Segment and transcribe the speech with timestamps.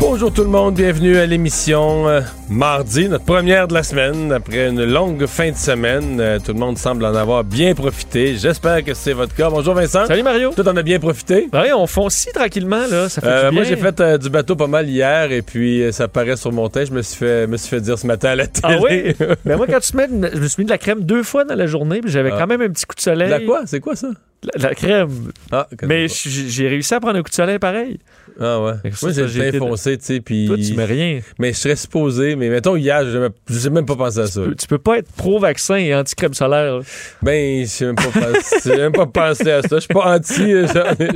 [0.00, 4.68] Bonjour tout le monde, bienvenue à l'émission euh, mardi, notre première de la semaine, après
[4.68, 6.18] une longue fin de semaine.
[6.20, 8.36] Euh, tout le monde semble en avoir bien profité.
[8.36, 9.50] J'espère que c'est votre cas.
[9.50, 10.06] Bonjour Vincent.
[10.06, 10.50] Salut Mario.
[10.54, 11.48] Tout en a bien profité?
[11.52, 13.08] Oui, on fonce tranquillement, là.
[13.08, 13.50] Ça fait Euh, du bien.
[13.52, 16.84] moi, j'ai fait du bateau pas mal hier et puis ça paraît sur mon teint.
[16.84, 18.74] Je me suis fait, me suis fait dire ce matin à la télé.
[18.76, 19.36] Ah oui?
[19.44, 21.44] Mais moi, quand tu te mets, je me suis mis de la crème deux fois
[21.44, 22.36] dans la journée, puis j'avais Ah.
[22.40, 23.30] quand même un petit coup de soleil.
[23.30, 23.62] La quoi?
[23.66, 24.08] C'est quoi ça?
[24.42, 25.08] La, la crème.
[25.52, 27.98] Ah, Mais j'ai réussi à prendre un coup de soleil pareil.
[28.40, 28.72] Ah ouais.
[28.92, 30.46] Ça, Moi, j'ai le teint foncé, tu sais, puis...
[30.46, 31.20] Toi, tu mets rien.
[31.38, 34.40] Mais je serais supposé, mais mettons hier, même- j'ai même pas pensé à ça.
[34.42, 36.76] Tu peux, tu peux pas être pro-vaccin et anti-crème solaire.
[36.76, 36.80] là.
[37.22, 38.02] Ben, j'ai même, pas
[38.76, 39.68] même pas pensé à ça.
[39.76, 40.66] Je suis pas anti, euh,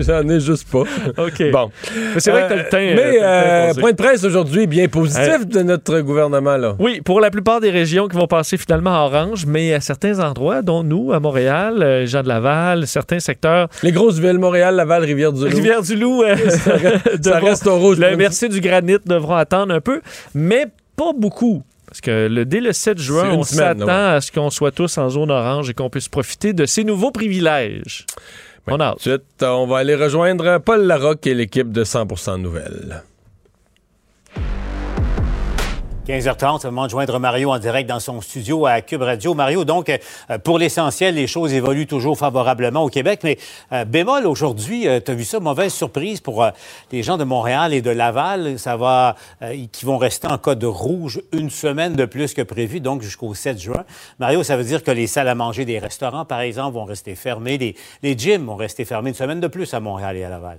[0.01, 0.81] j'en ai, juste pas.
[1.19, 1.51] OK.
[1.53, 1.71] Bon.
[2.15, 2.79] Mais c'est vrai que t'as le teint.
[2.79, 6.57] Euh, euh, Mais le euh, point de presse aujourd'hui bien positif Euh, de notre gouvernement
[6.57, 6.77] là.
[6.79, 10.19] Oui, pour la plupart des régions qui vont passer finalement à orange, mais à certains
[10.21, 14.77] endroits, dont nous, à Montréal, euh, Jean de Laval, certains secteurs, Les grosses villes Montréal,
[14.77, 15.49] Laval, Rivière-du-Loup.
[15.57, 16.37] Rivière-du-Loup, euh,
[17.23, 17.99] ça reste au rouge.
[17.99, 20.01] Le merci du granit devront attendre un peu,
[20.35, 21.63] mais pas beaucoup.
[21.87, 24.99] Parce que le, dès le 7 C'est juin, on s'attend à ce qu'on soit tous
[24.99, 28.05] en zone orange et qu'on puisse profiter de ces nouveaux privilèges.
[28.67, 28.95] On a.
[28.95, 33.03] Ensuite, on va aller rejoindre Paul Larocque et l'équipe de 100% Nouvelles.
[36.09, 39.35] 15h30, c'est le moment de joindre Mario en direct dans son studio à Cube Radio.
[39.35, 43.37] Mario, donc, euh, pour l'essentiel, les choses évoluent toujours favorablement au Québec, mais
[43.73, 46.51] euh, bémol aujourd'hui, tu as vu ça, mauvaise surprise pour euh,
[46.93, 48.59] les gens de Montréal et de Laval.
[48.59, 52.81] Ça va, euh, qui vont rester en code rouge une semaine de plus que prévu,
[52.81, 53.85] donc jusqu'au 7 juin.
[54.19, 57.17] Mario, ça veut dire que les salles à manger des restaurants, par exemple, vont rester
[57.17, 60.31] fermées, les, les gyms vont rester fermés une semaine de plus à Montréal et à
[60.31, 60.59] Laval.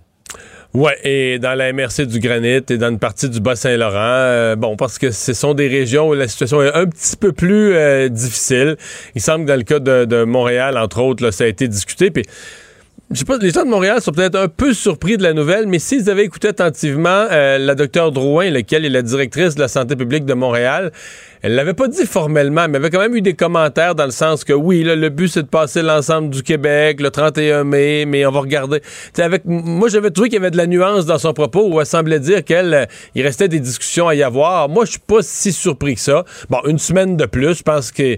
[0.76, 4.76] Ouais, et dans la MRC du Granit et dans une partie du Bas-Saint-Laurent, euh, bon,
[4.76, 8.08] parce que ce sont des régions où la situation est un petit peu plus euh,
[8.08, 8.78] difficile.
[9.16, 12.12] Il semble que dans le cas de, Montréal, entre autres, ça a été discuté.
[12.12, 12.24] Puis,
[13.10, 15.66] je sais pas, les gens de Montréal sont peut-être un peu surpris de la nouvelle,
[15.66, 19.68] mais s'ils avaient écouté attentivement euh, la docteure Drouin, laquelle est la directrice de la
[19.68, 20.92] santé publique de Montréal,
[21.42, 24.44] elle l'avait pas dit formellement, mais avait quand même eu des commentaires dans le sens
[24.44, 28.26] que oui, là, le but c'est de passer l'ensemble du Québec le 31 mai, mais
[28.26, 28.82] on va regarder.
[29.14, 31.80] T'sais, avec moi j'avais trouvé qu'il y avait de la nuance dans son propos où
[31.80, 32.86] elle semblait dire qu'elle euh,
[33.16, 34.68] il restait des discussions à y avoir.
[34.68, 36.26] Moi je suis pas si surpris que ça.
[36.50, 38.18] Bon, une semaine de plus, je pense que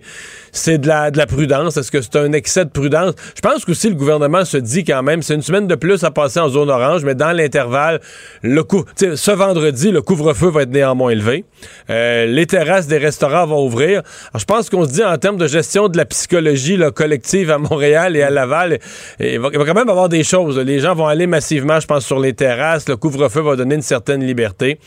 [0.52, 1.78] c'est de la de la prudence.
[1.78, 3.14] Est-ce que c'est un excès de prudence?
[3.36, 6.12] Je pense qu'aussi le gouvernement se dit quand même c'est une semaine de plus à
[6.12, 8.00] passer en zone orange, mais dans l'intervalle,
[8.42, 11.46] le coup, ce vendredi le couvre-feu va être néanmoins élevé.
[11.90, 14.04] Euh, les terrasses des restaurants vont ouvrir.
[14.34, 18.16] Je pense qu'on se dit en termes de gestion de la psychologie collective à Montréal
[18.16, 18.80] et à Laval,
[19.20, 20.58] il va, quand même avoir des choses.
[20.58, 22.88] Les gens vont aller massivement, je pense, sur les terrasses.
[22.88, 24.80] Le couvre-feu va donner une certaine liberté.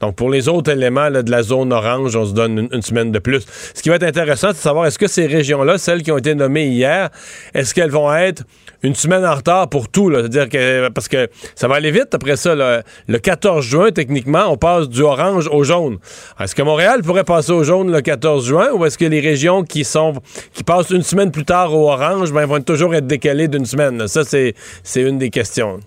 [0.00, 3.18] Donc, pour les autres éléments de la zone orange, on se donne une, semaine de
[3.18, 3.44] plus.
[3.74, 6.18] Ce qui va être intéressant, c'est de savoir est-ce que ces régions-là, celles qui ont
[6.18, 7.10] été nommées hier,
[7.52, 8.44] est-ce qu'elles vont être
[8.84, 10.12] une semaine en retard pour tout?
[10.12, 12.54] C'est-à-dire que, parce que ça va aller vite après ça.
[12.54, 15.98] Le 14 juin, techniquement, on passe du orange au jaune.
[16.38, 17.71] Est-ce que Montréal pourrait passer au jaune?
[17.80, 20.14] Le 14 juin ou est-ce que les régions qui sont
[20.52, 24.06] qui passent une semaine plus tard au orange ben, vont toujours être décalées d'une semaine?
[24.08, 25.80] Ça, c'est, c'est une des questions.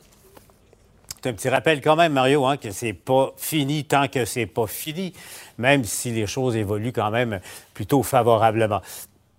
[1.22, 4.45] C'est un petit rappel quand même, Mario, hein, que c'est pas fini tant que c'est
[4.45, 5.13] pas fini,
[5.57, 7.40] même si les choses évoluent quand même
[7.74, 8.81] plutôt favorablement.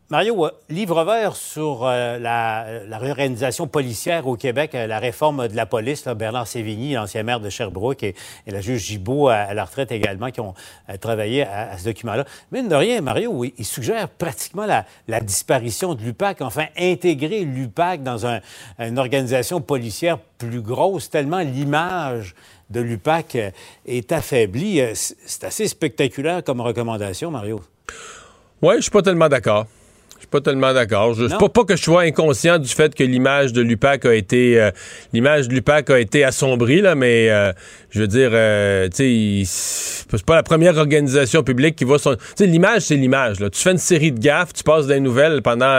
[0.09, 2.65] Mario, euh, livre vert sur euh, la,
[2.97, 6.07] réorganisation policière au Québec, euh, la réforme de la police.
[6.07, 8.15] Bernard Sévigny, l'ancien maire de Sherbrooke, et,
[8.47, 10.55] la juge Gibault à, la retraite également, qui ont
[11.01, 12.25] travaillé à, ce document-là.
[12.53, 18.27] Mais de rien, Mario, il, suggère pratiquement la, disparition de l'UPAC, enfin intégrer l'UPAC dans
[18.27, 18.41] un-
[18.79, 22.37] une organisation policière plus grosse, tellement l'image
[22.71, 23.39] de l'UPAC
[23.87, 24.81] est affaiblie.
[24.95, 27.61] C'est c'est assez spectaculaire comme recommandation, Mario.
[28.63, 29.67] Oui, je suis pas tellement d'accord.
[30.17, 31.15] Je suis pas tellement d'accord.
[31.15, 31.39] Je, Non?
[31.39, 34.71] pas, pas que je sois inconscient du fait que l'image de l'UPAC a été euh,
[35.13, 37.53] l'image de l'UPAC a été assombrie là, mais euh,
[37.91, 42.15] je veux dire, euh, tu sais, c'est pas la première organisation publique qui va son.
[42.15, 43.37] Tu sais, l'image c'est l'image.
[43.37, 45.77] Tu fais une série de gaffes, tu passes des nouvelles pendant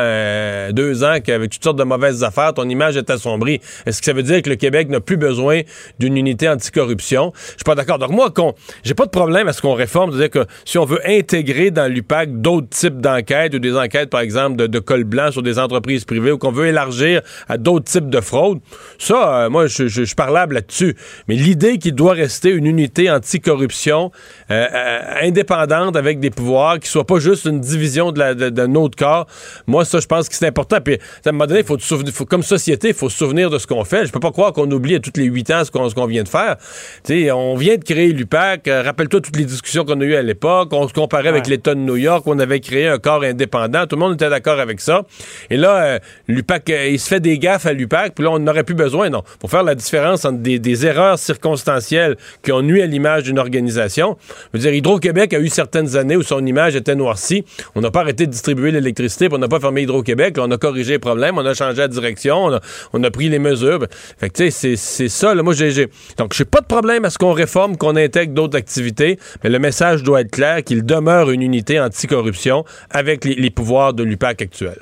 [0.72, 3.60] deux ans qu'avec toutes sortes de mauvaises affaires, ton image est assombrie.
[3.86, 5.62] Est-ce que ça veut dire que le Québec n'a plus besoin
[6.00, 7.32] d'une unité anticorruption?
[7.36, 8.00] Je suis pas d'accord.
[8.00, 10.86] Donc moi, qu'on, j'ai pas de problème à ce qu'on réforme, c'est-à-dire que si on
[10.86, 15.06] veut intégrer dans l'UPAC d'autres types d'enquêtes ou des enquêtes, par exemple de, de col
[15.06, 18.60] blanc sur des entreprises privées ou qu'on veut élargir à d'autres types de fraudes,
[19.00, 20.96] ça, euh, moi, je, je, suis parlable là-dessus.
[21.28, 24.12] Mais l'idée qu'il doit rester une unité anticorruption
[24.52, 28.66] euh, euh, indépendante avec des pouvoirs, qui soit pas juste une division de, la, de,
[28.66, 29.28] notre corps,
[29.66, 30.78] moi, ça, je pense que c'est important.
[30.84, 33.68] Puis, à un moment donné, faut, faut, comme société, il faut se souvenir de ce
[33.68, 34.06] qu'on fait.
[34.06, 36.30] Je peux pas croire qu'on oublie à toutes les huit ans ce qu'on vient de
[36.30, 36.58] faire.
[37.04, 38.68] sais, on vient de créer l'UPAC.
[38.68, 40.70] Rappelle-toi toutes les discussions qu'on a eues à l'époque.
[40.74, 42.24] On se comparait avec l'État de New York.
[42.26, 43.86] On avait créé un corps indépendant.
[43.88, 45.04] Tout le monde était d'accord avec ça.
[45.50, 48.76] Et là, l'UPAC, il se fait des gaffes à l'UPAC, puis là, on n'aurait plus
[48.76, 49.24] besoin, non.
[49.40, 54.18] Pour faire la différence entre des, erreurs circonstancielles qui ont nuit à l'image d'une organisation.
[54.54, 57.46] Je veux dire, Hydro-Québec a eu certaines années où son image était noircie.
[57.74, 60.36] On n'a pas arrêté de distribuer l'électricité, on n'a pas fermé Hydro-Québec.
[60.40, 62.60] On a corrigé les problèmes, on a changé la direction,
[62.94, 63.86] on a, pris les mesures.
[64.18, 65.34] Fait que, tu sais, c'est ça.
[65.34, 65.88] Là, moi, j'ai...
[66.18, 69.60] Donc, j'ai pas de problème à ce qu'on réforme, qu'on intègre d'autres activités, mais le
[69.60, 74.42] message doit être clair qu'il demeure une unité anticorruption avec les, les pouvoirs de l'UPAC
[74.42, 74.78] actuel.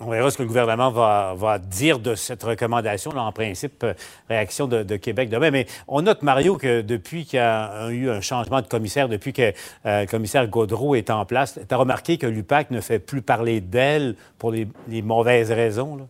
[0.00, 3.10] On verra ce que le gouvernement va, dire de cette recommandation.
[3.10, 3.94] en principe, euh,
[4.28, 5.50] réaction de, Québec demain.
[5.50, 9.32] Mais on note, Mario, que depuis qu'il y a eu un changement de commissaire, depuis
[9.32, 9.52] que
[9.86, 13.22] euh, le commissaire Gaudreau est en place, tu as remarqué que l'UPAC ne fait plus
[13.22, 14.68] parler d'elle pour les,
[15.02, 16.08] mauvaises raisons?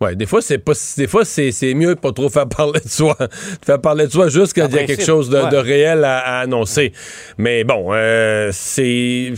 [0.00, 2.88] Oui, des fois, c'est pas des fois c'est, mieux de pas trop faire parler de
[2.88, 3.16] soi.
[3.20, 6.40] de faire parler de soi juste quand il y a quelque chose de, réel à,
[6.40, 6.92] annoncer.
[7.36, 9.32] Mais bon, euh, c'est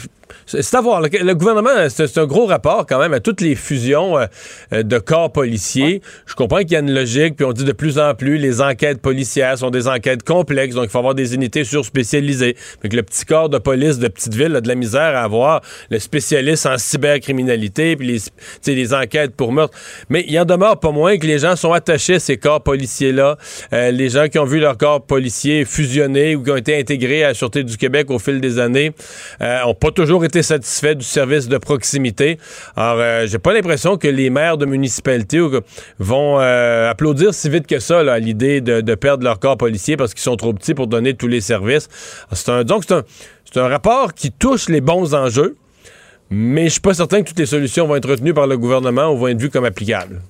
[0.49, 1.03] c'est à voir.
[1.03, 4.27] Le, gouvernement, c'est un gros rapport quand même à toutes les fusions euh,
[4.73, 6.01] euh, de corps policiers.
[6.27, 8.63] Je comprends qu'il y a une logique, puis on dit de plus en plus les
[8.63, 12.57] enquêtes policières sont des enquêtes complexes, donc il faut avoir des unités surspécialisées.
[12.81, 15.23] Fait que le petit corps de police de petite ville a de la misère à
[15.23, 15.61] avoir
[15.91, 19.77] le spécialiste en cybercriminalité, puis les, les enquêtes pour meurtre.
[20.09, 23.37] Mais il en demeure pas moins que les gens sont attachés à ces corps policiers-là.
[23.73, 27.25] Euh, les gens qui ont vu leur corps policier fusionner ou qui ont été intégrés
[27.25, 28.93] à la Sûreté du Québec au fil des années
[29.43, 32.39] euh, ont pas toujours été satisfait du service de proximité.
[32.77, 35.41] Alors, euh, j'ai pas l'impression que les maires de municipalités
[35.99, 40.15] vont euh, applaudir si vite que ça à l'idée de, perdre leur corps policier parce
[40.15, 41.89] qu'ils sont trop petits pour donner tous les services.
[42.33, 45.57] C'est un, donc, c'est un, un rapport qui touche les bons enjeux,
[46.31, 49.11] mais je suis pas certain que toutes les solutions vont être retenues par le gouvernement
[49.11, 50.21] ou vont être vues comme applicables.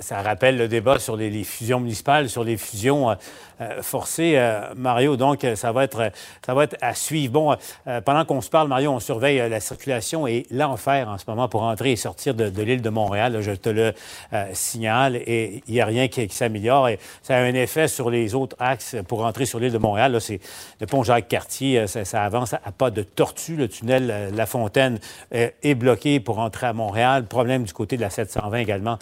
[0.00, 3.14] Ça, rappelle le débat sur les, fusions municipales, sur les fusions
[3.60, 5.16] euh, euh, forcées, euh, Mario.
[5.16, 6.10] Donc, ça va être,
[6.44, 7.32] ça va être à suivre.
[7.32, 7.56] Bon,
[8.04, 11.62] pendant qu'on se parle, Mario, on surveille la circulation et l'enfer en ce moment pour
[11.62, 13.38] entrer et sortir de, l'île de Montréal.
[13.40, 13.92] je te le
[14.52, 16.88] signale et il n'y a rien qui, s'améliore.
[16.88, 20.20] Et ça a un effet sur les autres axes pour entrer sur l'île de Montréal.
[20.20, 20.40] c'est
[20.80, 23.56] le pont Jacques-Cartier, ça, avance à, pas de tortue.
[23.56, 24.98] Le tunnel La Fontaine
[25.30, 27.24] est bloqué pour entrer à Montréal.
[27.24, 28.98] Problème du côté de la 720 également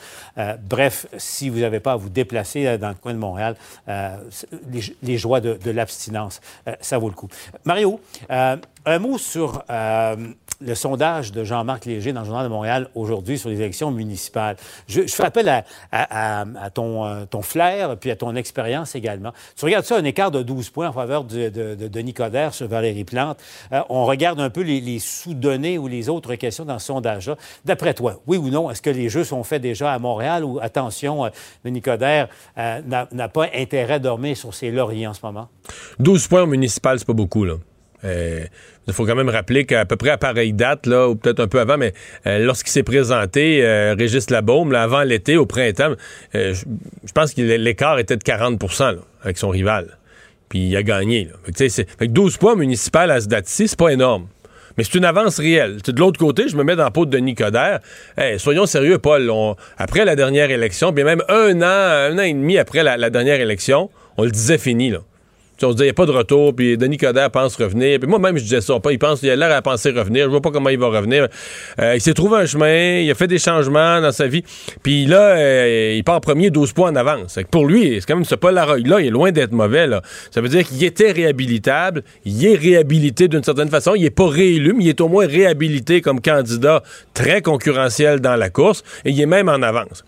[0.69, 3.57] bref, si vous n'avez pas à vous déplacer euh, dans le coin de Montréal,
[3.89, 4.17] euh,
[5.03, 7.29] les, joies de, l'abstinence, euh, ça vaut le coup.
[7.65, 9.63] Mario, un mot sur
[10.61, 14.57] le sondage de Jean-Marc Léger dans le Journal de Montréal aujourd'hui sur les élections municipales.
[14.89, 19.33] Je, fais appel à, ton, ton, flair puis à ton expérience également.
[19.57, 23.39] Tu regardes ça, un écart de 12 points en faveur de, Coderre sur Valérie Plante.
[23.89, 27.37] on regarde un peu les, sous-données ou les autres questions dans ce sondage-là.
[27.65, 30.59] D'après toi, oui ou non, est-ce que les jeux sont faits déjà à Montréal ou
[30.61, 32.29] attention, euh, Coderre
[32.59, 32.81] euh,
[33.13, 35.49] n'a pas intérêt à dormir sur ses lauriers en ce moment?
[35.99, 37.55] 12 points municipal, c'est pas beaucoup, là.
[38.05, 38.45] Euh,
[38.87, 41.49] il faut quand même rappeler qu'à peu près à pareille date, là, ou peut-être un
[41.49, 41.93] peu avant, mais
[42.25, 43.65] lorsqu'il s'est présenté,
[43.99, 45.95] Régis Labaume, là, avant l'été, au printemps,
[46.33, 49.99] je pense que l'écart était de 40% avec son rival.
[50.49, 51.25] Puis il a gagné.
[51.25, 51.33] Là.
[51.53, 54.29] Fait, que 12 points municipal à ce date-ci, c'est pas énorme.
[54.77, 55.79] Mais c'est une avance réelle.
[55.81, 57.81] de l'autre côté, je me mets dans la peau de Denis Coderre.
[58.37, 59.31] soyons sérieux, Paul.
[59.79, 63.41] après la dernière élection, bien même un an, un an et demi après la dernière
[63.41, 65.01] élection, on le disait fini, là
[65.63, 67.99] on se disait, il n'y a pas de retour, puis Denis Coderre pense revenir.
[67.99, 68.79] Puis moi-même, je disais ça.
[68.91, 70.25] il pense, il a l'air à penser revenir.
[70.25, 71.29] Je vois pas comment il va revenir.
[71.81, 74.45] Euh, il s'est trouvé un chemin, il a fait des changements dans sa vie.
[74.83, 77.39] Puis là, euh, il part premier 12 points en avance.
[77.51, 79.89] Pour lui, c'est quand même ce Polaroid-là, il est loin d'être mauvais.
[80.31, 82.03] Ça veut dire qu'il était réhabilitable.
[82.25, 83.95] Il est réhabilité d'une certaine façon.
[83.95, 86.83] Il n'est pas réélu, mais il est au moins réhabilité comme candidat
[87.15, 88.83] très concurrentiel dans la course.
[89.05, 90.05] Et il est même en avance.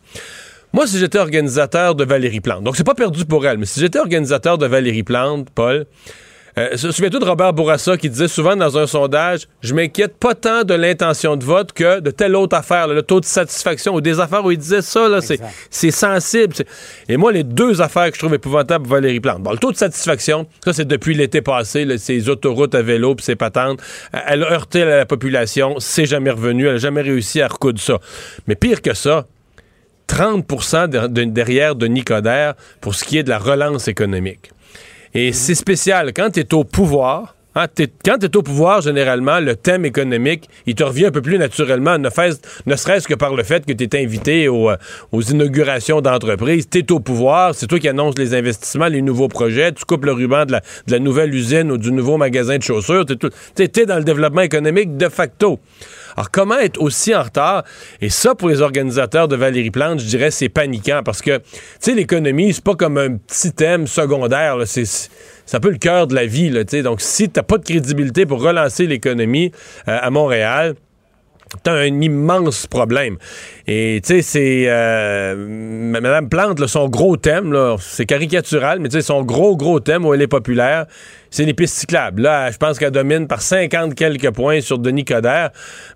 [0.73, 3.81] Moi, si j'étais organisateur de Valérie Plante, donc c'est pas perdu pour elle, mais si
[3.81, 5.87] j'étais organisateur de Valérie Plante, Paul,
[6.59, 10.65] euh, souviens-toi de Robert Bourassa qui disait souvent dans un sondage Je m'inquiète pas tant
[10.65, 14.19] de l'intention de vote que de telle autre affaire, le taux de satisfaction ou des
[14.19, 15.21] affaires où il disait ça,
[15.71, 16.55] c'est sensible.
[17.09, 19.43] Et moi, les deux affaires que je trouve épouvantables pour Valérie Plante.
[19.43, 23.15] Bon, le taux de satisfaction, ça, c'est depuis l'été passé, là, ces autoroutes à vélo
[23.15, 23.81] puis ses patentes.
[24.27, 27.99] Elle a heurté la population, c'est jamais revenu, elle n'a jamais réussi à recoudre ça.
[28.49, 29.27] Mais pire que ça,
[30.09, 30.89] 30%
[31.33, 34.51] derrière de Nicodère pour ce qui est de la relance économique.
[35.15, 36.13] Et c'est spécial.
[36.13, 37.67] Quand tu es au pouvoir, Hein,
[38.05, 41.39] quand tu es au pouvoir, généralement, le thème économique, il te revient un peu plus
[41.39, 44.71] naturellement, ne, serait-ce que par le fait que tu es invité aux,
[45.11, 46.69] aux inaugurations d'entreprises.
[46.71, 50.05] Tu es au pouvoir, c'est toi qui annonces les investissements, les nouveaux projets, tu coupes
[50.05, 53.05] le ruban de la, de la nouvelle usine ou du nouveau magasin de chaussures.
[53.07, 53.17] Tu
[53.59, 55.59] es, dans le développement économique de facto.
[56.17, 57.65] Alors, comment être aussi en retard?
[58.01, 61.45] Et ça, pour les organisateurs de Valérie Plante, je dirais, c'est paniquant parce que, tu
[61.81, 64.57] sais, l'économie, c'est pas comme un petit thème secondaire.
[64.65, 64.85] C'est
[65.57, 66.51] un peu le cœur de la vie.
[66.51, 69.53] Là, donc, si t'as pas de crédibilité pour relancer l'économie
[69.89, 70.75] euh, à Montréal,
[71.63, 73.19] t'as un immense problème.
[73.71, 79.03] Et tu sais, c'est euh, Madame Plante, son gros thème, c'est caricatural, mais tu sais,
[79.03, 80.87] son gros gros thème où elle est populaire,
[81.31, 82.23] c'est les pistes cyclables.
[82.23, 85.51] Là, je pense qu'elle domine par 50 quelques points sur Denis Coderre.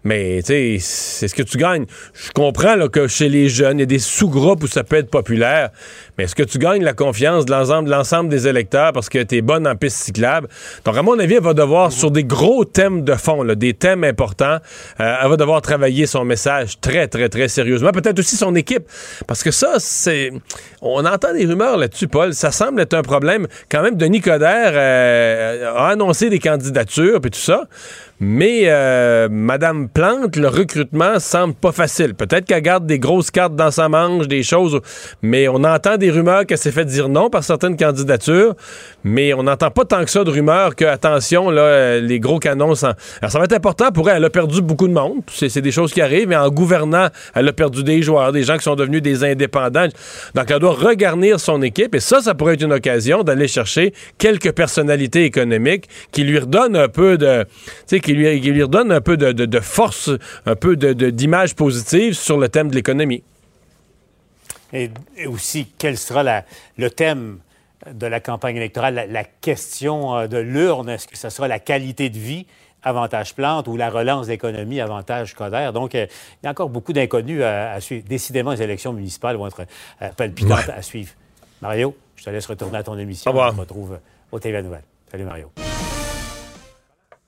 [0.04, 1.86] Mais, tu sais, c'est ce que tu gagnes.
[2.12, 4.96] Je comprends là, que chez les jeunes, il y a des sous-groupes où ça peut
[4.96, 5.70] être populaire.
[6.18, 9.40] Mais est-ce que tu gagnes la confiance de l'ensemble des électeurs parce que tu es
[9.40, 10.48] bonne en pistes cyclables?
[10.84, 13.72] Donc, à mon avis, elle va devoir, sur des gros thèmes de fond, là, des
[13.72, 14.58] thèmes importants,
[15.00, 17.61] euh, elle va devoir travailler son message très, très, très sérieusement.
[17.92, 18.84] Peut-être aussi son équipe.
[19.26, 20.30] Parce que ça, c'est...
[20.80, 22.34] On entend des rumeurs là-dessus, Paul.
[22.34, 23.46] Ça semble être un problème.
[23.70, 24.72] Quand même, Denis Coderre...
[24.74, 27.64] Euh, a annoncé des candidatures et tout ça.
[28.24, 32.14] Mais euh, Madame Plante, le recrutement semble pas facile.
[32.14, 34.80] Peut-être qu'elle garde des grosses cartes dans sa manche, des choses,
[35.22, 38.54] mais on entend des rumeurs qu'elle s'est fait dire non par certaines candidatures,
[39.02, 42.38] mais on n'entend pas tant que ça de rumeurs que, attention, là, euh, les gros
[42.38, 42.74] canons...
[42.74, 44.18] Alors, ça va être important pour elle.
[44.18, 45.22] Elle a perdu beaucoup de monde.
[45.26, 48.56] C'est des choses qui arrivent, mais en gouvernant, elle a perdu des joueurs, des gens
[48.56, 49.88] qui sont devenus des indépendants.
[50.36, 53.92] Donc, elle doit regarnir son équipe, et ça, ça pourrait être une occasion d'aller chercher
[54.18, 57.42] quelques personnalités économiques qui lui redonnent un peu de...
[57.42, 57.50] Tu
[57.86, 60.10] sais, qui lui, lui redonne un peu de, force,
[60.46, 63.22] un peu d'image positive sur le thème de l'économie.
[64.72, 64.90] Et,
[65.26, 66.44] aussi, quel sera
[66.76, 67.38] le thème
[67.90, 70.88] de la campagne électorale, la, question euh, de l'urne?
[70.88, 72.46] Est-ce que ce sera la qualité de vie?
[72.84, 75.70] avantage plante ou la relance de l'économie, avantage Coder.
[75.72, 76.06] Donc, euh,
[76.42, 78.04] il y a encore beaucoup d'inconnus à, suivre.
[78.08, 79.62] Décidément, les élections municipales vont être
[80.02, 81.12] euh, palpitantes à suivre.
[81.60, 83.30] Mario, je te laisse retourner à ton émission.
[83.30, 83.52] Au revoir.
[83.52, 84.00] On se retrouve
[84.32, 84.82] au TV Nouvelle.
[85.12, 85.52] Salut, Mario.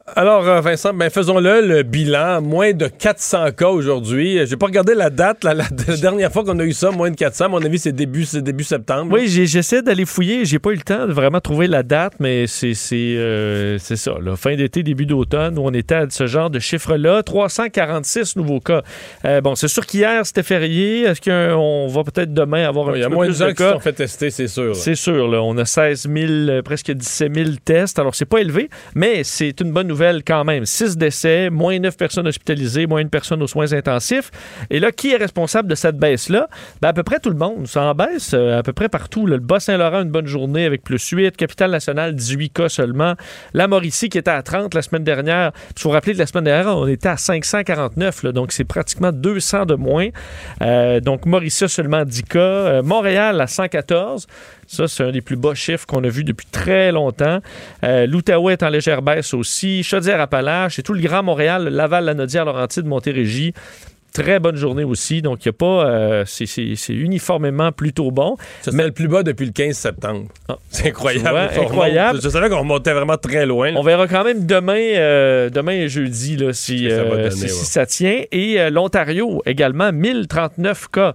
[0.07, 2.43] Alors, euh, Vincent, ben faisons-le, le bilan.
[2.43, 4.39] Moins de 400 cas aujourd'hui.
[4.47, 5.43] J'ai pas regardé la date.
[5.45, 5.55] La,
[5.97, 8.65] dernière fois qu'on a eu ça, moins de 400, à mon avis, c'est début, début
[8.65, 9.15] septembre.
[9.15, 10.45] Oui, j'essaie d'aller fouiller.
[10.45, 14.13] J'ai pas eu le temps de vraiment trouver la date, mais c'est euh, ça.
[14.37, 17.23] Fin d'été, début d'automne, où on était à ce genre de chiffre-là.
[17.23, 18.83] 346 nouveaux cas.
[19.25, 21.05] Euh, bon, c'est sûr qu'hier, c'était férié.
[21.05, 23.63] Est-ce qu'on va peut-être demain avoir un peu Il y a moins de gens qui
[23.63, 24.77] sont fait tester, c'est sûr.
[24.77, 25.29] C'est sûr.
[25.29, 25.43] Là.
[25.43, 27.99] On a 16 000, presque 17 000 tests.
[27.99, 29.94] Alors, c'est pas élevé, mais c'est une bonne nouvelle
[30.27, 30.65] quand même.
[30.67, 34.31] Six décès, moins neuf personnes hospitalisées, moins une personne aux soins intensifs.
[34.71, 36.49] Et là, qui est responsable de cette baisse-là?
[36.81, 37.67] Ben, à peu près tout le monde.
[37.67, 39.27] Ça en baisse euh, à peu près partout.
[39.27, 41.37] Le Bas-Saint-Laurent, une bonne journée avec plus 8.
[41.37, 43.15] Capitale-Nationale, 18 cas seulement.
[43.53, 45.53] La Mauricie, qui était à 30 la semaine dernière.
[45.77, 48.27] Il faut rappeler que la semaine dernière, on était à 549.
[48.27, 50.09] donc, c'est pratiquement 200 de moins.
[50.63, 52.39] Euh, donc, Mauricie, seulement 10 cas.
[52.39, 54.27] Euh, Montréal, à 114.
[54.67, 57.41] Ça, c'est un des plus bas chiffres qu'on a vu depuis très longtemps.
[57.85, 59.83] Euh, L'Outaouais est en légère baisse aussi.
[59.83, 63.53] Chaudière-Appalaches et tout le Grand Montréal, Laval, Lanaudière, Laurentide, Montérégie
[64.15, 65.21] très bonne journée aussi.
[65.21, 65.87] Donc, il n'y a pas.
[65.87, 68.37] Euh, c'est uniformément plutôt bon.
[68.63, 70.29] C'est le plus bas depuis le 15 septembre.
[70.49, 70.57] Ah.
[70.71, 71.51] c'est incroyable.
[71.61, 72.21] incroyable.
[72.23, 73.75] Je savais qu'on remontait vraiment très loin.
[73.77, 77.85] On verra quand même demain, euh, demain et jeudi là, si, ça, euh, si, ça
[77.85, 78.23] tient.
[78.33, 81.15] Et l'Ontario également, 1039 cas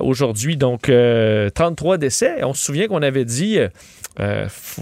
[0.00, 0.56] aujourd'hui.
[0.56, 0.90] Donc,
[1.54, 2.42] 33 décès.
[2.42, 3.58] On se souvient qu'on avait dit.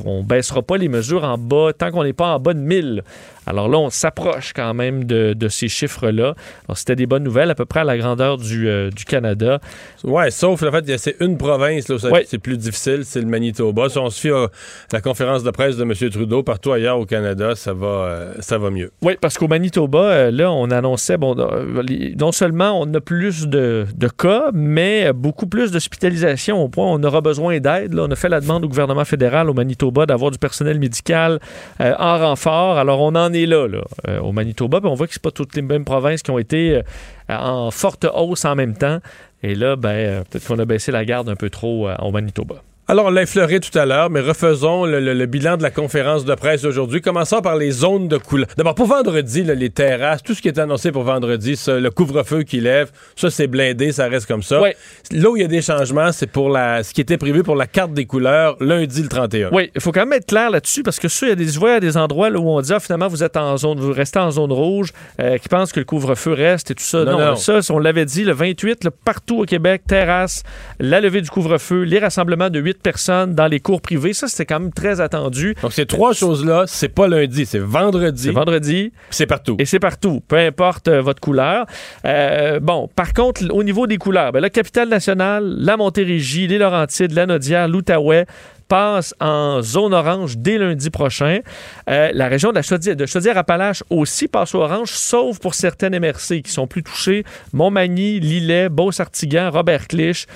[0.04, 3.02] on baissera pas les mesures en bas tant qu'on n'est pas en bas de 1000.
[3.48, 6.34] Alors là, on s'approche quand même de, ces chiffres-là.
[6.74, 9.58] C'était des bonnes nouvelles, à peu près à la grandeur du, euh, Canada.
[10.04, 13.88] Oui, sauf le fait c'est une province là, où c'est plus difficile, c'est le Manitoba.
[13.88, 14.48] Si on se fie à
[14.92, 15.94] la conférence de presse de M.
[16.10, 18.90] Trudeau, partout ailleurs au Canada, ça va, euh, ça va mieux.
[19.00, 23.86] Oui, parce qu'au Manitoba, euh, là, on annonçait, bon, non seulement on a plus de,
[24.18, 27.98] cas, mais beaucoup plus d'hospitalisation au point où on aura besoin d'aide.
[27.98, 31.40] On a fait la demande au gouvernement fédéral au Manitoba d'avoir du personnel médical
[31.78, 32.76] en renfort.
[32.76, 33.66] Alors, on en est là,
[34.08, 34.80] euh, au Manitoba.
[34.82, 36.82] on voit que c'est pas toutes les mêmes provinces qui ont été euh,
[37.28, 39.00] en forte hausse en même temps.
[39.42, 42.62] Et là, ben, euh, peut-être qu'on a baissé la garde un peu trop au Manitoba.
[42.90, 46.34] Alors, on l'a effleuré tout à l'heure, mais refaisons le, bilan de la conférence de
[46.34, 47.02] presse d'aujourd'hui.
[47.02, 48.48] Commençons par les zones de couleur.
[48.56, 52.60] D'abord, pour vendredi, les terrasses, tout ce qui est annoncé pour vendredi, le couvre-feu qui
[52.60, 54.62] lève, ça, c'est blindé, ça reste comme ça.
[55.10, 57.56] Là où il y a des changements, c'est pour la, ce qui était prévu pour
[57.56, 59.50] la carte des couleurs lundi le 31.
[59.52, 61.58] Oui, il faut quand même être clair là-dessus parce que ça, il y a des,
[61.58, 64.30] vois, des endroits où on dit, ah, finalement, vous êtes en zone, vous restez en
[64.30, 67.04] zone rouge, euh, qui pensent que le couvre-feu reste et tout ça.
[67.04, 70.42] Non, ça, on l'avait dit, le 28, partout au Québec, terrasse,
[70.80, 74.12] la levée du couvre-feu, les rassemblements de 8 8 personnes dans les cours privés.
[74.12, 75.54] Ça, c'était quand même très attendu.
[75.62, 78.24] Donc, ces trois choses-là, c'est pas lundi, c'est vendredi.
[78.24, 78.92] C'est vendredi.
[79.10, 79.56] C'est partout.
[79.58, 81.66] Et c'est partout, peu importe euh, votre couleur.
[82.04, 86.58] Euh, bon, par contre, au niveau des couleurs, ben, la capitale nationale, la Montérégie, les
[86.58, 88.26] Laurentides, la Nodière, l'Outaouais,
[88.68, 91.40] passe en zone orange dès lundi prochain.
[91.88, 95.98] Euh, la région de la Chaudière, de Chaudière-Appalaches aussi passe au orange, sauf pour certaines
[95.98, 97.24] MRC qui sont plus touchées.
[97.52, 100.26] Montmagny, Lillet, Beauce-Artigan, Robert-Clich,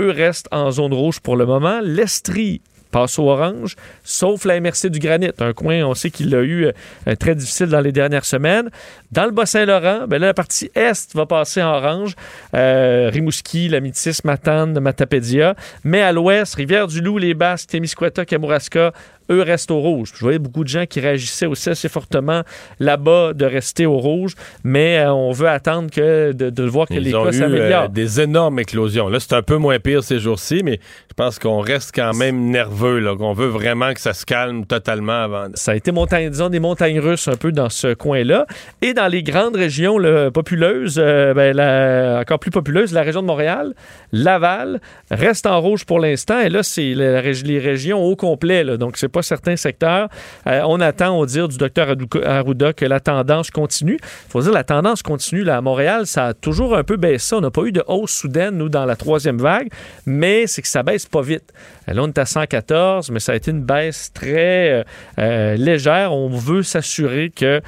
[0.00, 1.80] eux restent en zone rouge pour le moment.
[1.82, 6.42] L'Estrie passe au orange, sauf la MRC du Granit, un coin, on sait qu'il l'a
[6.42, 8.70] eu euh, très difficile dans les dernières semaines.
[9.12, 12.14] Dans le Bas-Saint-Laurent, ben la partie est va passer en orange,
[12.54, 15.54] euh, Rimouski, Lamitis, Matane, Matapédia,
[15.84, 18.92] mais à l'ouest, Rivière-du-Loup, les Basques, Témiscouata, Kamouraska,
[19.30, 20.12] eux restent au rouge.
[20.14, 22.42] Je voyais beaucoup de gens qui réagissaient aussi assez fortement
[22.78, 24.34] là-bas de rester au rouge,
[24.64, 27.84] mais euh, on veut attendre que de, voir que les cas s'améliorent.
[27.84, 29.08] Euh, des énormes éclosions.
[29.08, 32.50] Là, c'est un peu moins pire ces jours-ci, mais je pense qu'on reste quand même
[32.50, 35.46] nerveux, là, qu'on veut vraiment que ça se calme totalement avant.
[35.54, 38.46] Ça a été montagne, disons, des montagnes russes un peu dans ce coin-là.
[38.82, 39.98] Et dans les grandes régions
[40.32, 43.74] populeuses, euh, ben, encore plus populeuses, la région de Montréal,
[44.12, 46.40] Laval, reste en rouge pour l'instant.
[46.40, 48.64] Et là, c'est les régions au complet.
[48.64, 50.08] Là, donc, c'est pas certains secteurs.
[50.46, 53.98] Euh, on attend, au dire du docteur Arruda, que la tendance continue.
[54.02, 55.42] Il faut dire, la tendance continue.
[55.42, 57.34] Là, à Montréal, ça a toujours un peu baissé.
[57.34, 59.68] On n'a pas eu de hausse soudaine, nous, dans la troisième vague,
[60.06, 61.52] mais c'est que ça baisse pas vite.
[61.88, 64.84] Euh, là, on est à 114, mais ça a été une baisse très
[65.18, 66.12] euh, légère.
[66.12, 67.60] On veut s'assurer que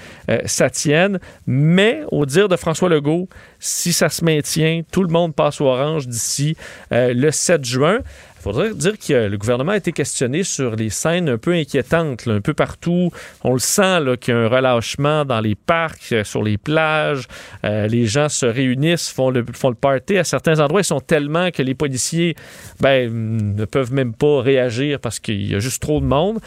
[0.46, 1.18] ça tienne.
[1.46, 3.28] Mais, au dire de François Legault,
[3.58, 6.56] si ça se maintient, tout le monde passe au orange d'ici
[6.90, 7.98] le 7 juin.
[8.42, 12.26] Il faudrait dire que le gouvernement a été questionné sur les scènes un peu inquiétantes,
[12.26, 13.12] un peu partout.
[13.44, 17.28] On le sent qu'il y a un relâchement dans les parcs, euh, sur les plages.
[17.64, 20.18] Euh, les gens se réunissent, font le, font le party.
[20.18, 22.34] À certains endroits, ils sont tellement que les policiers
[22.80, 26.40] ben, ne peuvent même pas réagir parce qu'il y a juste trop de monde.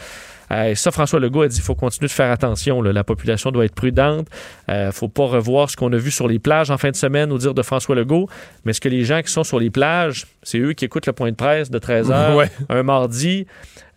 [0.50, 2.82] Euh, ça, François Legault a dit qu'il faut continuer de faire attention.
[2.82, 4.28] La population doit être prudente.
[4.68, 6.96] Il ne faut pas revoir ce qu'on a vu sur les plages en fin de
[6.96, 8.28] semaine, au dire de François Legault.
[8.64, 11.12] Mais est-ce que les gens qui sont sur les plages, c'est eux qui écoutent le
[11.12, 13.46] point de presse de 13 h un mardi?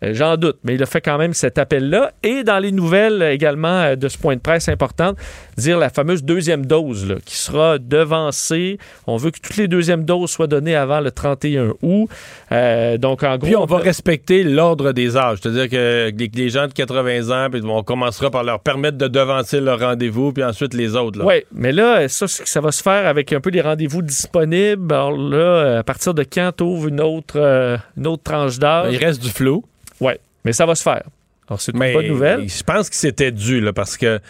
[0.02, 2.12] Euh, j'en doute, mais il a fait quand même cet appel-là.
[2.22, 5.12] Et dans les nouvelles également euh, de ce point de presse important,
[5.56, 8.78] dire la fameuse deuxième dose qui sera devancée.
[9.06, 12.08] On veut que toutes les deuxièmes doses soient données avant le 31 août.
[12.52, 13.46] Euh, donc, en gros.
[13.46, 15.38] Puis on, va respecter l'ordre des âges.
[15.42, 19.60] C'est-à-dire que les, gens de 80 ans, puis on commencera par leur permettre de devancer
[19.60, 21.24] leur rendez-vous, puis ensuite les autres.
[21.24, 24.92] Oui, mais là, ça, ça va se faire avec un peu les rendez-vous disponibles.
[24.92, 28.92] Alors là, à partir de quand tu ouvres une autre, une autre tranche d'âge?
[28.92, 29.64] Il reste du flou.
[30.00, 30.12] Oui,
[30.44, 31.02] mais ça va se faire.
[31.50, 32.48] Alors, c'est une bonne nouvelle.
[32.48, 34.20] Je pense que c'était dû, là, parce que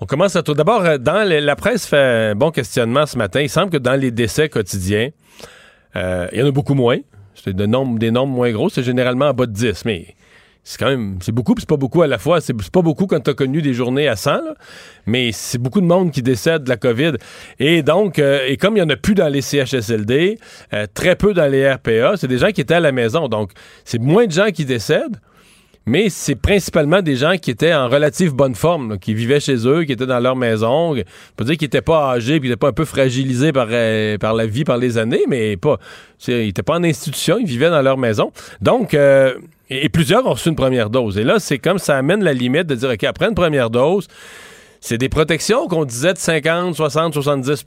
[0.00, 0.54] on commence à tout.
[0.54, 3.42] D'abord, euh, dans la presse fait un bon questionnement ce matin.
[3.42, 5.10] Il semble que dans les décès quotidiens,
[5.94, 6.96] euh, il y en a beaucoup moins.
[7.34, 8.70] C'est des nombres, des nombres moins gros.
[8.70, 9.84] C'est généralement en bas de 10.
[9.84, 10.14] Mais
[10.62, 12.40] c'est quand même, c'est beaucoup, puis c'est pas beaucoup à la fois.
[12.40, 14.40] C'est pas beaucoup quand tu as connu des journées à 100,
[15.06, 17.12] mais c'est beaucoup de monde qui décède de la COVID.
[17.58, 20.38] Et donc, euh, et comme il y en a plus dans les CHSLD,
[20.74, 23.28] euh, très peu dans les RPA, c'est des gens qui étaient à la maison.
[23.28, 23.52] Donc,
[23.84, 25.16] c'est moins de gens qui décèdent,
[25.86, 29.84] mais c'est principalement des gens qui étaient en relative bonne forme, qui vivaient chez eux,
[29.84, 30.92] qui étaient dans leur maison.
[30.92, 31.04] On
[31.36, 34.18] peut dire qu'ils n'étaient pas âgés, puis ils n'étaient pas un peu fragilisés par, euh,
[34.18, 35.78] par la vie, par les années, mais pas,
[36.28, 38.32] ils n'étaient pas en institution, ils vivaient dans leur maison.
[38.60, 38.94] Donc,
[39.70, 41.16] et, plusieurs ont reçu une première dose.
[41.16, 44.08] Et là, c'est comme ça amène la limite de dire, OK, après une première dose,
[44.80, 47.64] c'est des protections qu'on disait de 50, 60, 70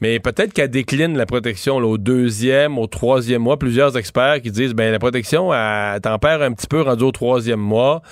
[0.00, 3.58] mais peut-être qu'elle décline la protection au deuxième, au troisième mois.
[3.58, 7.60] Plusieurs experts qui disent, ben la protection, elle, tempère un petit peu rendu au troisième
[7.60, 8.02] mois.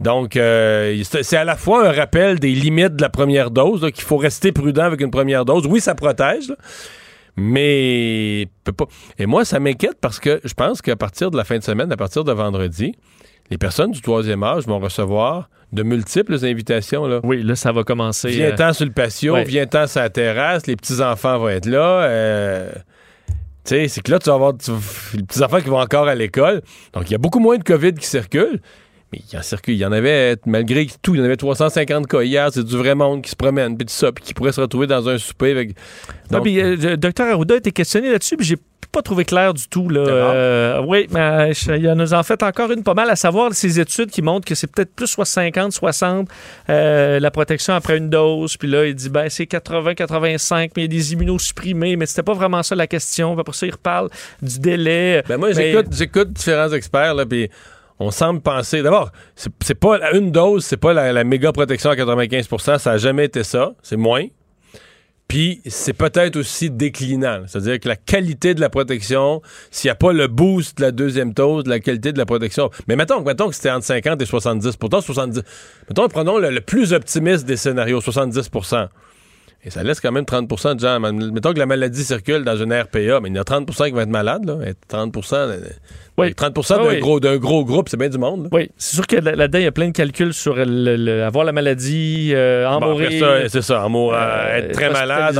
[0.00, 4.04] Donc, euh, c'est à la fois un rappel des limites de la première dose, qu'il
[4.04, 5.66] faut rester prudent avec une première dose.
[5.66, 6.54] Oui, ça protège,
[7.36, 8.86] mais pas.
[9.18, 11.90] Et moi, ça m'inquiète parce que je pense qu'à partir de la fin de semaine,
[11.90, 12.94] à partir de vendredi,
[13.50, 17.06] les personnes du troisième âge vont recevoir de multiples invitations.
[17.06, 17.20] Là.
[17.22, 18.28] Oui, là, ça va commencer.
[18.30, 22.02] Viens-t'en euh, sur le patio, viens-t'en sur la terrasse, les petits-enfants vont être là.
[22.02, 22.72] Euh,
[23.64, 24.52] tu sais, c'est que là, tu vas avoir
[25.14, 26.62] les petits-enfants qui vont encore à l'école.
[26.94, 28.60] Donc, il y a beaucoup moins de COVID qui circulent.
[29.12, 31.36] Mais il y en circule, il y en avait, malgré tout, il y en avait
[31.36, 34.34] 350 cas hier, c'est du vrai monde qui se promène, puis tout ça, puis qui
[34.34, 35.70] pourrait se retrouver dans un souper avec.
[36.30, 38.56] Donc, puis, euh, le docteur Arruda a été questionné là-dessus, puis j'ai
[38.92, 39.88] pas trouvé clair du tout.
[39.88, 40.00] Là.
[40.00, 43.80] Euh, oui, mais euh, il nous en fait encore une pas mal, à savoir ces
[43.80, 46.28] études qui montrent que c'est peut-être plus soit 50, 60
[46.68, 48.58] la protection après une dose.
[48.58, 52.04] Puis là, il dit ben c'est 80, 85, mais il y a des immunosupprimés, mais
[52.04, 53.36] c'était pas vraiment ça la question.
[53.36, 54.10] Pour ça, il reparle
[54.42, 55.22] du délai.
[55.28, 57.48] Ben moi, j'écoute différents experts, là, puis
[57.98, 58.82] on semble penser.
[58.82, 63.24] D'abord, c'est pas une dose, c'est pas la, méga protection à 95% ça n'a jamais
[63.24, 63.74] été ça.
[63.82, 64.26] C'est moins.
[65.26, 67.42] Puis c'est peut-être aussi déclinant.
[67.46, 70.90] C'est-à-dire que la qualité de la protection, s'il n'y a pas le boost de la
[70.90, 72.70] deuxième dose, la qualité de la protection.
[72.86, 74.76] Mais mettons, mettons que c'était entre 50 et 70.
[74.76, 75.42] Pourtant, 70.
[75.90, 78.48] Mettons, prenons le, le plus optimiste des scénarios, 70
[79.64, 81.00] et ça laisse quand même 30% de gens.
[81.00, 84.00] Mettons que la maladie circule dans une RPA, mais il y a 30% qui vont
[84.00, 84.44] être malades.
[84.44, 84.54] Là.
[84.86, 85.16] 30
[86.18, 86.34] oui.
[86.34, 88.48] 30 ah d'un gros, gros, groupe, c'est bien du monde.
[88.50, 92.32] Oui, c'est sûr que là-dedans, il y a plein de calculs sur avoir la maladie,
[92.34, 93.46] euh, en mourir.
[93.48, 95.38] C'est ça, en mourir, euh, être très malade.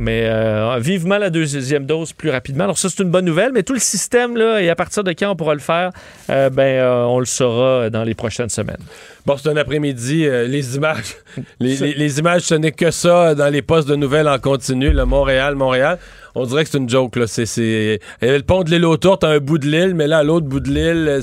[0.00, 2.64] Mais euh, vivement la deuxième dose plus rapidement.
[2.64, 5.12] Alors ça, c'est une bonne nouvelle, mais tout le système, là, et à partir de
[5.12, 5.90] quand on pourra le faire,
[6.28, 8.82] ben, on le saura dans les prochaines semaines.
[9.26, 10.26] Bon, c'est un après-midi.
[10.28, 11.16] les images,
[11.60, 14.90] les, images, ce n'est que ça dans les postes de nouvelles en continu.
[14.90, 15.98] Le Montréal, Montréal
[16.34, 17.16] on dirait que c'est une joke.
[17.16, 17.26] Là.
[17.26, 18.00] C'est, c'est...
[18.20, 20.60] Le pont de l'île autour, t'as un bout de l'île, mais là, à l'autre bout
[20.60, 21.20] de l'île...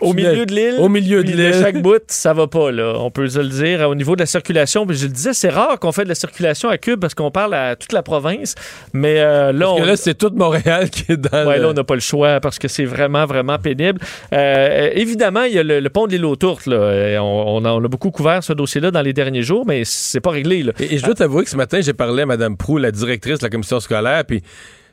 [0.00, 0.76] Au milieu de l'île.
[0.78, 1.54] Au milieu de l'île.
[1.54, 2.94] chaque bout, ça va pas, là.
[2.98, 3.88] On peut se le dire.
[3.88, 6.68] Au niveau de la circulation, je le disais, c'est rare qu'on fait de la circulation
[6.68, 8.54] à Cube parce qu'on parle à toute la province.
[8.92, 11.72] Mais euh, là, parce que là, c'est tout Montréal qui est dans Ouais, là, on
[11.72, 14.00] n'a pas le choix parce que c'est vraiment, vraiment pénible.
[14.32, 16.76] Euh, évidemment, il y a le, pont de l'île aux Là.
[17.22, 20.64] On, a, beaucoup couvert ce dossier-là dans les derniers jours, mais c'est pas réglé.
[20.78, 23.44] Et, je dois t'avouer que ce matin, j'ai parlé à Mme Prou, la directrice de
[23.44, 24.42] la commission scolaire, puis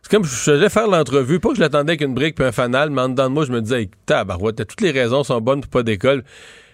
[0.02, 2.52] c'est comme je faisais faire l'entrevue, pas que je l'attendais avec une brique puis un
[2.52, 5.42] fanal, mais en dedans de moi, je me disais, hey, tabarouette, toutes les raisons sont
[5.42, 6.24] bonnes pour pas d'école.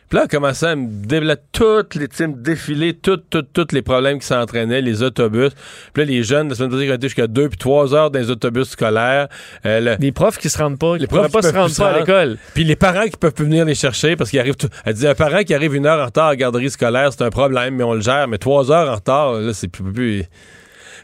[0.09, 3.17] Puis là, elle commençait à me développer toutes les teams défiler, tous
[3.53, 5.51] toutes, les problèmes qui s'entraînaient, les autobus.
[5.93, 8.11] Puis là, les jeunes, la semaine passée, ils ont été jusqu'à deux puis trois heures
[8.11, 9.27] dans les autobus scolaires.
[9.65, 12.37] Euh, les profs qui se rendent pas, les profs pas se rendent pas à l'école.
[12.53, 14.69] Puis les parents qui peuvent plus venir les chercher parce qu'ils arrivent tout...
[14.85, 17.23] Elle dit, un parent qui arrive une heure en retard à la garderie scolaire, c'est
[17.23, 18.27] un problème, mais on le gère.
[18.27, 19.91] Mais trois heures en retard, là, c'est plus...
[19.91, 20.25] plus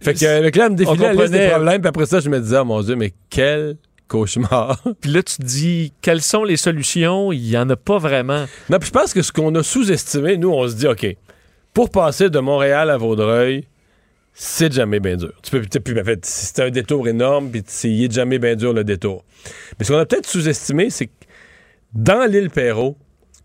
[0.02, 2.58] fait que le là, me défilait la des problèmes, puis après ça, je me disais,
[2.58, 3.78] oh mon Dieu, mais quel
[4.12, 4.84] cauchemar.
[5.02, 7.32] Puis là, tu te dis, quelles sont les solutions?
[7.32, 8.45] Il n'y en a pas vraiment.
[8.69, 11.08] Non, puis je pense que ce qu'on a sous-estimé, nous, on se dit, OK,
[11.74, 13.65] pour passer de Montréal à Vaudreuil,
[14.34, 15.32] c'est jamais bien dur.
[15.41, 18.84] Tu peux, en fait, c'est un détour énorme, puis il est jamais bien dur le
[18.84, 19.24] détour.
[19.80, 21.12] Mais ce qu'on a peut-être sous-estimé, c'est que
[21.93, 22.97] dans l'île Perrault,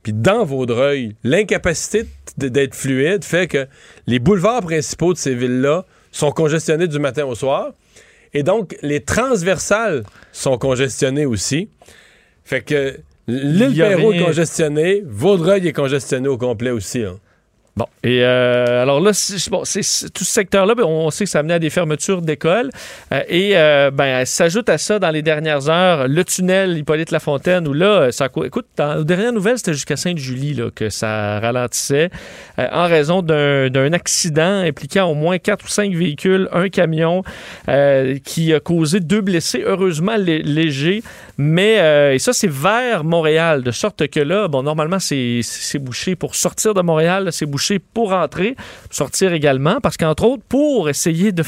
[0.03, 3.67] puis dans Vaudreuil, l'incapacité d'être fluide fait que
[4.07, 7.73] les boulevards principaux de ces villes-là sont congestionnés du matin au soir.
[8.35, 11.69] Et donc, les transversales sont congestionnées aussi.
[12.45, 17.03] Fait que l'île Perrault est congestionnée, Vaudreuil est congestionné au complet aussi.
[17.03, 17.19] Hein.
[17.77, 19.11] Bon, et euh, alors là,
[19.51, 19.83] bon, c'est,
[20.15, 22.71] tout ce secteur-là, ben, on sait que ça amenait à des fermetures d'écoles.
[23.13, 27.69] Euh, et euh, ben, s'ajoute à ça dans les dernières heures le tunnel Hippolyte Lafontaine,
[27.69, 32.09] où là, ça écoute, dans les dernières nouvelles, c'était jusqu'à Sainte-Julie là, que ça ralentissait
[32.57, 37.25] en raison d'un, d'un accident impliquant au moins quatre ou cinq véhicules, un camion
[38.25, 41.03] qui a causé deux blessés, heureusement légers.
[41.39, 45.43] Mais et ça, c'est vers Montréal, de sorte que là, bon, normalement, c'est,
[45.79, 48.57] bouché pour sortir de Montréal, c'est bouché pour rentrer,
[48.91, 51.43] sortir également, parce qu'entre autres, pour essayer de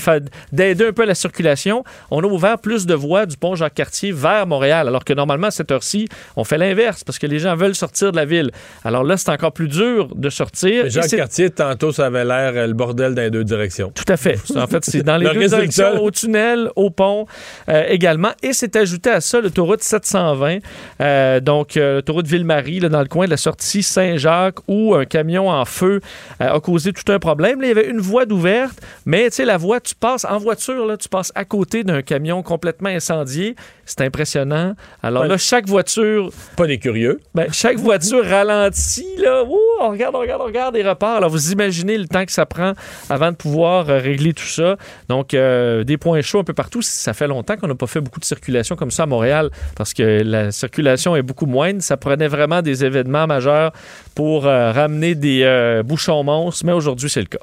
[0.53, 4.47] d'aider un peu la circulation, on a ouvert plus de voies du pont Jacques-Cartier vers
[4.47, 7.75] Montréal, alors que normalement, à cette heure-ci, on fait l'inverse, parce que les gens veulent
[7.75, 8.51] sortir de la ville.
[8.85, 10.89] Alors là, c'est encore plus dur de sortir.
[10.89, 13.91] Jacques-Cartier, tantôt, ça avait l'air euh, le bordel dans les deux directions.
[13.95, 14.39] Tout à fait.
[14.59, 17.27] En fait, c'est dans les deux directions, au tunnel, au pont
[17.69, 18.33] euh, également.
[18.43, 20.59] Et c'est ajouté à ça l'autoroute 720,
[21.01, 25.65] euh, donc l'autoroute Ville-Marie, dans le coin de la sortie Saint-Jacques, où un camion en
[25.65, 26.01] feu
[26.41, 27.61] euh, a causé tout un problème.
[27.63, 30.87] il y avait une voie d'ouverte, mais tu sais, la voie, tu passes en voiture,
[30.87, 33.57] là, tu passes à côté d'un camion complètement incendié.
[33.85, 34.75] C'est impressionnant.
[35.03, 36.31] Alors là, chaque voiture.
[36.57, 37.21] Pas des curieux.
[37.35, 39.45] Ben, chaque voiture ralentit, là.
[39.81, 41.17] on regarde, on regarde, on regarde et repart.
[41.17, 42.73] Alors, vous imaginez le temps que ça prend
[43.09, 44.77] avant de pouvoir euh, régler tout ça.
[45.09, 46.83] Donc, euh, des points chauds un peu partout.
[46.83, 49.95] Ça fait longtemps qu'on n'a pas fait beaucoup de circulation comme ça à Montréal parce
[49.95, 51.83] que la circulation est beaucoup moindre.
[51.83, 53.73] Ça prenait vraiment des événements majeurs
[54.15, 57.39] pour ramener des bouchon monstre, mais aujourd'hui, c'est le cas.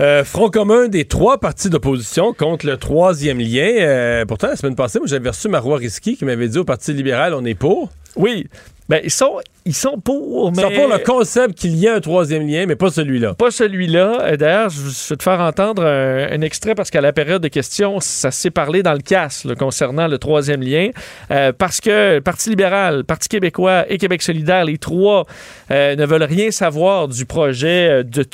[0.00, 3.70] Euh, front commun des trois partis d'opposition contre le troisième lien.
[3.78, 6.92] Euh, pourtant, la semaine passée, moi, j'avais reçu Marois Risky qui m'avait dit au Parti
[6.92, 7.90] libéral, on est pour.
[8.16, 8.48] Oui.
[8.88, 10.58] Ben, ils sont, ils sont pour, mais...
[10.58, 13.32] Ils sont pour le concept qu'il y ait un troisième lien, mais pas celui-là.
[13.32, 14.18] Pas celui-là.
[14.20, 17.98] Euh, d'ailleurs, je vais te faire entendre un, extrait parce qu'à la période de questions,
[18.00, 20.90] ça s'est parlé dans le casse concernant le troisième lien.
[21.30, 25.24] Euh, parce que Parti libéral, Parti québécois et Québec solidaire, les trois,
[25.70, 28.24] euh, ne veulent rien savoir du projet de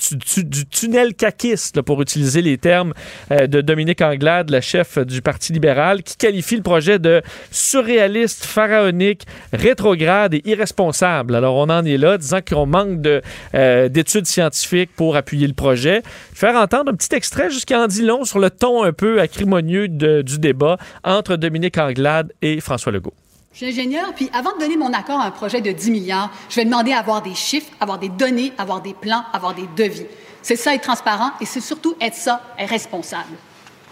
[0.42, 2.92] du tunnel caquiste, pour utiliser les termes
[3.30, 9.22] de Dominique Anglade, la chef du Parti libéral, qui qualifie le projet de surréaliste, pharaonique,
[9.52, 11.19] rétrograde et irresponsable.
[11.28, 13.06] Alors, on en est là, disant qu'on manque
[13.54, 16.02] euh, d'études scientifiques pour appuyer le projet.
[16.35, 19.88] Faire entendre un petit extrait jusqu'à en dit long sur le ton un peu acrimonieux
[19.88, 23.14] du débat entre Dominique Anglade et François Legault.
[23.52, 26.30] Je suis ingénieur, puis avant de donner mon accord à un projet de 10 milliards,
[26.48, 29.66] je vais demander à avoir des chiffres, avoir des données, avoir des plans, avoir des
[29.76, 30.06] devis.
[30.40, 33.37] C'est ça être transparent et c'est surtout être ça, être responsable.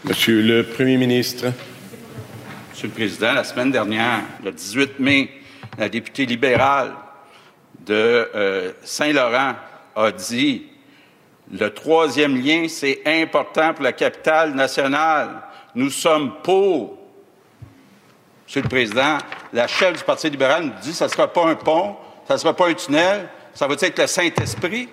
[0.05, 1.47] Monsieur le Premier ministre.
[2.71, 5.29] Monsieur le Président, la semaine dernière, le 18 mai,
[5.77, 6.95] la députée libérale
[7.89, 9.55] de euh, Saint-Laurent
[9.97, 10.67] a dit
[11.51, 15.43] le troisième lien, c'est important pour la capitale nationale.
[15.75, 16.99] Nous sommes pour.
[18.47, 19.19] Monsieur le Président,
[19.53, 21.97] la chef du Parti libéral nous dit que ça ne sera pas un pont,
[22.27, 24.89] ça ne sera pas un tunnel, ça va être le Saint-Esprit?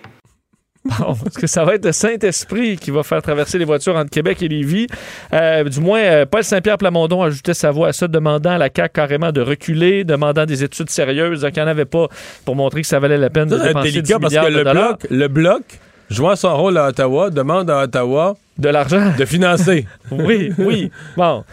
[0.86, 4.12] Bon, parce que ça va être le Saint-Esprit qui va faire traverser les voitures entre
[4.12, 4.86] Québec et Lévis.
[5.34, 8.70] Euh, du moins, euh, Paul Saint-Pierre Plamondon ajoutait sa voix à ça, demandant à la
[8.76, 12.08] CAQ carrément de reculer, demandant des études sérieuses, qu'il n'y en avait pas
[12.46, 14.64] pour montrer que ça valait la peine de dépenser 10 délicat parce milliards que de
[14.64, 14.98] dollars.
[15.10, 15.64] le bloc,
[16.10, 19.12] jouant son rôle à Ottawa, demande à Ottawa De l'argent.
[19.18, 19.86] de financer.
[20.12, 20.92] oui, oui.
[21.18, 21.44] Bon,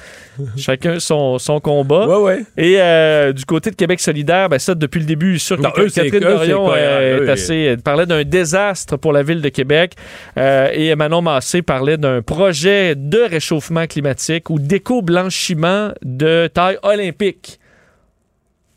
[0.57, 2.07] chacun son, son combat.
[2.07, 2.45] ouais, ouais.
[2.57, 6.21] Et euh, du côté de Québec solidaire, ben ça, depuis le début, sûr que Catherine
[6.21, 9.95] Dorion euh, est assez, elle parlait d'un désastre pour la ville de Québec.
[10.39, 17.59] Euh, et Manon Massé parlait d'un projet de réchauffement climatique ou d'éco-blanchiment de taille olympique.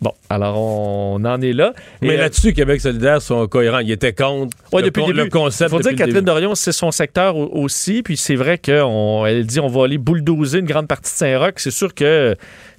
[0.06, 1.74] Bon, alors on en est là.
[2.04, 3.80] Et, Mais euh, là-dessus, Québec solidaire sont cohérents.
[3.80, 5.26] Ils étaient contre Ouais, le, depuis con- le début.
[5.26, 5.72] le concept.
[5.72, 6.22] Il faut dire que Catherine.
[6.22, 8.04] Dorion, c'est son secteur au- aussi.
[8.04, 11.54] Puis c'est vrai qu'elle dit on va aller bulldozer une grande partie de Saint-Roch.
[11.58, 12.36] C'est sûr que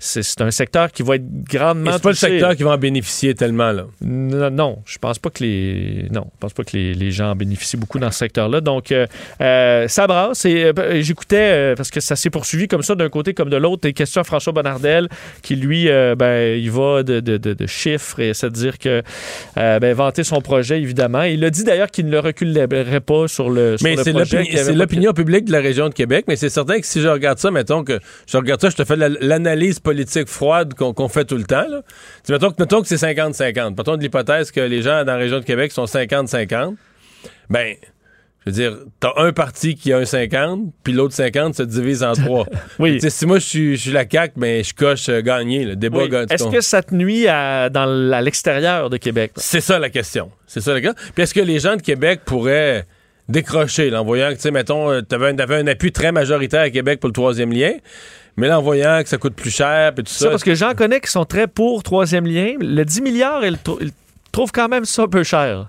[0.06, 3.34] c'est un secteur qui va être grandement C'est pas le secteur qui va en bénéficier
[3.34, 3.72] tellement.
[3.72, 3.86] Là.
[4.00, 7.30] Non, non, je pense pas que les non, je pense pas que les, les gens
[7.30, 8.60] en bénéficient beaucoup dans ce secteur-là.
[8.60, 9.06] Donc euh,
[9.40, 10.44] euh, ça brasse.
[10.44, 13.56] Et euh, j'écoutais euh, parce que ça s'est poursuivi comme ça d'un côté comme de
[13.56, 13.82] l'autre.
[13.82, 15.08] Des questions à François Bonnardel
[15.42, 19.02] qui lui, ben, il va de, de- de- de chiffres et c'est à dire que
[19.56, 21.22] ben, vanter son projet évidemment.
[21.22, 23.76] Il a dit d'ailleurs qu'il ne le reculerait pas sur le.
[23.76, 23.96] sur Mais
[24.64, 27.38] c'est l'opinion publique de la région de Québec, mais c'est certain que si je regarde
[27.38, 29.95] ça, mettons que je regarde ça, je te fais la- l'analyse politique
[30.26, 31.66] froide qu'on fait tout le temps.
[31.68, 31.82] Là.
[32.28, 33.74] Mettons, que- mettons que c'est 50-50.
[33.74, 36.76] Partons de l'hypothèse que les gens dans la région de Québec sont 50-50.
[37.48, 37.76] Ben,
[38.46, 42.04] je veux dire, t'as un parti qui a un 50, puis l'autre 50 se divise
[42.04, 42.46] en trois.
[42.78, 43.00] Oui.
[43.00, 45.98] Si moi je suis, je suis la CAQ, ben je coche euh, gagner, le débat
[45.98, 46.10] Oui.
[46.30, 49.32] Est-ce que ça te nuit à, dans, l'extérieur de Québec?
[49.36, 50.30] C'est ça la question.
[50.46, 51.02] C'est ça la question.
[51.14, 52.86] Puis est-ce que les gens de Québec pourraient
[53.28, 56.12] décrocher, là, en voyant que, tu sais, mettons, euh, t'avais un, t'avais un appui très
[56.12, 57.72] majoritaire à Québec pour le troisième lien,
[58.36, 60.30] mais là, en voyant que ça coûte plus cher, puis tout Ça, ça.
[60.30, 62.54] parce que j'en connais qui sont très pour troisième lien.
[62.60, 63.90] Le 10 milliards, ils, ils
[64.32, 65.68] trouvent quand même ça un peu cher.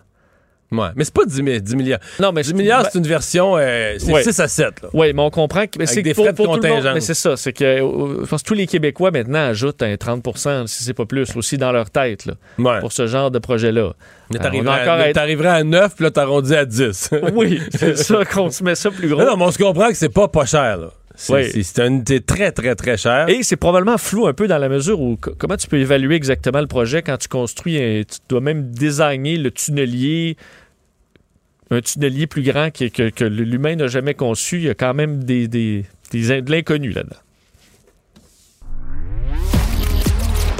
[0.70, 2.02] Ouais, mais c'est pas 10, mi- 10 milliards.
[2.20, 4.22] Non, mais 10 milliards, ben, c'est une version, euh, c'est Ouais.
[4.22, 4.90] 6 à 7, là.
[4.92, 6.94] Oui, mais on comprend que c'est des pour- frais de pour tout le monde, contingence.
[6.94, 9.96] Mais c'est ça, c'est que euh, je pense que tous les Québécois maintenant ajoutent un
[9.96, 12.82] 30% si c'est pas plus, aussi dans leur tête là, Ouais.
[12.82, 13.94] pour ce genre de projet-là.
[14.30, 17.12] Mais Euh, t'arriverais à, être- à 9, puis là, t'arrondis à 10.
[17.34, 19.22] Oui, c'est ça qu'on se met ça plus gros.
[19.22, 20.90] non, non, mais on se comprend que c'est pas pas cher, là.
[21.20, 21.64] C'est Oui.
[21.80, 23.28] une unité très, très, très chère.
[23.28, 26.14] Et c'est probablement flou un peu dans la mesure où co- comment tu peux évaluer
[26.16, 30.38] exactement le projet quand tu construis, un- tu dois même désigner le tunnelier,
[31.72, 34.58] un tunnelier plus grand que, que- que l'humain n'a jamais conçu.
[34.58, 37.16] Il y a quand même des, des- des de l'inconnu là-dedans.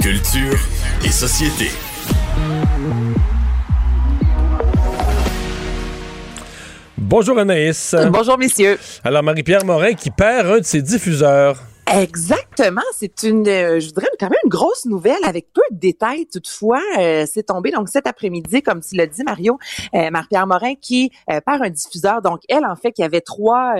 [0.02, 0.58] Culture
[1.04, 1.70] et société.
[7.00, 7.94] Bonjour Anaïs.
[8.10, 8.78] Bonjour, messieurs.
[9.04, 11.62] Alors, Marie-Pierre Morin qui perd un de ses diffuseurs.
[11.90, 12.82] Exactement.
[12.94, 16.82] C'est une, euh, je voudrais quand même une grosse nouvelle avec peu de détails toutefois.
[16.98, 19.58] Euh, c'est tombé donc cet après-midi, comme tu l'as dit, Mario,
[19.94, 22.20] euh, Marie-Pierre Morin qui perd un diffuseur.
[22.20, 23.72] Donc, elle, en fait, il y avait trois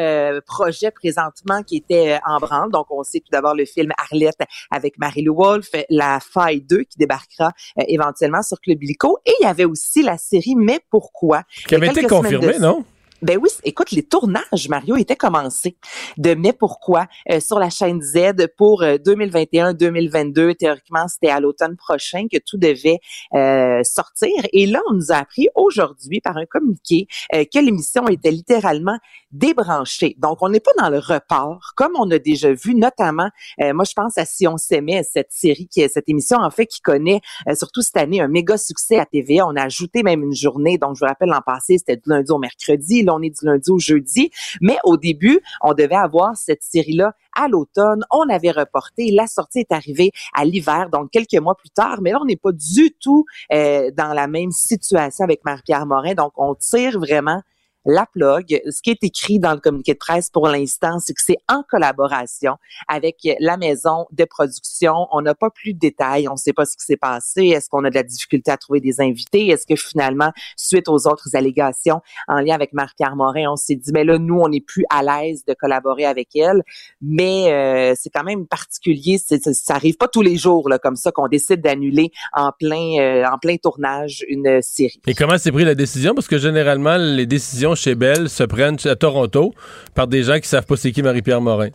[0.47, 2.71] projets présentement qui étaient en branle.
[2.71, 6.97] Donc, on sait tout d'abord le film Arlette avec Marie-Lou Wolfe, La Faille 2 qui
[6.99, 7.51] débarquera
[7.89, 9.19] éventuellement sur Club Illico.
[9.27, 11.43] Et il y avait aussi la série Mais pourquoi?
[11.67, 12.85] Qui avait été quelques semaines confirmé, de- non?
[13.21, 15.77] Ben oui, écoute, les tournages, Mario, étaient commencés
[16.19, 20.55] de Mais pourquoi euh, sur la chaîne Z pour euh, 2021-2022.
[20.55, 23.01] Théoriquement, c'était à l'automne prochain que tout devait
[23.35, 24.31] euh, sortir.
[24.53, 28.99] Et là, on nous a appris aujourd'hui par un communiqué euh, que l'émission était littéralement
[29.33, 30.17] débranchée.
[30.19, 33.85] Donc, on n'est pas dans le report, comme on a déjà vu, notamment, euh, moi,
[33.85, 37.21] je pense à Si on s'aimait, cette série, qui cette émission, en fait, qui connaît,
[37.49, 39.47] euh, surtout cette année, un méga succès à TVA.
[39.47, 40.79] On a ajouté même une journée.
[40.79, 43.05] Donc, je vous rappelle, l'an passé, c'était du lundi au mercredi.
[43.11, 44.31] On est du lundi au jeudi.
[44.61, 48.05] Mais au début, on devait avoir cette série-là à l'automne.
[48.11, 49.11] On avait reporté.
[49.13, 52.01] La sortie est arrivée à l'hiver, donc quelques mois plus tard.
[52.03, 56.15] Mais là, on n'est pas du tout euh, dans la même situation avec Marie-Pierre Morin.
[56.15, 57.43] Donc, on tire vraiment
[57.89, 58.61] la plug.
[58.71, 61.63] Ce qui est écrit dans le communiqué de presse pour l'instant, c'est que c'est en
[61.69, 65.09] collaboration avec la maison de production.
[65.11, 66.29] On n'a pas plus de détails.
[66.29, 67.47] On ne sait pas ce qui s'est passé.
[67.47, 69.49] Est-ce qu'on a de la difficulté à trouver des invités?
[69.49, 73.91] Est-ce que finalement, suite aux autres allégations en lien avec Marie-Pierre Morin, on s'est dit,
[73.93, 76.63] mais là, nous, on n'est plus à l'aise de collaborer avec elle.
[77.01, 79.19] Mais euh, c'est quand même particulier.
[79.19, 82.99] C'est- ça arrive pas tous les jours là, comme ça qu'on décide d'annuler en plein
[83.01, 85.01] euh, en plein tournage une série.
[85.07, 86.15] Et comment s'est pris la décision?
[86.15, 89.55] Parce que généralement, les décisions chez Bell se prennent à Toronto
[89.95, 91.69] par des gens qui savent pas c'est qui Marie-Pierre Morin.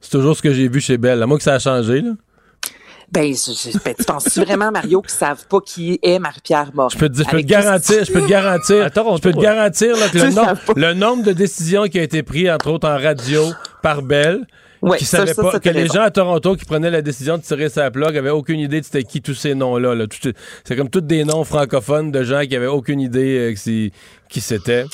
[0.00, 1.22] C'est toujours ce que j'ai vu chez Bell.
[1.22, 2.12] À moi que ça a changé, là.
[3.12, 6.88] Ben, je, je- ben, tu penses vraiment, Mario, qu'ils savent pas qui est Marie-Pierre Morin?
[6.92, 9.22] Je peux te, dire- je peux te Avec garantir, je peux te garantir, Toronto, je
[9.22, 10.18] peux te garantir là, que
[10.78, 13.44] le, nom- nombre de décisions qui a été pris, entre autres en radio,
[13.82, 14.44] par Bell,
[14.82, 15.94] Ouais, qui ça, savaient ça, pas, ça, que les raison.
[15.94, 18.84] gens à Toronto qui prenaient la décision de tirer sa plug avaient aucune idée de
[18.84, 19.94] c'était qui tous ces noms-là.
[19.94, 20.04] Là.
[20.64, 23.90] C'est comme tous des noms francophones de gens qui avaient aucune idée euh, c'est-
[24.28, 24.84] qui c'était.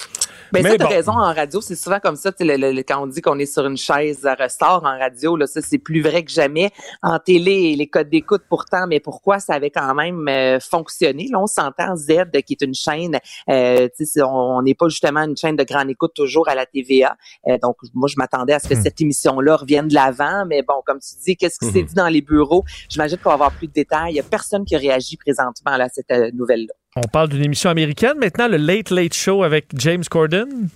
[0.52, 0.90] Ben, Mais ça, t'as bon.
[0.90, 3.64] raison, en radio, c'est souvent comme ça, le- le- quand on dit qu'on est sur
[3.66, 6.70] une chaise à ressort en radio, là, ça, c'est plus vrai que jamais.
[7.02, 11.28] En télé, les codes d'écoute, pourtant, mais pourquoi ça avait quand même euh, fonctionné?
[11.30, 13.18] Là, on s'entend Z, qui est une chaîne,
[13.48, 16.54] euh, tu sais, c'est- on n'est pas justement une chaîne de grande écoute toujours à
[16.54, 17.16] la TVA.
[17.48, 18.82] Euh, donc, moi, je m'attendais à ce que Hmm.
[18.82, 21.72] cette émission-là revienne de l'avant, mais bon, comme tu dis, qu'est-ce qui Hmm.
[21.72, 22.64] s'est dit dans les bureaux?
[22.88, 24.12] J'imagine qu'on va avoir plus de détails.
[24.12, 26.72] Il y a personne qui réagit présentement là, à cette euh, nouvelle-là.
[26.94, 30.68] On parle d'une émission américaine maintenant, le Late Late Show avec James Corden.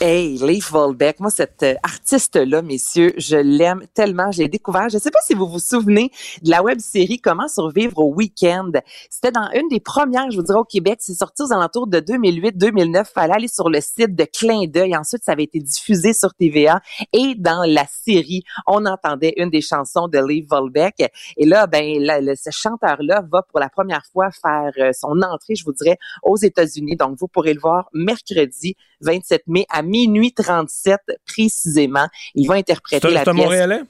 [0.00, 4.32] Hey, Leif Volbeck, moi, cet euh, artiste-là, messieurs, je l'aime tellement.
[4.32, 4.88] Je l'ai découvert.
[4.88, 6.10] Je ne sais pas si vous vous souvenez
[6.42, 8.72] de la web-série Comment survivre au week-end.
[9.10, 10.98] C'était dans une des premières, je vous dirais, au Québec.
[11.00, 13.04] C'est sorti aux alentours de 2008-2009.
[13.12, 14.96] Fallait aller sur le site de Clin d'œil.
[14.96, 16.80] Ensuite, ça avait été diffusé sur TVA.
[17.12, 21.12] Et dans la série, on entendait une des chansons de Leif Volbeck.
[21.36, 25.64] Et là, ben, ce chanteur-là va pour la première fois faire euh, son entrée, je
[25.64, 26.96] vous dirais, aux États-Unis.
[26.96, 32.06] Donc, vous pourrez le voir mercredi 27 mai à minuit 37 précisément.
[32.34, 33.44] Il va interpréter la c'est un pièce.
[33.44, 33.82] Montréalais?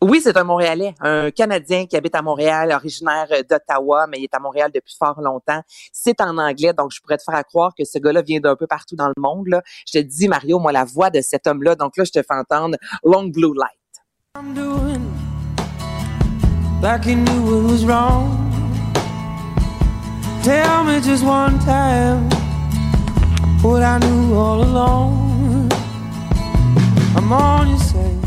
[0.00, 4.24] Oui, c'est un Montréalais, un Canadien qui habite à Montréal, originaire euh, d'Ottawa, mais il
[4.24, 5.60] est à Montréal depuis fort longtemps.
[5.92, 8.54] C'est en anglais, donc je pourrais te faire à croire que ce gars-là vient d'un
[8.54, 9.48] peu partout dans le monde.
[9.48, 9.60] Là.
[9.88, 12.34] Je te dis, Mario, moi, la voix de cet homme-là, donc là, je te fais
[12.34, 13.72] entendre Long Blue Light.
[14.36, 15.02] I'm doing
[16.80, 18.44] like you knew it was wrong.
[20.44, 22.37] Tell me just one time
[23.62, 25.70] what I knew all along.
[27.16, 28.24] I'm on your side,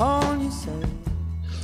[0.00, 0.88] on your side.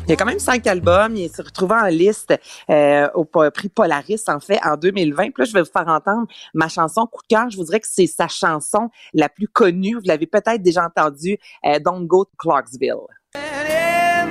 [0.07, 1.17] Il y a quand même cinq albums.
[1.17, 2.35] Il s'est retrouvé en liste
[2.69, 5.31] euh, au prix Polaris, en fait, en 2020.
[5.31, 7.49] Puis là, je vais vous faire entendre ma chanson coup de cœur.
[7.51, 9.95] Je vous dirais que c'est sa chanson la plus connue.
[9.95, 13.07] Vous l'avez peut-être déjà entendue, euh, Don't Go to Clarksville.
[13.35, 14.31] And in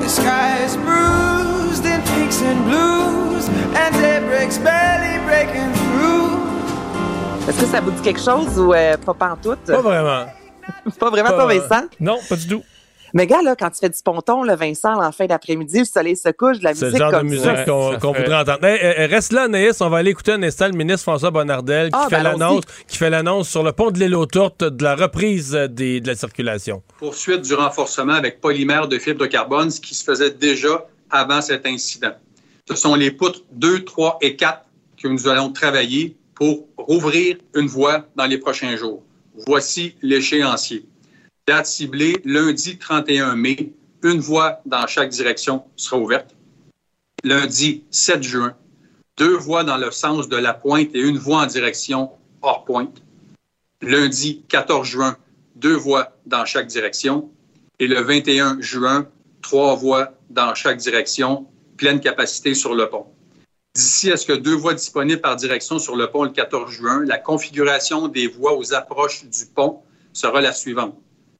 [0.00, 1.23] the
[2.42, 6.38] and blues, and daybreak's barely breaking through.
[7.48, 9.64] Est-ce que ça vous dit quelque chose ou euh, pas pantoute?
[9.66, 10.26] Pas vraiment.
[10.98, 11.86] Pas vraiment, Pas- toi, Vincent?
[12.00, 12.62] Non, pas du tout.
[13.12, 16.16] Mais gars, là, quand tu fais du ponton, le Vincent, en fin d'après-midi, le soleil
[16.16, 17.64] se couche, de la C'est musique le genre de musique ça.
[18.00, 18.64] qu'on voudrait entendre.
[18.64, 19.80] Hey, hey, reste là, Anaïs.
[19.82, 22.62] On va aller écouter un instant le ministre François Bonnardel qui Ah, fait ben, l'annonce
[22.88, 26.08] qui fait l'annonce sur le pont de l'île aux Tourtes de la reprise des, de
[26.08, 26.82] la circulation.
[26.98, 31.40] poursuite du renforcement avec polymère de fibre de carbone, ce qui se faisait déjà avant
[31.40, 32.12] cet incident.
[32.68, 34.64] Ce sont les poutres 2, 3 et 4
[35.00, 39.02] que nous allons travailler pour rouvrir une voie dans les prochains jours.
[39.46, 40.86] Voici l'échéancier.
[41.46, 43.72] Date ciblée, lundi 31 mai,
[44.02, 46.34] une voie dans chaque direction sera ouverte.
[47.22, 48.56] Lundi 7 juin,
[49.16, 52.10] deux voies dans le sens de la pointe et une voie en direction
[52.42, 53.02] hors pointe.
[53.82, 55.16] Lundi 14 juin,
[55.54, 57.30] deux voies dans chaque direction.
[57.78, 59.08] Et le 21 juin,
[59.44, 63.06] trois voies dans chaque direction, pleine capacité sur le pont.
[63.74, 67.04] D'ici à ce que deux voies disponibles par direction sur le pont le 14 juin,
[67.04, 69.82] la configuration des voies aux approches du pont
[70.14, 70.96] sera la suivante.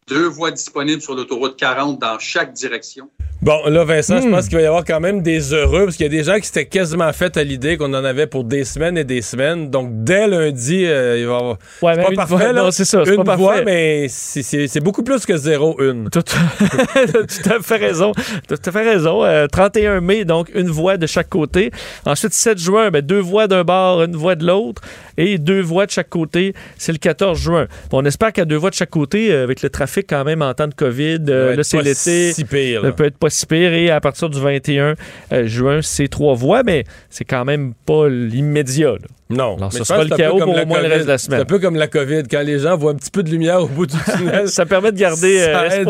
[0.06, 3.08] Deux voies disponibles sur l'autoroute 40 dans chaque direction.
[3.44, 4.22] Bon, là, Vincent, Hmm.
[4.22, 6.24] je pense qu'il va y avoir quand même des heureux, parce qu'il y a des
[6.24, 9.20] gens qui s'étaient quasiment fait à l'idée qu'on en avait pour des semaines et des
[9.20, 9.68] semaines.
[9.68, 11.58] Donc, dès lundi, euh, il va y avoir.
[11.82, 12.62] Ouais, pas une parfait, voix- là.
[12.62, 13.64] non, c'est ça, Une pas voix, parfait.
[13.66, 16.08] mais c'est- beaucoup plus que zéro, une.
[16.08, 18.12] Tout, à fait raison.
[18.48, 19.24] Tout à fait raison.
[19.24, 21.70] Euh, 31 mai, donc une voix de chaque côté.
[22.06, 24.80] Ensuite, 7 juin, ben, deux voix d'un bord, une voix de l'autre.
[25.18, 27.66] Et deux voix de chaque côté, c'est le 14 juin.
[27.90, 30.40] Bon, on espère qu'à deux voix de chaque côté, euh, avec le trafic quand même
[30.42, 32.32] en temps de COVID, euh, là, c'est l'été.
[32.32, 32.82] Si pire.
[32.82, 32.90] Là.
[32.92, 34.94] peut être pas Et à partir du 21
[35.32, 38.94] euh, juin, c'est trois voix, mais c'est quand même pas l'immédiat.
[39.30, 39.56] Non.
[39.56, 40.78] Alors, mais ce sera le que c'est un peu chaos comme pour la au moins
[40.78, 40.94] le COVID.
[40.94, 41.38] reste de la semaine.
[41.38, 42.22] C'est un peu comme la COVID.
[42.30, 44.92] Quand les gens voient un petit peu de lumière au bout du tunnel, Ça permet
[44.92, 45.88] de garder euh, Ça aide.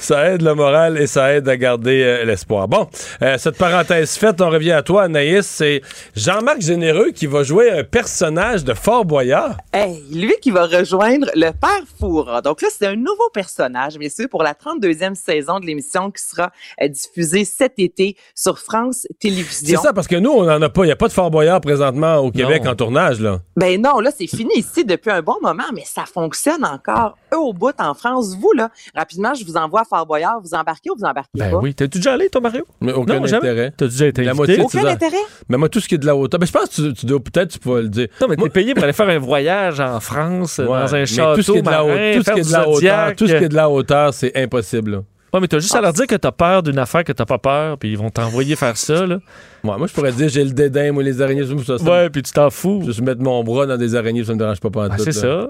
[0.00, 2.66] Ça aide le moral et ça aide à garder euh, l'espoir.
[2.68, 2.88] Bon,
[3.22, 5.46] euh, cette parenthèse faite, on revient à toi, Anaïs.
[5.46, 5.80] C'est
[6.16, 9.56] Jean-Marc Généreux qui va jouer un personnage de Fort Boyard.
[9.72, 12.42] Hey, lui qui va rejoindre le père Foura.
[12.42, 16.22] Donc là, c'est un nouveau personnage, bien sûr, pour la 32e saison de l'émission qui
[16.22, 16.50] sera
[16.82, 19.80] euh, diffusée cet été sur France C'est Télévisions.
[19.80, 20.82] ça, parce que nous, on n'en a pas.
[20.82, 22.71] Il n'y a pas de Fort Boyard présentement au Québec Non.
[22.72, 23.40] En tournage, là.
[23.56, 27.38] Ben non, là, c'est fini ici depuis un bon moment, mais ça fonctionne encore, eux,
[27.38, 28.36] au bout en France.
[28.38, 30.40] Vous, là, rapidement, je vous envoie à Fort Boyard.
[30.42, 31.58] Vous embarquez ou vous embarquez Ben pas?
[31.58, 31.74] oui.
[31.74, 32.64] T'es-tu déjà allé, toi, Mario?
[32.80, 33.72] Mais aucun Non, intérêt.
[33.76, 34.36] T'as déjà été La invité?
[34.36, 35.16] moitié de Aucun intérêt?
[35.48, 36.40] Mais moi, tout ce qui est de la hauteur.
[36.40, 38.08] Ben, je pense que tu, tu dois peut-être, tu pourras le dire.
[38.20, 41.04] Non, mais Moi- t'es payé pour aller faire un voyage en France, Ouais, dans un
[41.04, 42.60] château tout ce qui est de la, marin, hauteur, tout ce qui est de la
[42.68, 43.16] hauteur, Zodiac.
[43.16, 44.90] tout ce qui est de la hauteur, c'est impossible.
[44.92, 44.98] là.
[45.32, 47.38] Ouais, mais t'as juste à leur dire que t'as peur d'une affaire que t'as pas
[47.38, 49.16] peur, puis ils vont t'envoyer faire ça, là.
[49.64, 52.22] Ouais, moi, je pourrais dire j'ai le dédain, moi, les araignées, ça, ça, Ouais, puis
[52.22, 52.82] tu t'en fous.
[52.84, 55.48] Juste mettre mon bras dans des araignées, ça me dérange pas pas Ah, c'est ça.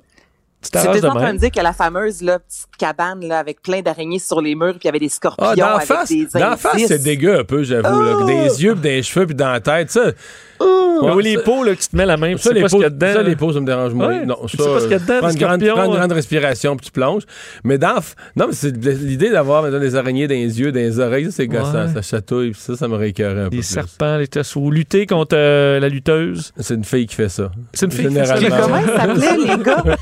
[0.63, 3.83] Tu C'était en train de dire que la fameuse là, petite cabane là, avec plein
[3.83, 6.27] d'araignées sur les murs, puis il y avait des scorpions Ah, d'en avec face, des
[6.27, 8.01] d'en face, c'est dégueu un peu, j'avoue.
[8.01, 8.19] là.
[8.21, 8.25] Oh!
[8.25, 10.13] Des yeux, puis des cheveux, puis dans la tête, ça.
[10.61, 12.69] Oui, les peaux, là, que tu te mets la main, Ça, tu sais les pas
[12.69, 13.13] ce qu'il y a dedans.
[13.13, 14.09] ça, les peaux, ça me dérange moins.
[14.21, 14.25] Ouais.
[14.27, 15.85] Non, Tu ça, sais pas ce qu'il y a dedans, prends des une grande, prends
[15.87, 15.99] une hein.
[15.99, 17.23] grande respiration, puis tu plonges.
[17.65, 17.95] Mais dans,
[18.37, 21.31] non, mais c'est l'idée d'avoir maintenant, des araignées dans les yeux, dans les oreilles, ça,
[21.33, 21.93] c'est gossant, Ouais.
[21.95, 23.63] ça chatouille, puis ça, ça m'aurait écœuré un peu Des plus.
[23.67, 24.61] serpents, les tessos.
[24.61, 26.53] Ou lutter contre euh, la lutteuse.
[26.59, 27.51] C'est une fille qui fait ça.
[27.73, 28.37] C'est une fille qui fait ça.
[28.37, 28.79] Généralement.
[28.83, 29.83] comment s'appelait, les gars?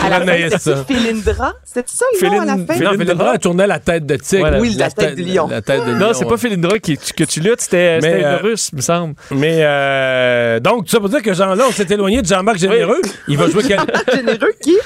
[0.00, 0.84] À la fin, ça.
[0.84, 1.52] Philindra?
[1.64, 2.74] C'est ça le nom à la Féline- fin?
[2.74, 2.96] Non, Philindra.
[3.04, 4.50] Philindra, elle tournait la tête de tigre.
[4.60, 5.48] Oui, la tête du lion.
[5.48, 5.98] La tête de lion.
[5.98, 6.36] Non, c'est pas.
[6.38, 9.14] Philindra que tu luttes, c'était c'était euh, le russe, me semble.
[9.32, 9.58] Mais
[9.98, 13.00] euh, donc, tout ça pour dire que Jean-là, on s'est éloigné de Jean-Marc Généreux.
[13.26, 13.80] Il va jouer quel...
[14.14, 14.76] généreux qui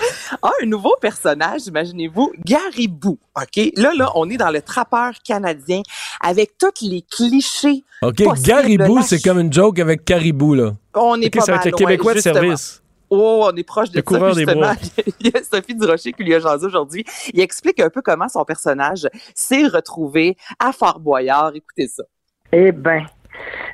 [0.42, 3.18] a un nouveau personnage, imaginez-vous, Garibou.
[3.36, 3.70] OK?
[3.76, 5.82] Là, là, on est dans le trappeur canadien
[6.20, 7.84] avec tous les clichés.
[8.02, 10.72] OK, Garibou, c'est comme une joke avec Caribou, là.
[10.94, 12.82] On est Ok, pas ça va mal être le loin, Québécois de service.
[13.14, 14.60] Oh, on est proche de Le ça, coureur des justement.
[14.62, 14.74] bois.
[15.20, 17.04] Il y a Sophie Durocher qui lui a jasé aujourd'hui.
[17.34, 21.52] Il explique un peu comment son personnage s'est retrouvé à Fort Boyard.
[21.54, 22.04] Écoutez ça.
[22.52, 23.04] Eh ben,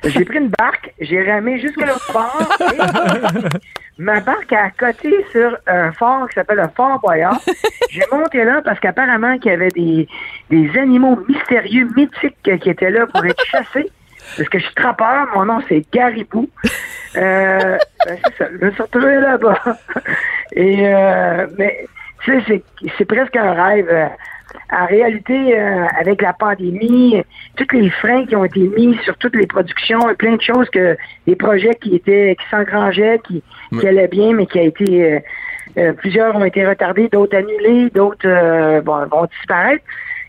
[0.03, 2.51] j'ai pris une barque, j'ai ramé jusqu'à l'autre bord.
[2.73, 3.57] et
[3.97, 7.39] ma barque a coté sur un fort qui s'appelle le Fort Boyard.
[7.89, 10.07] J'ai monté là parce qu'apparemment qu'il y avait des,
[10.49, 13.91] des animaux mystérieux, mythiques euh, qui étaient là pour être chassés.
[14.37, 16.49] Parce que je suis trappeur, mon nom c'est Garibou.
[17.15, 19.59] Euh, ben, c'est ça, je me suis retrouvé là-bas.
[20.53, 21.85] Et euh, mais
[22.23, 24.09] tu sais, c'est, c'est presque un rêve.
[24.71, 27.23] En réalité, euh, avec la pandémie,
[27.55, 30.69] tous les freins qui ont été mis sur toutes les productions, et plein de choses
[30.69, 30.95] que
[31.25, 33.41] des projets qui étaient qui s'engrangeaient, qui,
[33.79, 35.19] qui allaient bien, mais qui a été euh,
[35.77, 39.83] euh, plusieurs ont été retardés, d'autres annulés, d'autres euh, bon, vont disparaître.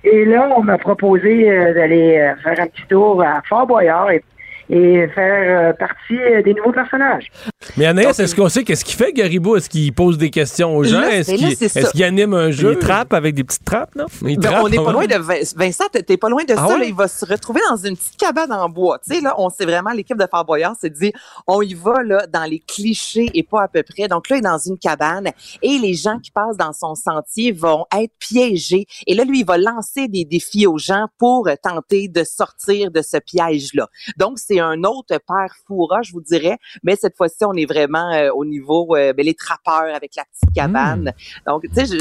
[0.05, 4.23] Et là, on m'a proposé euh, d'aller faire un petit tour à Fort Boyard et,
[4.71, 7.27] et faire euh, partie euh, des nouveaux personnages.
[7.77, 9.57] Mais Anaïs, est-ce qu'on sait qu'est-ce qu'il fait, Garibou?
[9.57, 11.03] Est-ce qu'il pose des questions aux gens?
[11.03, 12.73] Est-ce qu'il anime un jeu?
[12.73, 14.07] Il trappe avec des petites trappes, non?
[14.27, 16.57] Il Ben, trappe, on n'est pas loin de Vin- Vincent, t'es- pas loin de Ah
[16.57, 16.67] ça.
[16.75, 16.79] ouais?
[16.81, 16.85] là.
[16.87, 18.99] il va se retrouver dans une petite cabane en bois.
[19.07, 21.13] Tu sais, là, on sait vraiment, l'équipe de Fort Boyard s'est dit,
[21.47, 24.07] on y va là dans les clichés et pas à peu près.
[24.09, 25.31] Donc là, il est dans une cabane
[25.63, 28.87] et les gens qui passent dans son sentier vont être piégés.
[29.07, 33.03] Et là, lui, il va lancer des défis aux gens pour tenter de sortir de
[33.03, 33.89] ce piège-là.
[34.17, 36.59] Donc, c'est un autre père fourra, je vous dirais.
[36.83, 40.25] Mais cette fois-ci, on est vraiment euh, au niveau euh, ben, les trappeurs avec la
[40.25, 41.13] petite cabane.
[41.47, 41.99] Donc, tu sais,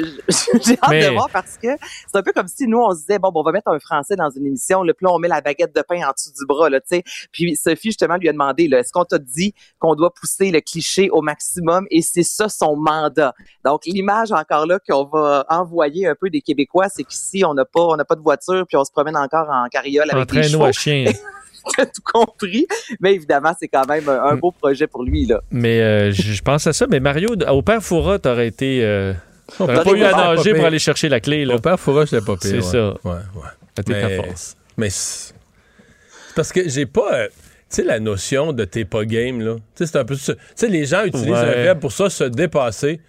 [0.64, 1.68] j'ai hâte Mais- de voir parce que
[2.08, 3.80] c'est un peu comme si nous, on se disait, bon, bon, on va mettre un
[3.80, 6.32] Français dans une émission, là, puis là, on met la baguette de pain en dessous
[6.38, 7.04] du bras, là, tu sais.
[7.32, 10.62] Puis Sophie, justement, lui a demandé, là, est-ce qu'on t'a dit qu'on doit pousser le
[10.62, 11.86] cliché au maximum?
[11.92, 13.34] Et c'est ça son mandat.
[13.66, 17.66] Donc, l'image encore là qu'on va envoyer un peu des Québécois, c'est qu'ici, on n'a
[17.66, 20.44] pas, on n'a pas de voiture, puis on se promène encore en carriole avec des
[20.44, 20.66] chevaux.
[20.66, 21.06] à chien.
[21.78, 22.68] T'as tout compris.
[23.00, 24.40] Mais évidemment, c'est quand même un, un Mm.
[24.40, 25.42] beau projet pour lui, là.
[25.52, 26.86] Mais euh, je pense à ça.
[26.90, 28.84] Mais Mario, au père Foura, t'aurais été.
[28.84, 29.14] euh,
[29.58, 31.54] t'aurais pas eu à nager pour aller chercher la clé, là.
[31.56, 32.42] Mon père Foura, je l'ai pas pire.
[32.42, 32.62] C'est ouais.
[32.62, 32.90] ça.
[33.04, 33.50] Ouais, ouais.
[33.78, 34.58] C'était ta Mais, force.
[34.78, 35.34] mais c'est
[36.36, 37.14] parce que j'ai pas.
[37.14, 39.56] euh, tu sais, la notion de t'es pas game, là.
[39.76, 40.34] Tu sais, c'est un peu ça.
[40.36, 41.38] Tu sais, les gens utilisent Ouais.
[41.38, 43.00] un verbe pour ça, se dépasser.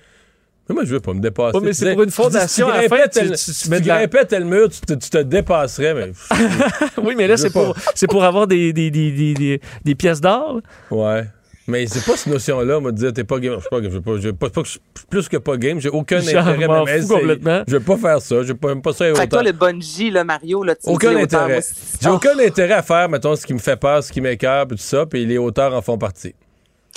[0.70, 1.56] Mais moi, je veux pas me dépasser.
[1.58, 3.52] Ouais, mais Tu c'est pour une tu fondation, si tu fin, grimpais tu- tel- tu-
[3.52, 6.12] tu mets tu de la- grimpais tel mur, tu te, tu te dépasserais, mais.
[7.02, 10.20] Oui, mais là, c'est pour, c'est pour avoir des, des, des, des, des- des pièces
[10.20, 10.60] d'or.
[10.92, 11.24] Ouais.
[11.66, 13.54] Mais c'est pas cette notion-là, moi, de dire t'es pas game.
[13.58, 15.36] Je sais pas, je veux pas, je veux pas, pas que je suis plus que
[15.38, 15.80] pas game.
[15.80, 17.62] J'ai aucun intérêt même complètement.
[17.66, 18.42] Je veux pas faire ça.
[18.42, 20.88] Je veux pas, même pas ça Fait que toi, le bungee, là, Mario, là, tu
[20.88, 21.60] me Aucun intérêt.
[22.00, 24.76] J'ai aucun intérêt à faire, mettons, ce qui me fait peur, ce qui m'écœure, tout
[24.78, 26.34] ça, puis les hauteurs en font partie.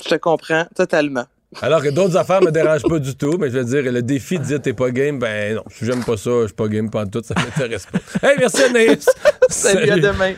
[0.04, 1.24] Je te comprends totalement.
[1.62, 4.38] Alors que d'autres affaires me dérangent pas du tout, mais je veux dire, le défi
[4.38, 6.90] de dire t'es pas game, ben non, si j'aime pas ça, je suis pas game
[6.90, 8.28] pas tout, ça m'intéresse pas.
[8.28, 9.06] Hey, merci Anaïs!
[9.48, 10.34] Salut, à demain.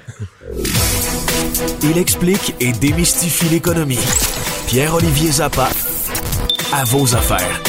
[1.83, 3.99] Il explique et démystifie l'économie.
[4.69, 5.69] Pierre-Olivier Zappa,
[6.73, 7.63] à vos affaires.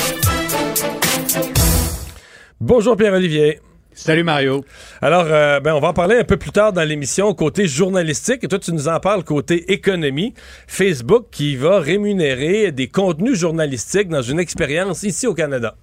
[2.60, 3.60] Bonjour Pierre-Olivier.
[3.98, 4.64] Salut Mario.
[5.02, 8.44] Alors, euh, ben, on va en parler un peu plus tard dans l'émission côté journalistique.
[8.44, 10.36] Et toi, tu nous en parles côté économie.
[10.68, 15.76] Facebook qui va rémunérer des contenus journalistiques dans une expérience ici au Canada.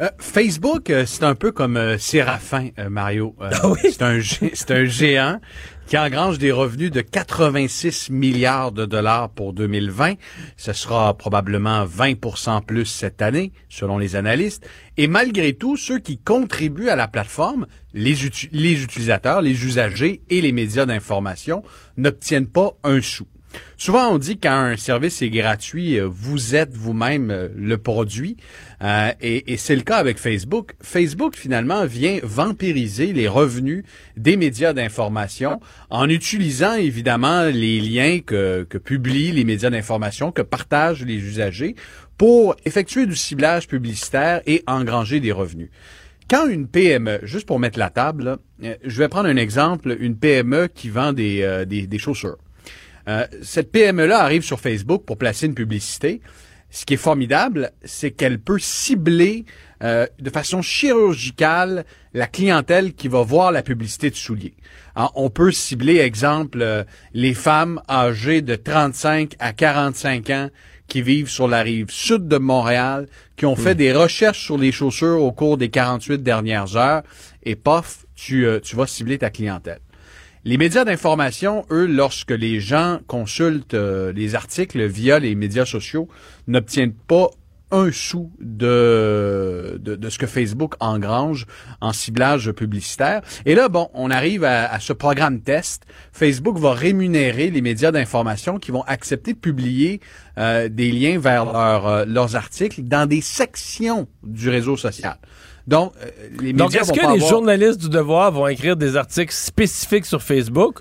[0.00, 3.34] Euh, Facebook, euh, c'est un peu comme euh, Séraphin, Mario.
[3.40, 3.50] Ah
[3.82, 5.40] C'est un, gé- c'est un géant
[5.88, 10.16] qui engrange des revenus de 86 milliards de dollars pour 2020.
[10.58, 14.68] Ce sera probablement 20% plus cette année, selon les analystes.
[14.98, 20.52] Et malgré tout, ceux qui contribuent à la plateforme, les, utilisateurs, les usagers et les
[20.52, 21.62] médias d'information,
[21.96, 23.26] n'obtiennent pas un sou.
[23.76, 28.36] Souvent, on dit quand un service est gratuit, euh, vous êtes vous-même euh, le produit.
[28.82, 30.74] Euh, et c'est le cas avec Facebook.
[30.82, 33.84] Facebook, finalement, vient vampiriser les revenus
[34.16, 41.04] des médias d'information en utilisant, évidemment, les liens que, publient les médias d'information, que partagent
[41.04, 41.74] les usagers
[42.16, 45.70] pour effectuer du ciblage publicitaire et engranger des revenus.
[46.28, 50.68] Quand une PME, juste pour mettre la table, je vais prendre un exemple, une PME
[50.68, 52.38] qui vend des, des chaussures.
[53.08, 56.20] Euh, cette PME-là arrive sur Facebook pour placer une publicité.
[56.70, 59.46] Ce qui est formidable, c'est qu'elle peut cibler
[59.82, 64.54] euh, de façon chirurgicale la clientèle qui va voir la publicité de souliers.
[64.94, 66.84] Alors, on peut cibler, exemple, euh,
[67.14, 70.48] les femmes âgées de 35 à 45 ans
[70.88, 73.06] qui vivent sur la rive sud de Montréal,
[73.36, 77.02] qui ont fait des recherches sur les chaussures au cours des 48 dernières heures,
[77.44, 79.80] et pof, tu, euh, tu vas cibler ta clientèle.
[80.44, 86.08] Les médias d'information, eux, lorsque les gens consultent euh, les articles via les médias sociaux,
[86.46, 87.30] n'obtiennent pas
[87.70, 91.46] un sou de, de, ce que Facebook engrange
[91.80, 93.20] en ciblage publicitaire.
[93.44, 95.84] Et là, bon, on arrive à, ce programme test.
[96.12, 100.00] Facebook va rémunérer les médias d'information qui vont accepter de publier
[100.38, 105.18] euh, des liens vers euh, leurs articles dans des sections du réseau social.
[105.68, 106.08] Donc, euh,
[106.40, 110.06] les médias Donc, est-ce que les avoir- journalistes du Devoir vont écrire des articles spécifiques
[110.06, 110.80] sur Facebook?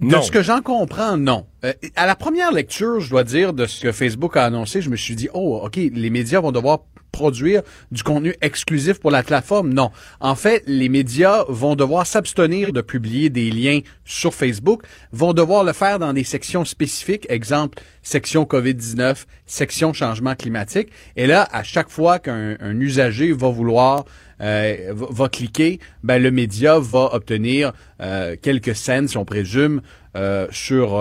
[0.00, 0.20] De Non.
[0.20, 1.46] ce que j'en comprends, non.
[1.64, 4.90] Euh, à la première lecture, je dois dire, de ce que Facebook a annoncé, je
[4.90, 6.80] me suis dit, oh, OK, les médias vont devoir
[7.12, 9.72] produire du contenu exclusif pour la plateforme?
[9.72, 9.90] Non.
[10.20, 14.82] En fait, les médias vont devoir s'abstenir de publier des liens sur Facebook,
[15.12, 20.88] vont devoir le faire dans des sections spécifiques, exemple, section COVID-19, section changement climatique.
[21.16, 24.04] Et là, à chaque fois qu'un un usager va vouloir
[24.42, 29.82] euh, va, cliquer, ben le média va obtenir euh, quelques cents, si on présume,
[30.16, 31.00] euh, sur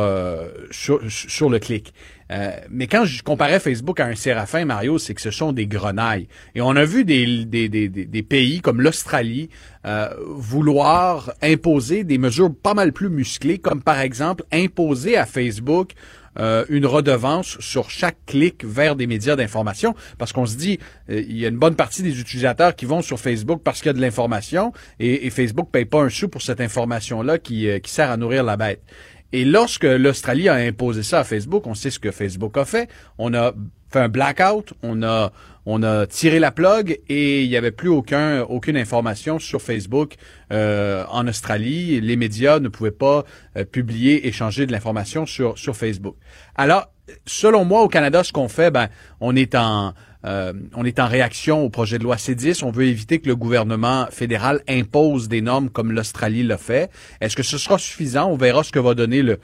[0.70, 1.94] sur le clic.
[2.32, 5.68] Euh, mais quand je comparais Facebook à un séraphin, Mario, c'est que ce sont des
[5.68, 6.28] grenailles.
[6.56, 9.50] Et on a vu des, des, des, pays comme l'Australie
[9.86, 15.94] euh, vouloir imposer des mesures pas mal plus musclées, comme par exemple imposer à Facebook
[16.40, 20.80] euh, une redevance sur chaque clic vers des médias d'information, parce qu'on se dit,
[21.10, 23.90] il y a une bonne partie des utilisateurs qui vont sur Facebook parce qu'il y
[23.90, 27.80] a de l'information, et, et Facebook paye pas un sou pour cette information-là qui, euh,
[27.80, 28.82] qui sert à nourrir la bête.
[29.34, 32.90] Et lorsque l'Australie a imposé ça à Facebook, on sait ce que Facebook a fait.
[33.18, 33.54] On a
[33.92, 35.32] fait un blackout, on a
[35.66, 40.16] on a tiré la plug et il n'y avait plus aucun aucune information sur Facebook
[40.52, 42.02] euh, en Australie.
[42.02, 43.26] Les médias ne pouvaient pas
[43.58, 46.16] euh, publier, échanger de l'information sur sur Facebook.
[46.56, 46.92] Alors,
[47.26, 48.88] selon moi, au Canada, ce qu'on fait, ben,
[49.20, 49.94] on est en
[50.26, 52.64] euh, on est en réaction au projet de loi C10.
[52.64, 56.92] On veut éviter que le gouvernement fédéral impose des normes comme l'Australie l'a fait.
[57.22, 58.30] Est-ce que ce sera suffisant?
[58.30, 59.40] On verra ce que va donner le,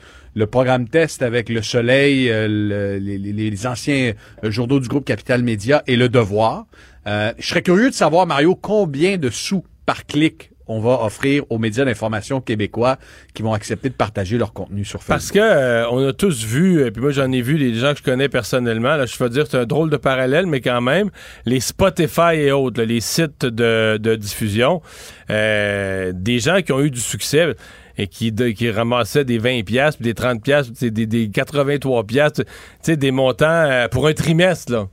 [0.47, 4.13] programme test avec Le Soleil, euh, le- les, les- les anciens
[4.43, 6.67] euh, journaux du groupe Capital Média et Le Devoir.
[7.07, 11.43] Euh, je serais curieux de savoir, Mario, combien de sous par clic on va offrir
[11.49, 12.97] aux médias d'information québécois
[13.33, 15.17] qui vont accepter de partager leur contenu sur Facebook.
[15.17, 17.99] Parce que euh, a tous vu, et puis moi j'en ai vu des gens que
[17.99, 21.09] je connais personnellement, je veux dire c'est un drôle de parallèle, mais quand même,
[21.45, 24.81] les Spotify et autres, les sites de, diffusion,
[25.29, 27.55] euh, des gens qui ont eu du succès
[27.97, 28.31] et qui,
[28.69, 32.41] ramassaient des 20 pièces des 30 pièces des, des 83 pièces
[32.85, 34.87] des montants euh, pour un trimestre.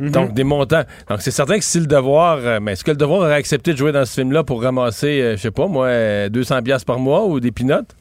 [0.00, 0.84] Donc, des montants.
[1.08, 2.38] Donc, c'est certain que si le devoir.
[2.38, 5.20] euh, mais est-ce que le devoir aurait accepté de jouer dans ce film-là pour ramasser,
[5.20, 7.96] euh, je sais pas, moi, euh, 200 pièces par mois ou des pinottes?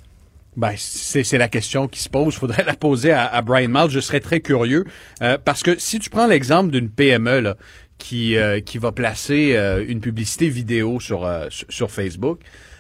[0.58, 2.36] Ben, c'est la question qui se pose.
[2.36, 3.90] Faudrait la poser à, à Brian Miles.
[3.90, 4.86] Je serais très curieux
[5.22, 7.56] euh, parce que si tu prends l'exemple d'une PME là,
[7.98, 12.40] qui euh, qui va placer euh, une publicité vidéo sur euh, sur, Facebook,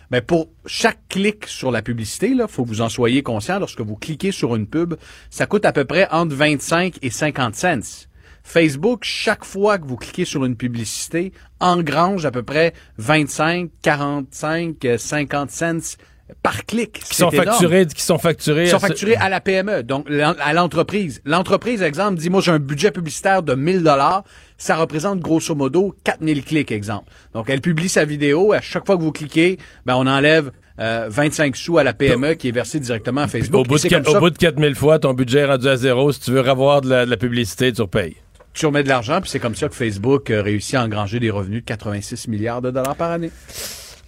[0.09, 3.59] ben pour chaque clic sur la publicité, là, faut que vous en soyez conscient.
[3.59, 4.95] Lorsque vous cliquez sur une pub,
[5.29, 8.07] ça coûte à peu près entre 25 et 50 cents.
[8.45, 14.85] Facebook, chaque fois que vous cliquez sur une publicité, engrange à peu près 25, 45,
[14.85, 15.97] euh, 50 cents
[16.43, 16.93] par clic.
[16.93, 17.47] Qui sont énorme.
[17.47, 18.63] facturés, qui sont facturés.
[18.65, 20.07] Ils sont facturés à la PME, donc
[20.39, 21.21] à l'entreprise.
[21.25, 24.23] L'entreprise, exemple, dit, moi, j'ai un budget publicitaire de 1000 dollars.
[24.57, 27.11] Ça représente grosso modo 4000 clics, exemple.
[27.33, 28.53] Donc, elle publie sa vidéo.
[28.53, 32.35] À chaque fois que vous cliquez, ben, on enlève euh, 25 sous à la PME
[32.35, 33.61] qui est versée directement à Facebook.
[33.61, 35.45] Au bout, de, c'est quatre- comme ça au bout de 4000 fois, ton budget est
[35.45, 36.11] rendu à zéro.
[36.11, 38.15] Si tu veux avoir de la, de la publicité, tu repayes.
[38.55, 41.29] Tu remets de l'argent, puis c'est comme ça que Facebook euh, réussit à engranger des
[41.29, 43.31] revenus de 86 milliards de dollars par année.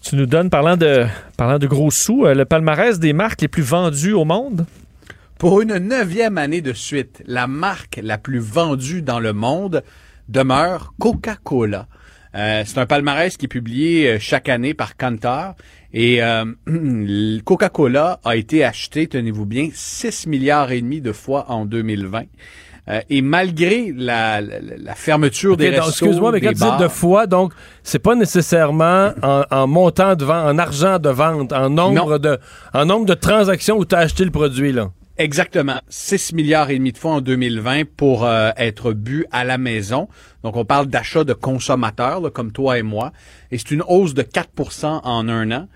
[0.01, 1.05] Tu nous donnes, parlant de,
[1.37, 4.65] parlant de gros sous, euh, le palmarès des marques les plus vendues au monde?
[5.37, 9.83] Pour une neuvième année de suite, la marque la plus vendue dans le monde
[10.29, 11.87] demeure Coca-Cola.
[12.35, 15.55] Euh, c'est un palmarès qui est publié euh, chaque année par Kantar.
[15.93, 16.45] Et euh,
[17.45, 22.23] Coca-Cola a été acheté, tenez-vous bien, 6 milliards et demi de fois en 2020.
[22.89, 26.87] Euh, et malgré la, la, la fermeture Ok, des Excuse-moi, mais quand tu dis de
[26.87, 31.69] fois, donc, c'est pas nécessairement en, en montant de vente, en argent de vente, en
[31.69, 32.37] nombre, de,
[32.73, 34.91] en nombre de transactions où tu as acheté le produit, là.
[35.17, 35.81] Exactement.
[35.89, 40.07] 6 milliards et demi de fois en 2020 pour euh, être bu à la maison.
[40.43, 43.11] Donc, on parle d'achat de consommateurs, là, comme toi et moi.
[43.51, 45.67] Et c'est une hausse de 4% en un an.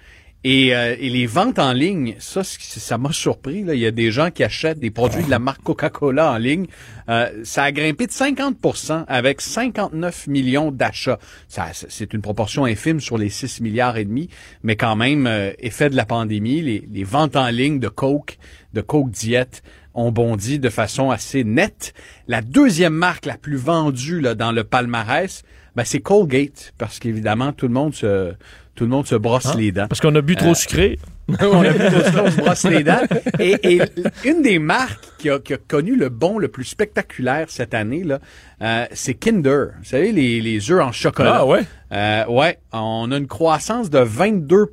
[0.43, 3.63] Et, euh, et les ventes en ligne, ça, ça m'a surpris.
[3.63, 3.75] Là.
[3.75, 6.65] Il y a des gens qui achètent des produits de la marque Coca-Cola en ligne.
[7.09, 11.19] Euh, ça a grimpé de 50% avec 59 millions d'achats.
[11.47, 14.29] C'est une proportion infime sur les 6 milliards et demi,
[14.63, 18.37] mais quand même, euh, effet de la pandémie, les, les ventes en ligne de Coke,
[18.73, 19.61] de Coke Diet
[19.93, 21.93] ont bondi de façon assez nette.
[22.27, 25.43] La deuxième marque la plus vendue là, dans le palmarès,
[25.75, 28.33] ben, c'est Colgate, parce qu'évidemment, tout le monde se,
[28.75, 29.55] tout le monde se brosse Hein?
[29.57, 29.87] les dents.
[29.87, 30.97] Parce qu'on a bu trop Euh, sucré.
[31.41, 32.99] on a vu tout ça, on se brosse les dents.
[33.39, 33.81] Et, et
[34.25, 38.03] une des marques qui a, qui a connu le bond le plus spectaculaire cette année,
[38.03, 38.19] là,
[38.61, 39.67] euh, c'est Kinder.
[39.79, 41.37] Vous savez, les, les œufs en chocolat.
[41.39, 41.61] Ah ouais?
[41.93, 44.65] Euh, ouais, on a une croissance de 22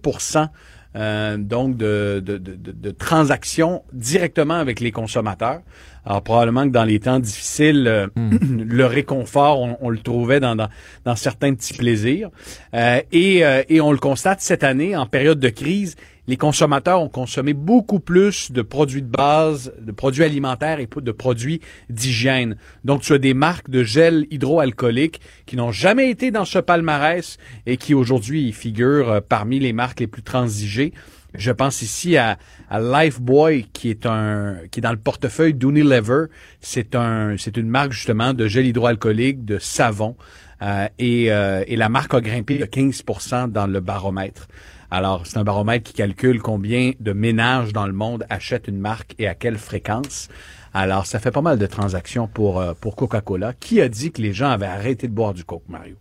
[0.99, 5.61] euh, donc de, de, de, de- de transactions directement avec les consommateurs.
[6.05, 10.57] Alors probablement que dans les temps difficiles, euh, le réconfort, on, on le trouvait dans,
[10.57, 10.69] dans,
[11.05, 12.31] dans certains petits plaisirs.
[12.75, 15.97] Euh, et, euh, et on le constate cette année, en période de crise,
[16.29, 21.13] les consommateurs ont consommé beaucoup plus de produits de base, de produits alimentaires et de
[21.13, 22.57] produits d'hygiène.
[22.85, 27.39] Donc, tu as des marques de gel hydroalcoolique qui n'ont jamais été dans ce palmarès
[27.65, 30.93] et qui aujourd'hui figurent euh, parmi les marques les plus transigées.
[31.35, 36.27] Je pense ici à, à Lifebuoy qui est un qui est dans le portefeuille d'Unilever.
[36.61, 40.17] C'est un c'est une marque justement de gel hydroalcoolique, de savon
[40.63, 44.49] euh, et, euh, et la marque a grimpé de 15% dans le baromètre.
[44.91, 49.15] Alors, c'est un baromètre qui calcule combien de ménages dans le monde achètent une marque
[49.19, 50.29] et à quelle fréquence.
[50.73, 53.53] Alors, ça fait pas mal de transactions pour, euh, pour Coca-Cola.
[53.53, 55.97] Qui a dit que les gens avaient arrêté de boire du Coke, Mario?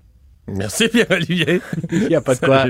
[0.48, 1.62] Merci, Pierre-Olivier.
[1.92, 2.66] Il n'y a pas de quoi.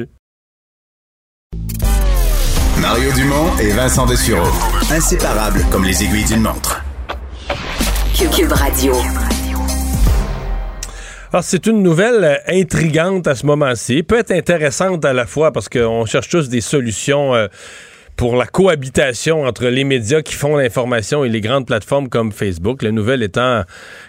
[2.82, 4.48] Mario Dumont et Vincent Dessureau.
[4.92, 6.84] Inséparables comme les aiguilles d'une montre.
[8.16, 8.94] Cube Radio.
[11.38, 15.52] Alors, c'est une nouvelle euh, intrigante à ce moment-ci, peut être intéressante à la fois
[15.52, 17.46] parce qu'on cherche tous des solutions euh,
[18.18, 22.82] pour la cohabitation entre les médias qui font l'information et les grandes plateformes comme Facebook.
[22.82, 23.62] La nouvelle étant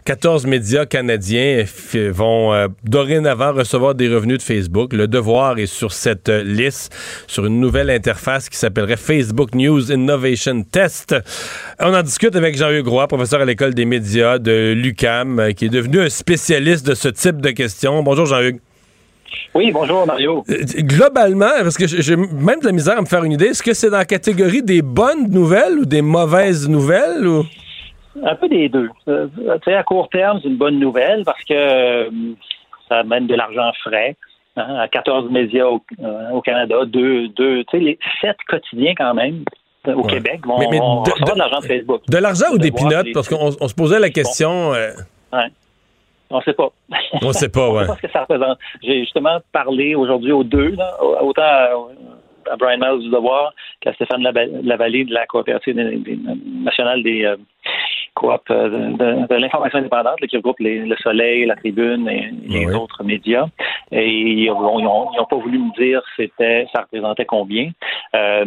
[0.06, 1.64] 14 médias canadiens
[2.10, 4.94] vont euh, dorénavant recevoir des revenus de Facebook.
[4.94, 6.96] Le devoir est sur cette euh, liste,
[7.26, 11.14] sur une nouvelle interface qui s'appellerait Facebook News Innovation Test.
[11.78, 15.66] On en discute avec Jean-Hugues Roy, professeur à l'école des médias de l'UCAM, euh, qui
[15.66, 18.02] est devenu un spécialiste de ce type de questions.
[18.02, 18.60] Bonjour Jean-Hugues.
[19.54, 20.44] Oui, bonjour Mario.
[20.48, 23.62] Euh, Globalement, parce que j'ai même de la misère à me faire une idée, est-ce
[23.62, 27.26] que c'est dans la catégorie des bonnes nouvelles ou des mauvaises nouvelles?
[27.26, 27.44] Ou...
[28.24, 28.88] Un peu des deux.
[29.08, 32.10] Euh, tu sais, à court terme, c'est une bonne nouvelle parce que euh,
[32.88, 34.16] ça amène de l'argent frais.
[34.56, 35.80] hein, à 14 médias au,
[36.32, 39.44] au Canada, deux, deux, tu sais, les sept quotidiens quand même
[39.86, 40.10] au Ouais.
[40.14, 42.00] Québec vont, Mais- mais vont de- recevoir de- de l'argent de Facebook.
[42.08, 42.70] De l'argent ou des
[43.04, 44.70] les- Parce qu'on on se posait la question.
[44.72, 44.92] Ouais.
[46.30, 46.68] On sait pas.
[47.22, 47.82] on sait pas, On ouais.
[47.82, 48.58] sait pas ce que ça représente.
[48.82, 51.70] J'ai justement parlé aujourd'hui aux deux, là, autant à,
[52.50, 55.76] à Brian Miles du Devoir qu'à Stéphane Lavallée de la coopérative
[56.62, 57.36] nationale des euh,
[58.14, 62.30] coop euh, de, de l'information indépendante, là, qui regroupe les- le Soleil, la Tribune et
[62.46, 62.74] les Oui.
[62.74, 63.46] autres médias.
[63.92, 67.70] Et ils n'ont pas voulu me dire c'était ça représentait combien.
[68.16, 68.44] Euh,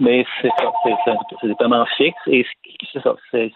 [0.00, 2.44] mais c'est ça, c'est c'est- c'est des paiements fixes et
[2.92, 3.52] c'est ça, c'est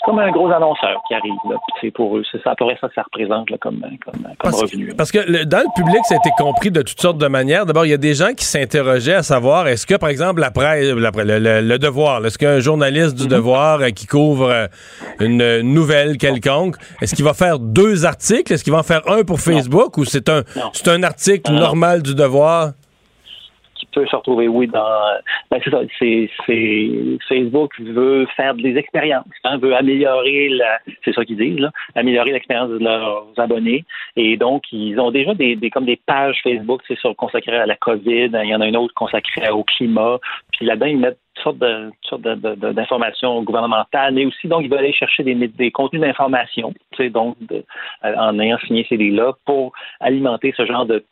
[0.00, 1.32] c'est comme un gros annonceur qui arrive.
[1.80, 4.14] C'est pour eux, c'est ça, à peu près ça que ça représente là, comme, comme,
[4.22, 4.94] comme Parce, revenu.
[4.96, 7.66] parce que le- dans le public, ça a été compris de toutes sortes de manières.
[7.66, 10.50] D'abord, il y a des gens qui s'interrogeaient à savoir est-ce que, par exemple, la
[10.50, 13.22] presse, la presse- le, le- le devoir, est-ce qu'un journaliste Mhm.
[13.22, 14.66] du devoir euh, qui couvre euh,
[15.20, 18.52] une euh, nouvelle quelconque, est-ce qu'il va faire deux articles?
[18.52, 20.42] Est-ce qu'il va en faire un pour Facebook ou c'est un,
[20.72, 21.58] c'est un article non.
[21.60, 22.70] normal du devoir?
[23.92, 25.00] Peut se retrouver, oui, dans.
[25.50, 25.80] Ben, c'est ça.
[25.98, 26.30] C'est,
[27.28, 30.78] Facebook veut faire des expériences, hein, veut améliorer la.
[31.04, 33.84] C'est ça qu'ils disent, là, améliorer l'expérience de leurs abonnés.
[34.16, 37.76] Et donc, ils ont déjà des, comme des pages Facebook, c'est sur consacrées à la
[37.76, 38.30] COVID.
[38.32, 40.18] Il y en a une autre consacrée au climat.
[40.52, 44.80] Puis là-dedans, ils mettent toutes sortes de, de- d'informations gouvernementales, mais aussi donc ils veulent
[44.80, 47.64] aller chercher des, contenus d'information, tu sais, donc de-
[48.02, 51.04] en ayant signé ces livres-là pour alimenter ce genre de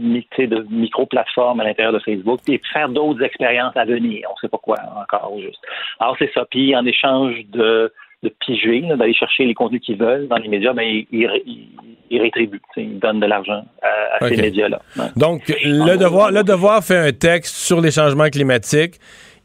[0.00, 4.26] de micro-plateformes à l'intérieur de Facebook et faire d'autres expériences à venir.
[4.28, 5.60] On ne sait pas quoi encore au juste.
[6.00, 6.44] Alors c'est ça.
[6.50, 7.92] Puis en échange de,
[8.22, 11.42] de piger, d'aller chercher les contenus qu'ils veulent dans les médias, ben, ils, ils, ré-
[11.46, 11.68] ils-
[12.12, 14.80] ils rétribuent, ils donnent de l'argent à, ces médias-là.
[15.16, 18.96] Donc, le devoir, le devoir fait un texte sur les changements climatiques.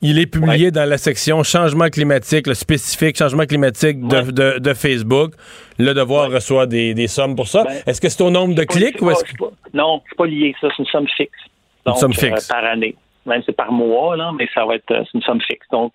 [0.01, 4.73] Il est publié dans la section changement climatique, le spécifique changement climatique de, de- de
[4.73, 5.33] Facebook.
[5.79, 7.63] Le devoir reçoit des, des sommes pour ça.
[7.87, 9.31] Est-ce que c'est au nombre de clics ou est-ce que...
[9.73, 11.31] Non, c'est pas lié, ça, c'est une somme fixe.
[11.85, 12.49] Une Donc, somme fixe.
[12.49, 12.95] euh, par année.
[13.25, 15.65] Même c'est par mois, là, mais ça va être euh, c'est une somme fixe.
[15.71, 15.91] Donc,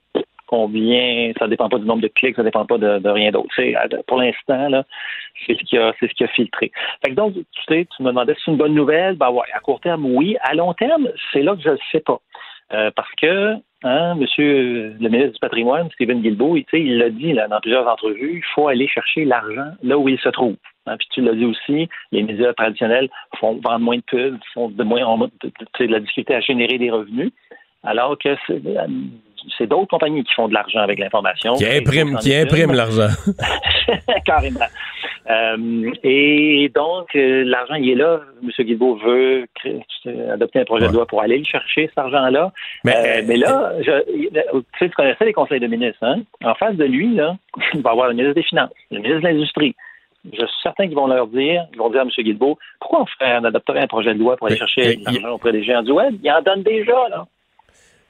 [0.47, 3.49] combien, ça dépend pas du nombre de clics, ça dépend pas de, de rien d'autre.
[3.55, 3.75] C'est,
[4.09, 4.85] Pour l'instant, là,
[5.47, 6.73] c'est ce qui a, c'est ce qui a filtré.
[7.05, 9.15] Fait que donc, tu sais, tu me demandais si c'est une bonne nouvelle.
[9.17, 10.37] Ben ouais, à court terme, oui.
[10.43, 12.19] À long terme, c'est là que je ne sais pas.
[12.73, 17.49] Euh, parce que, hein, monsieur le ministre du patrimoine, Stephen Guilbeault, il, l'a dit là,
[17.49, 20.57] dans plusieurs entrevues, il faut aller chercher l'argent là où il se trouve.
[20.87, 23.09] Hein, puis tu l'as dit aussi, les médias traditionnels
[23.39, 26.91] font vendre moins de pubs, font de moins moins de, la difficulté à générer des
[26.91, 27.33] revenus,
[27.83, 28.37] alors que
[29.57, 31.55] c'est, d'autres compagnies qui font de l'argent avec l'information.
[31.55, 33.09] Qui imprime, Facebook qui l'argent.
[34.24, 34.61] Carrément.
[35.28, 38.20] Euh, et donc, euh, l'argent, il est là.
[38.43, 38.51] M.
[38.64, 39.47] Guilbeault veut
[40.32, 42.53] adopter un projet de loi pour aller le chercher, cet argent-là.
[42.84, 44.30] Mais, Euh, mais là, je, tu
[44.78, 46.03] sais, tu connaissais les conseils de ministres.
[46.03, 46.22] Hein?
[46.45, 47.36] En face de lui, là,
[47.74, 49.74] il va y avoir le ministre des Finances, le ministre de l'Industrie.
[50.24, 52.11] Je suis certain qu'ils vont leur dire, ils vont dire à M.
[52.18, 55.53] Guilbeault, pourquoi on, ferait, on adopterait un projet de loi pour aller chercher l'argent auprès
[55.53, 56.14] des géants du web?
[56.22, 57.26] Ils en donnent déjà, là.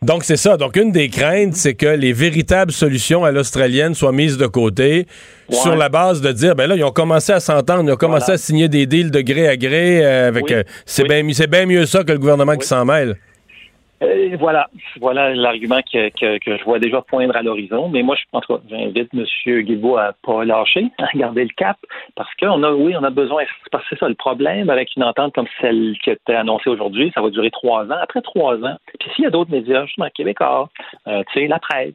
[0.03, 0.57] Donc, c'est ça.
[0.57, 5.07] Donc, une des craintes, c'est que les véritables solutions à l'australienne soient mises de côté
[5.51, 8.33] sur la base de dire, ben là, ils ont commencé à s'entendre, ils ont commencé
[8.33, 10.45] à signer des deals de gré à gré euh, avec...
[10.45, 10.55] Oui.
[10.55, 13.17] euh, c'est bien c'est bien mieux ça que le gouvernement qui s'en mêle.
[14.03, 17.89] Euh, voilà, voilà l'argument que, que, que je vois déjà poindre à l'horizon.
[17.89, 19.25] Mais moi, je, en tout j'invite M.
[19.63, 21.77] Guilbeault à pas lâcher, à garder le cap,
[22.15, 23.45] parce qu'on a, oui, on a besoin.
[23.71, 27.13] Parce que c'est ça le problème avec une entente comme celle qui été annoncée aujourd'hui,
[27.15, 27.99] ça va durer trois ans.
[28.01, 30.69] Après trois ans, puis s'il y a d'autres médias, justement, québécois,
[31.07, 31.95] euh, tu sais, la presse.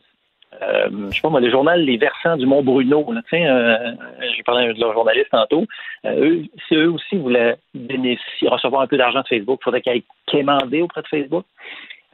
[0.62, 3.46] Euh, je sais pas moi, le journal Les Versants du Mont Bruno, là, tu sais,
[3.46, 3.92] euh,
[4.36, 5.66] j'ai parlé de leur journaliste tantôt.
[6.06, 9.82] Euh, eux, si eux aussi voulaient bénéficier, recevoir un peu d'argent de Facebook, il faudrait
[9.82, 11.46] qu'ils aillent quémander auprès de Facebook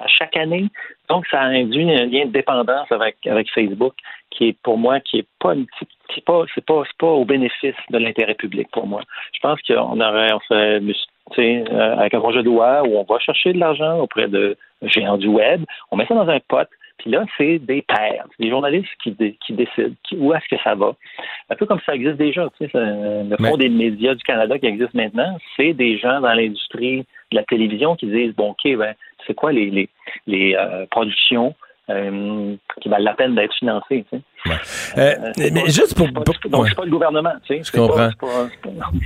[0.03, 0.65] à chaque année.
[1.09, 3.93] Donc, ça induit un lien de dépendance avec, avec Facebook
[4.29, 7.07] qui est pour moi qui est pas une petite- c'est pas c'est pas c'est pas
[7.07, 9.01] au bénéfice de l'intérêt public pour moi.
[9.33, 10.93] Je pense qu'on aurait on fait tu
[11.35, 14.57] sais, euh, avec un projet de loi où on va chercher de l'argent auprès de
[14.81, 18.43] géants du web, on met ça dans un pot, puis là c'est des pairs, c'est
[18.43, 20.93] des journalistes qui, dé- qui décident qui- où est-ce que ça va.
[21.49, 24.57] Un peu comme ça existe déjà, tu sais, ça- le Fonds des médias du Canada
[24.59, 28.77] qui existe maintenant, c'est des gens dans l'industrie de la télévision qui disent bon ok
[28.77, 28.93] ben
[29.25, 29.89] c'est quoi les les,
[30.27, 31.55] les euh, productions
[31.89, 34.05] euh, qui valent la peine d'être financées.
[34.11, 34.21] Tu sais?
[34.97, 36.07] Euh, mais pas- juste pour...
[36.13, 36.73] pas- donc ouais.
[36.73, 37.33] pas le gouvernement.
[37.45, 37.63] Tu sais.
[37.65, 38.09] Je comprends.
[38.19, 38.49] pas-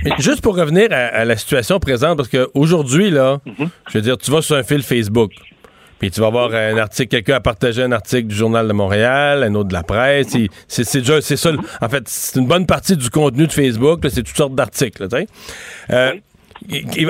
[0.04, 3.38] Mais juste pour revenir à, à la situation présente, parce qu'aujourd'hui, là,
[3.88, 5.32] je veux dire, tu vas sur un fil Facebook,
[5.98, 9.42] puis tu vas voir un article, quelqu'un a partagé un article du Journal de Montréal,
[9.42, 10.28] un autre de la presse.
[10.68, 11.50] C'est c'est déjà, c'est ça.
[11.80, 15.08] En fait, c'est une bonne partie du contenu de Facebook, c'est toutes sortes d'articles, là,
[15.08, 15.26] tu sais.
[15.90, 16.22] Euh, et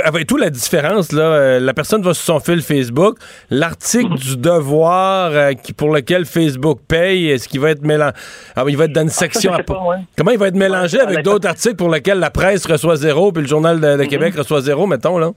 [0.04, 3.16] Avec tout la différence, là, euh, la personne va sur son fil Facebook,
[3.50, 8.12] l'article du devoir euh, qui, pour lequel Facebook paye, est-ce qu'il va être mélangé?
[8.54, 9.96] Ah, il va être dans une section pas, ouais.
[10.16, 13.42] Comment il va être mélangé avec d'autres articles pour lesquels la presse reçoit zéro, puis
[13.42, 15.30] le Journal de, de Québec reçoit zéro, mettons, là?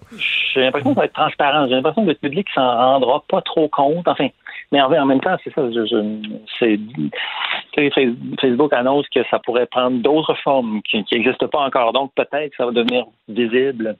[0.53, 1.67] J'ai l'impression que ça va être transparent.
[1.67, 4.07] J'ai l'impression que le public s'en rendra pas trop compte.
[4.07, 4.27] Enfin,
[4.71, 5.61] mais en, même temps, c'est ça.
[5.71, 6.77] Je,
[8.41, 11.93] Facebook annonce que ça pourrait prendre d'autres formes qui n'existent pas encore.
[11.93, 13.95] Donc, peut-être que ça va devenir visible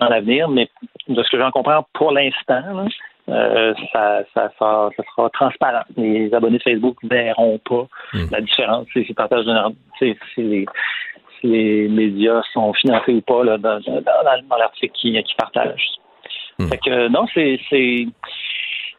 [0.00, 0.48] dans l'avenir.
[0.48, 0.68] Mais
[1.08, 2.62] de ce que j'en comprends pour l'instant,
[3.28, 5.82] euh, ça, ça, ça, ça sera transparent.
[5.96, 7.86] Les abonnés de Facebook ne verront pas
[8.32, 8.86] la différence.
[8.92, 9.44] S'ils partagent
[9.98, 10.66] si les,
[11.40, 15.34] si les médias sont financés ou pas là, dans, dans, dans- dans l'article qu'ils qui
[15.36, 15.88] partagent.
[16.68, 17.58] Fait que non, c'est.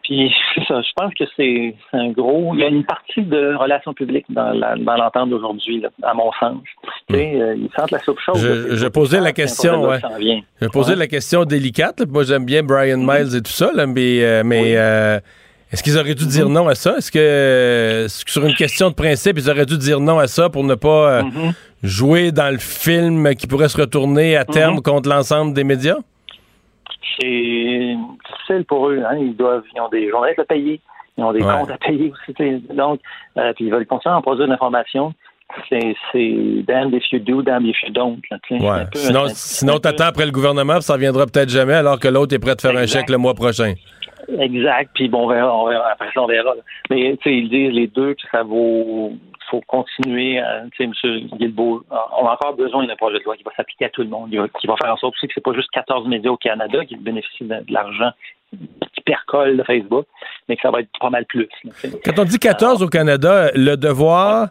[0.03, 0.31] Puis
[0.67, 2.53] ça, je pense que c'est un gros.
[2.55, 6.13] Il y a une partie de relations publiques dans la- dans l'entente d'aujourd'hui, là, à
[6.13, 6.57] mon sens.
[7.09, 8.37] Tu sais, euh, ils sentent la soupe chaude.
[8.37, 9.99] Je, posais la question, ouais.
[10.61, 11.99] Je posais la question délicate.
[11.99, 12.05] là.
[12.09, 15.19] Moi, j'aime bien Brian Miles et tout ça, là, mais, euh, mais euh,
[15.71, 16.97] est-ce qu'ils auraient dû dire non à ça?
[16.97, 20.27] Est-ce que, est-ce que sur une question de principe, ils auraient dû dire non à
[20.27, 21.23] ça pour ne pas euh,
[21.83, 25.97] jouer dans le film qui pourrait se retourner à terme contre l'ensemble des médias?
[27.19, 27.95] C'est
[28.29, 29.01] difficile pour eux.
[29.05, 29.17] Hein.
[29.19, 30.79] Ils doivent, ils ont des journalistes à payer,
[31.17, 31.53] ils ont des Ouais.
[31.53, 32.63] comptes à payer aussi.
[32.73, 32.99] Donc,
[33.37, 35.13] euh, puis ils veulent continuer à en produire de l'information.
[35.67, 38.21] C'est, c'est damned if you do, damned if you don't.
[38.31, 38.85] là, Ouais.
[38.91, 42.07] peu- Sinon, un- sinon t'attends après le gouvernement, puis ça reviendra peut-être jamais, alors que
[42.07, 43.73] l'autre est prêt de faire un chèque le mois prochain.
[44.39, 44.91] Exact.
[44.93, 45.91] Puis bon, on verra.
[45.91, 46.53] Après ça, on verra.
[46.89, 49.13] Mais ils disent les deux que ça vaut.
[49.49, 50.39] faut continuer.
[50.39, 50.93] à- M.
[51.33, 54.09] Guilbeault, on a encore besoin d'un projet de loi qui va s'appliquer à tout le
[54.09, 56.85] monde, qui va, faire en sorte aussi que c'est pas juste 14 médias au Canada
[56.85, 58.11] qui bénéficient de, l'argent
[58.93, 60.05] qui percole de Facebook,
[60.47, 61.47] mais que ça va être pas mal plus.
[62.03, 64.49] Quand on dit 14 au Canada, le devoir,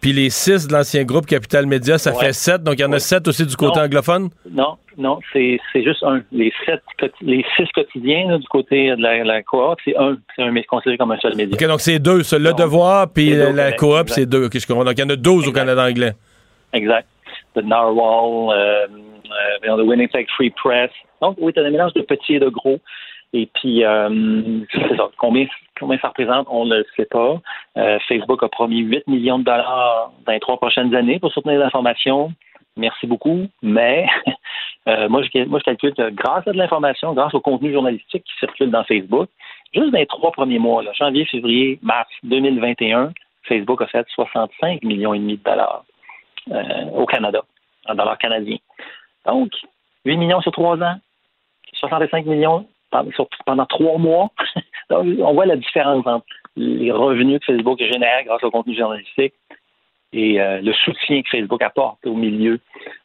[0.00, 2.26] puis les 6 de l'ancien groupe Capital Média, ça Ouais.
[2.26, 2.62] fait 7.
[2.62, 2.98] Donc, il y en a.
[2.98, 3.86] 7 aussi du côté Non.
[3.86, 4.28] anglophone?
[4.50, 6.22] Non, non, c'est juste un.
[6.32, 6.82] Les sept,
[7.20, 10.16] les six quotidiens là, du côté de la, la cohorte, c'est un.
[10.34, 11.54] C'est un mais considéré comme un seul média.
[11.60, 12.18] OK, donc c'est deux.
[12.18, 14.46] Le devoir, puis la, coop, c'est deux.
[14.46, 14.84] OK, je comprends.
[14.84, 15.52] Donc, il y en a 12 au.
[15.52, 16.12] Canada anglais.
[16.72, 17.06] Exact.
[17.54, 18.86] The Narwhal, euh,
[19.68, 20.90] euh, the Winnipeg Free Press.
[21.22, 22.78] Donc, oui, tu as un mélange de petits et de gros.
[23.32, 24.60] Et puis, euh,
[24.96, 25.10] ça.
[25.18, 25.46] Combien,
[26.00, 27.40] ça représente, on ne le sait pas.
[27.76, 31.58] Euh, Facebook a promis 8 millions de dollars dans les trois prochaines années pour soutenir
[31.58, 32.32] l'information.
[32.76, 33.46] Merci beaucoup.
[33.62, 34.06] Mais
[34.88, 38.70] euh, moi, je, calcule que grâce à de l'information, grâce au contenu journalistique qui circule
[38.70, 39.28] dans Facebook,
[39.74, 43.12] juste dans les trois premiers mois, janvier, février, mars 2021,
[43.44, 45.84] Facebook a fait 65 millions et demi de dollars
[46.50, 47.42] euh, au Canada,
[47.86, 48.58] en dollars canadiens.
[49.26, 49.50] Donc,
[50.04, 50.96] 8 millions sur trois ans,
[51.74, 54.30] 65 millions pendant, trois mois.
[54.90, 56.24] Donc, on voit la différence entre
[56.56, 59.34] les revenus que Facebook génère grâce au contenu journalistique
[60.12, 62.58] et euh, le soutien que Facebook apporte au milieu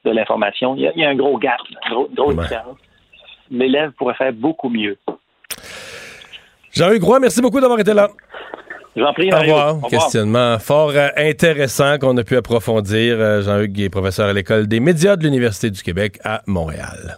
[0.05, 0.75] de l'information.
[0.75, 2.43] Il, y a- il y a un gros gap, une gros, grosse Ouais.
[2.43, 2.77] différence.
[3.51, 4.97] L'élève pourrait faire beaucoup mieux.
[6.73, 8.07] Jean-Hugues Roy, merci beaucoup d'avoir été là.
[8.95, 9.83] Je vous en prie, Au revoir.
[9.83, 9.87] Au.
[9.89, 13.15] Questionnement fort euh, intéressant qu'on a pu approfondir.
[13.19, 17.17] Euh, Jean-Hugues est professeur à l'École des médias de l'Université du Québec à Montréal.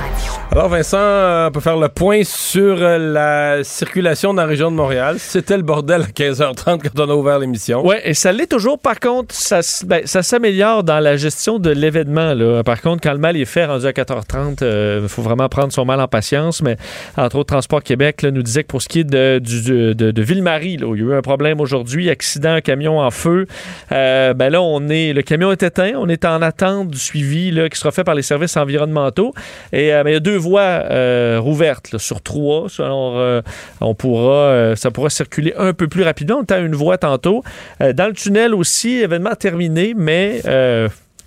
[0.53, 4.69] Alors Vincent, euh, on peut faire le point sur euh, la circulation dans la région
[4.69, 5.15] de Montréal.
[5.17, 7.87] C'était le bordel à 15h30 quand on a ouvert l'émission.
[7.87, 8.77] Oui, et ça l'est toujours.
[8.77, 12.35] Par contre, ça, ben, s'améliore dans la gestion de l'événement.
[12.65, 15.85] Par contre, quand le mal est fait, rendu à 4h30, il faut vraiment prendre son
[15.85, 16.61] mal en patience.
[16.61, 16.75] Mais
[17.15, 20.83] entre autres, Transport Québec nous disait que pour ce qui est de, Ville-Marie, il y
[20.83, 23.47] a eu un problème aujourd'hui, accident, camion en feu,
[23.93, 25.93] euh, ben là, on est, le camion est éteint.
[25.95, 29.33] On est en attente du suivi là, qui sera fait par les services environnementaux.
[29.71, 32.67] Et euh, il y a deux voies euh, rouvertes là, sur trois.
[32.79, 33.41] Alors, euh,
[33.79, 36.39] on pourra, euh, ça pourra circuler un peu plus rapidement.
[36.39, 37.43] On était à une voie tantôt.
[37.81, 40.41] Euh, dans le tunnel aussi, événement terminé, mais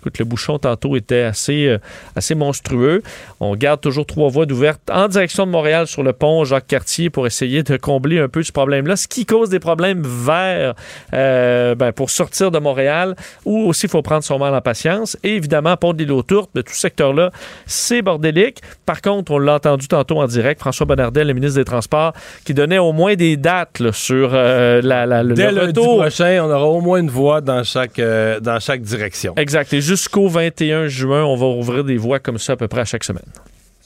[0.04, 1.78] écoute, le bouchon tantôt était assez, euh,
[2.14, 3.02] assez monstrueux.
[3.40, 7.26] On garde toujours trois voies d'ouvertes en direction de Montréal sur le pont Jacques-Cartier pour
[7.26, 8.96] essayer de combler un peu ce problème-là.
[8.96, 10.74] Ce qui cause des problèmes vers,
[11.14, 13.14] euh, ben, pour sortir de Montréal,
[13.46, 15.16] ou aussi il faut prendre son mal en patience.
[15.22, 17.30] Et évidemment, pont de l'île aux Tourtes, de tout ce secteur-là,
[17.66, 18.60] c'est bordélique.
[18.86, 22.12] Par contre, on l'a entendu tantôt en direct, François Bonnardel, le ministre des Transports,
[22.44, 25.98] qui donnait au moins des dates là, sur euh, la, la- le, Dès le retour.
[26.00, 29.34] prochain, on aura au moins une voie dans chaque, dans chaque direction.
[29.36, 29.72] Exact.
[29.72, 32.84] Et jusqu'au 21 juin, on va ouvrir des voies comme ça à peu près à
[32.84, 33.22] chaque semaine.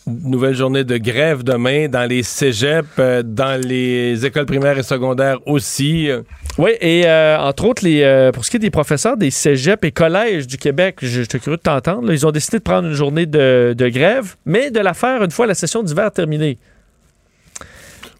[0.07, 5.37] Nouvelle journée de grève demain dans les cégeps, euh, dans les écoles primaires et secondaires
[5.47, 6.09] aussi.
[6.57, 9.85] Oui, et euh, entre autres, les, euh, pour ce qui est des professeurs des cégeps
[9.87, 12.95] et collèges du Québec, je- j'étais curieux de t'entendre, ils ont décidé de prendre une
[12.95, 16.57] journée de, de grève, mais de la faire une fois la session d'hiver terminée.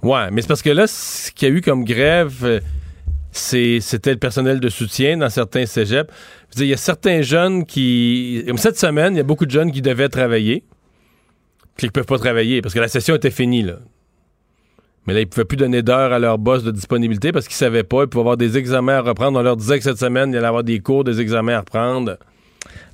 [0.03, 2.61] Ouais, mais c'est parce que là, ce qu'il y a eu comme grève,
[3.33, 6.13] c'était le personnel de soutien dans certains cégeps.
[6.57, 8.43] Il y a certains jeunes qui...
[8.47, 10.65] Comme cette semaine, il y a beaucoup de jeunes qui devaient travailler,
[11.77, 13.79] qui ne peuvent pas travailler parce que la session était finie, là.
[15.07, 17.55] Mais là, ils ne pouvaient plus donner d'heures à leur boss de disponibilité parce qu'ils
[17.55, 18.03] ne savaient pas.
[18.03, 19.39] Ils pouvaient avoir des examens à reprendre.
[19.39, 22.19] On leur disait que cette semaine, il allait avoir des cours, des examens à reprendre.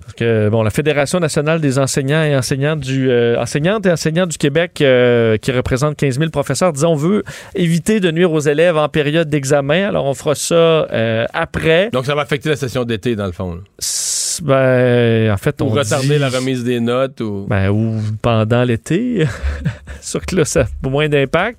[0.05, 4.26] Parce que, bon, la Fédération nationale des enseignants et enseignantes du, euh, enseignantes et enseignants
[4.26, 7.24] du Québec, euh, qui représente 15 000 professeurs, disons, on veut
[7.55, 9.88] éviter de nuire aux élèves en période d'examen.
[9.88, 11.90] Alors, on fera ça euh, après.
[11.90, 13.55] Donc, ça va affecter la session d'été, dans le fond.
[13.55, 13.61] là.
[14.43, 17.20] Ben, en fait, Ou on retarder dit- la remise des notes.
[17.20, 17.47] Ou...
[17.49, 19.26] Ben, ou pendant l'été.
[20.01, 21.59] Sûr que là, ça a moins d'impact.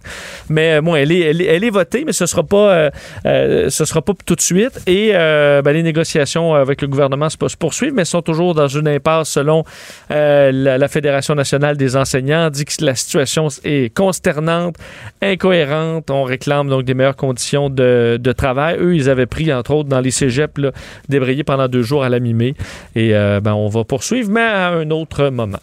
[0.49, 2.89] Mais euh, bon, elle est, elle, est, elle est votée, mais ce sera pas, euh,
[3.25, 4.81] euh, ce sera pas tout de suite.
[4.87, 8.67] Et euh, ben, les négociations avec le gouvernement se, se poursuivent, mais sont toujours dans
[8.67, 9.63] une impasse selon
[10.11, 12.49] euh, la, la Fédération nationale des enseignants.
[12.49, 14.75] dit que la situation est consternante,
[15.21, 16.09] incohérente.
[16.11, 18.77] On réclame donc des meilleures conditions de, de travail.
[18.79, 20.71] Eux, ils avaient pris, entre autres, dans les cégeps, là,
[21.09, 22.53] débrayé pendant deux jours à la mi-mai.
[22.95, 25.59] Et euh, ben, on va poursuivre, mais à un autre moment.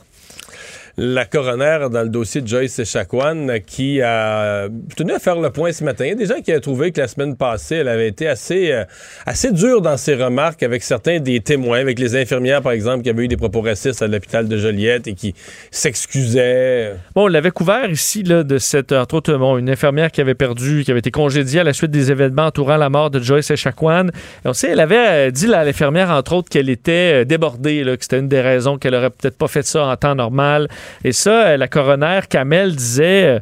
[0.96, 5.72] La coroner dans le dossier de Joyce Echaquan qui a tenu à faire le point
[5.72, 6.04] ce matin.
[6.04, 8.28] Il y a des gens qui ont trouvé que la semaine passée, elle avait été
[8.28, 8.84] assez, euh,
[9.26, 13.10] assez dure dans ses remarques avec certains des témoins, avec les infirmières, par exemple, qui
[13.10, 15.34] avaient eu des propos racistes à l'hôpital de Joliette et qui
[15.70, 16.94] s'excusaient.
[17.14, 20.82] Bon, on l'avait couvert ici, là, de cette, entre autres, une infirmière qui avait perdu,
[20.84, 24.08] qui avait été congédiée à la suite des événements entourant la mort de Joyce Echaquan.
[24.44, 27.96] On sait, elle avait euh, dit, à l'infirmière, entre autres, qu'elle était euh, débordée, là,
[27.96, 30.68] que c'était une des raisons qu'elle aurait peut-être pas fait ça en temps normal.
[31.04, 33.24] Et ça, euh, la coroner Kamel disait.
[33.36, 33.40] euh,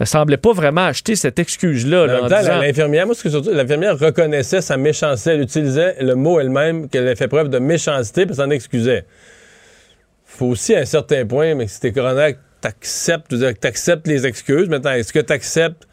[0.00, 2.06] elle semblait pas vraiment acheter cette excuse-là.
[2.06, 5.30] là, disant- l'infirmière, moi, ce que surtout, l'infirmière reconnaissait sa méchanceté.
[5.30, 9.04] Elle utilisait le mot elle-même qu'elle avait fait preuve de méchanceté puis s'en excusait.
[10.26, 14.68] Faut aussi, à un certain point, mais si t'es coroner, t'acceptes, t'acceptes les excuses.
[14.68, 15.86] Maintenant, est-ce que t'acceptes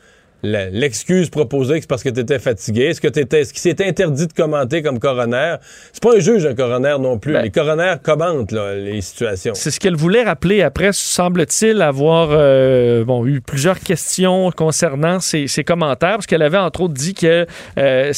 [0.43, 2.83] l'excuse proposée que c'est parce que t'étais fatigué?
[2.85, 5.55] Est-ce que t'étais, est-ce qu'il s'est interdit de commenter comme coroner?
[5.93, 7.33] C'est pas un juge, un coroner non plus.
[7.33, 9.53] Ben- les coroners commentent, là, les situations.
[9.55, 10.61] C'est ce qu'elle voulait rappeler.
[10.61, 16.57] Après, semble-t-il avoir euh, bon, eu plusieurs questions concernant ses, ses commentaires, parce qu'elle avait
[16.57, 17.45] entre autres dit que
[17.77, 18.11] euh,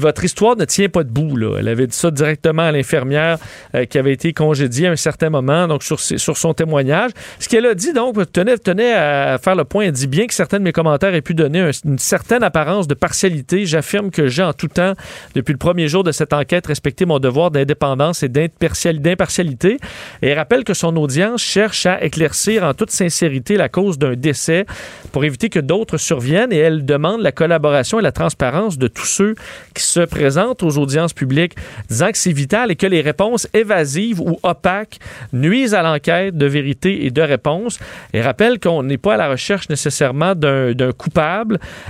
[0.00, 1.36] votre histoire ne tient pas debout.
[1.36, 1.56] Là.
[1.58, 3.38] Elle avait dit ça directement à l'infirmière
[3.74, 7.10] euh, qui avait été congédiée à un certain moment, donc sur, ses- sur son témoignage.
[7.38, 9.84] Ce qu'elle a dit, donc, tenait, tenait à faire le point.
[9.86, 12.86] Elle dit bien que certains de mes commentaires aient pu donner un- une certaine apparence
[12.88, 13.66] de partialité.
[13.66, 14.94] J'affirme que j'ai en tout temps,
[15.34, 19.76] depuis le premier jour de cette enquête, respecté mon devoir d'indépendance et d'impartiali- d'impartialité.
[20.22, 24.14] Et elle rappelle que son audience cherche à éclaircir en toute sincérité la cause d'un
[24.14, 24.66] décès
[25.12, 29.06] pour éviter que d'autres surviennent et elle demande la collaboration et la transparence de tous
[29.06, 29.34] ceux
[29.74, 31.54] qui se présentent aux audiences publiques,
[31.88, 34.98] disant que c'est vital et que les réponses évasives ou opaques
[35.32, 37.78] nuisent à l'enquête de vérité et de réponse.
[38.12, 40.92] Et rappelle qu'on n'est pas à la recherche nécessairement d'un d'un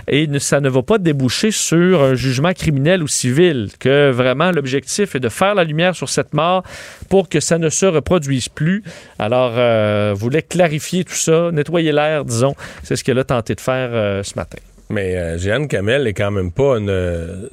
[0.09, 5.15] et ça ne va pas déboucher sur un jugement criminel ou civil, que vraiment l'objectif
[5.15, 6.63] est de faire la lumière sur cette mort
[7.09, 8.83] pour que ça ne se reproduise plus.
[9.19, 12.55] Alors, euh, voulait clarifier tout ça, nettoyer l'air, disons.
[12.83, 14.59] C'est ce qu'elle a tenté de faire euh, ce matin.
[14.91, 16.91] Mais euh, Jeanne Kamel est quand même pas une.
[16.91, 17.49] euh,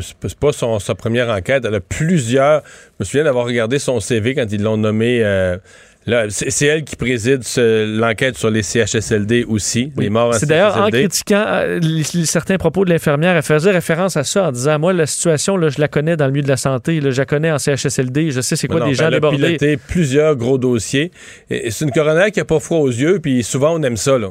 [0.00, 1.64] c'est pas sa première enquête.
[1.66, 2.62] Elle a plusieurs.
[2.62, 5.20] Je me souviens d'avoir regardé son CV quand ils l'ont nommé.
[6.30, 10.88] C'est elle qui préside l'enquête sur les CHSLD aussi, les morts en C'est d'ailleurs en
[10.88, 14.78] critiquant euh, les- les- certains propos de l'infirmière, elle faisait référence à ça en disant
[14.78, 17.20] Moi, la situation, là, je la connais dans le milieu de la santé, là, je
[17.20, 19.36] la connais en CHSLD, je sais c'est quoi Non, des gens elle a débordés.
[19.36, 21.10] piloté plusieurs gros dossiers.
[21.50, 24.28] C'est une coroner qui a pas froid aux yeux, puis souvent on aime ça, là.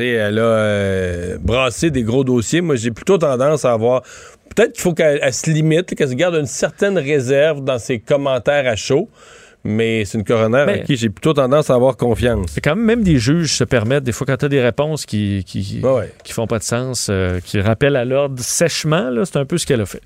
[0.00, 2.60] Elle a euh, brassé des gros dossiers.
[2.60, 4.02] Moi, j'ai plutôt tendance à avoir.
[4.54, 7.98] Peut-être qu'il faut qu'elle elle se limite, qu'elle se garde une certaine réserve dans ses
[7.98, 9.08] commentaires à chaud.
[9.64, 12.46] Mais c'est une coroner à Mais- qui j'ai plutôt tendance à avoir confiance.
[12.52, 15.04] C'est quand même, même des juges se permettent, des fois, quand tu as des réponses
[15.04, 15.82] qui, qui,
[16.24, 19.66] qui font pas de sens, euh, qui rappellent à l'ordre sèchement, c'est un peu ce
[19.66, 20.00] qu'elle a fait.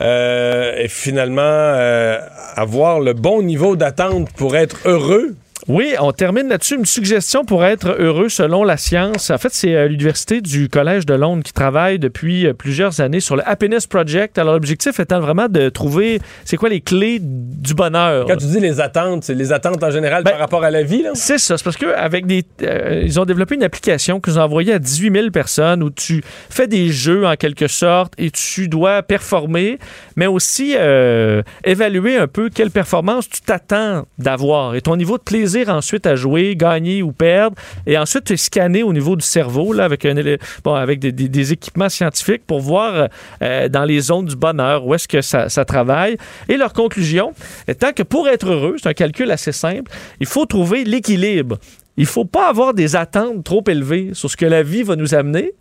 [0.00, 2.18] Euh, et finalement, euh,
[2.54, 5.34] avoir le bon niveau d'attente pour être heureux.
[5.68, 6.76] Oui, on termine là-dessus.
[6.76, 9.30] Une suggestion pour être heureux selon la science.
[9.30, 13.18] En fait, c'est à l'Université du Collège de Londres qui travaille depuis euh, plusieurs années
[13.18, 14.38] sur le Happiness Project.
[14.38, 18.26] Alors, l'objectif étant vraiment de trouver c'est quoi les clés du bonheur?
[18.26, 20.84] Quand tu dis les attentes, c'est les attentes en général Ben, par rapport à la
[20.84, 21.02] vie?
[21.14, 21.56] C'est ça.
[21.58, 22.44] C'est parce qu'avec des.
[22.62, 26.22] euh, ils ont développé une application qu'ils ont envoyée à 18 000 personnes où tu
[26.48, 29.78] fais des jeux en quelque sorte et tu dois performer,
[30.14, 35.22] mais aussi euh, évaluer un peu quelle performance tu t'attends d'avoir et ton niveau de
[35.22, 37.56] plaisir ensuite à jouer, gagner ou perdre.
[37.86, 40.14] Et ensuite, tu es scanné au niveau du cerveau là, avec, un,
[40.62, 43.08] bon, avec des, des- des équipements scientifiques pour voir
[43.42, 46.16] euh, dans les zones du bonheur où est-ce que ça, ça travaille.
[46.48, 47.32] Et leur conclusion
[47.66, 49.90] étant que pour être heureux, c'est un calcul assez simple,
[50.20, 51.58] il faut trouver l'équilibre.
[51.96, 55.14] Il faut pas avoir des attentes trop élevées sur ce que la vie va nous
[55.14, 55.52] amener.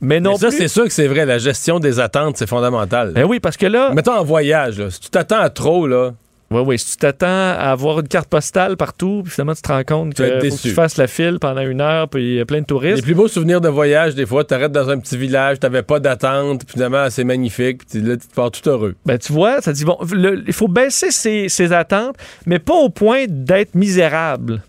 [0.00, 1.26] Mais non Mais ça, c'est sûr que c'est vrai.
[1.26, 3.12] La gestion des attentes, c'est fondamental.
[3.14, 3.90] Ben oui, parce que là.
[3.94, 6.12] Mettons en voyage, là, si tu t'attends à trop, là.
[6.50, 6.78] Oui, oui.
[6.78, 10.14] Si tu t'attends à avoir une carte postale partout, puis finalement tu te rends compte
[10.14, 12.46] Tu qu'il faut que tu fasses la file pendant une heure, puis il y a
[12.46, 12.96] plein de touristes.
[12.96, 16.00] Les plus beaux souvenirs de voyage, des fois, t'arrêtes dans un petit village, t'avais pas
[16.00, 18.94] d'attente, puis finalement, c'est magnifique, puis là, tu te pars tout heureux.
[19.04, 19.98] Ben, tu vois, ça dit, bon,
[20.46, 24.62] il faut baisser ses, ses attentes, mais pas au point d'être misérable.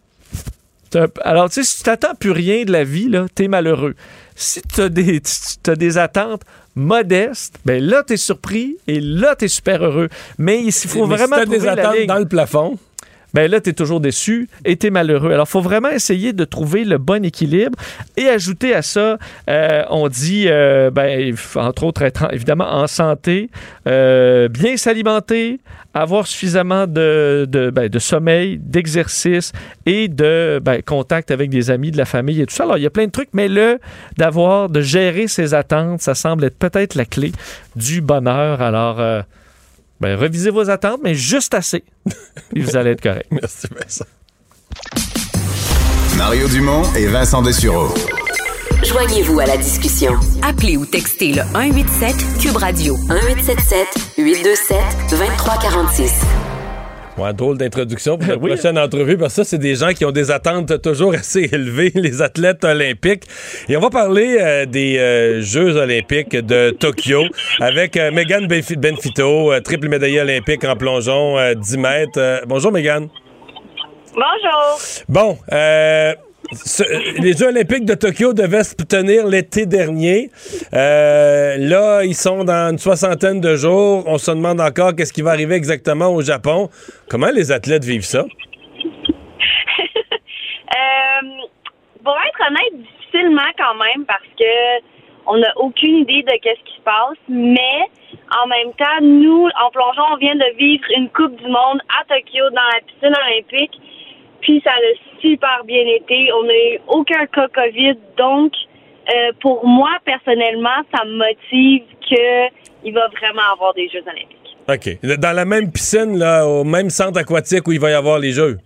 [1.23, 3.93] Alors, tu sais, si tu t'attends plus rien de la vie, là, t'es malheureux.
[4.35, 6.41] Si tu as des, tu- as des attentes
[6.79, 10.09] modestes, ben là, t'es surpris et là, t'es super heureux.
[10.37, 12.07] Mais il faut Mais si vraiment t'as trouver des la attentes ligne.
[12.07, 12.77] dans le plafond.
[13.33, 15.31] Ben là, tu es toujours déçu et tu es malheureux.
[15.31, 17.77] Alors, faut vraiment essayer de trouver le bon équilibre.
[18.17, 19.17] Et ajouter à ça,
[19.49, 23.49] euh, on dit, euh, ben, entre autres, être en- évidemment en santé,
[23.87, 25.59] euh, bien s'alimenter,
[25.93, 29.51] avoir suffisamment de, ben, sommeil, d'exercice
[29.85, 32.63] et de ben, contact avec des amis, de la famille et tout ça.
[32.63, 33.79] Alors, il y a plein de trucs, mais le
[34.17, 37.31] d'avoir, de gérer ses attentes, ça semble être peut-être la clé
[37.75, 38.61] du bonheur.
[38.61, 38.99] Alors,
[39.99, 41.83] ben, revisez vos attentes, mais juste assez.
[42.55, 43.27] Et vous allez être correct.
[43.31, 44.05] Merci, Vincent.
[46.17, 47.93] Mario Dumont et Vincent Dessureau.
[48.83, 50.13] Joignez-vous à la discussion.
[50.41, 53.87] Appelez ou textez le 187 Cube Radio 1877
[54.17, 54.77] 827
[55.11, 56.48] 2346.
[57.19, 58.51] Ouais, drôle d'introduction pour notre Oui.
[58.51, 61.91] prochaine entrevue, parce que ça, c'est des gens qui ont des attentes toujours assez élevées,
[61.95, 63.23] les athlètes olympiques.
[63.67, 67.23] Et on va parler euh, des euh, Jeux olympiques de Tokyo
[67.59, 72.11] avec euh, Megan Benfi- Benfito, euh, triple médaillée olympique en plongeon, euh, 10 mètres.
[72.17, 73.09] Euh, bonjour, Megan.
[74.13, 74.79] Bonjour.
[75.09, 76.13] Bon, euh,
[76.51, 80.29] ce- les Jeux olympiques de Tokyo devaient se tenir l'été dernier.
[80.73, 84.03] Euh, là, ils sont dans une soixantaine de jours.
[84.07, 86.69] On se demande encore qu'est-ce qui va arriver exactement au Japon.
[87.09, 88.25] Comment les athlètes vivent ça?
[90.69, 91.27] Euh,
[92.03, 94.53] pour être honnête, difficilement quand même parce que
[95.25, 97.81] on n'a aucune idée de qu'est-ce qui se passe, mais
[98.43, 102.03] en même temps, nous, en plongeon, on vient de vivre une Coupe du Monde à
[102.07, 103.81] Tokyo dans la piscine olympique,
[104.41, 104.79] puis ça a
[105.21, 106.31] super bien été.
[106.33, 108.53] On n'a eu aucun cas COVID, donc
[109.09, 112.47] euh, pour moi personnellement, ça me motive que
[112.83, 114.39] il va vraiment avoir des Jeux olympiques.
[114.67, 115.17] OK.
[115.19, 118.31] Dans la même piscine, là, au même centre aquatique où il va y avoir les
[118.31, 118.57] Jeux?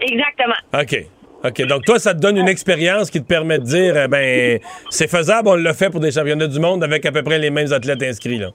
[0.00, 0.54] Exactement.
[0.72, 1.06] OK.
[1.44, 1.66] OK.
[1.66, 5.10] Donc, toi, ça te donne une expérience qui te permet de dire, eh ben, c'est
[5.10, 7.72] faisable, on l'a fait pour des championnats du monde avec à peu près les mêmes
[7.72, 8.50] athlètes inscrits, là.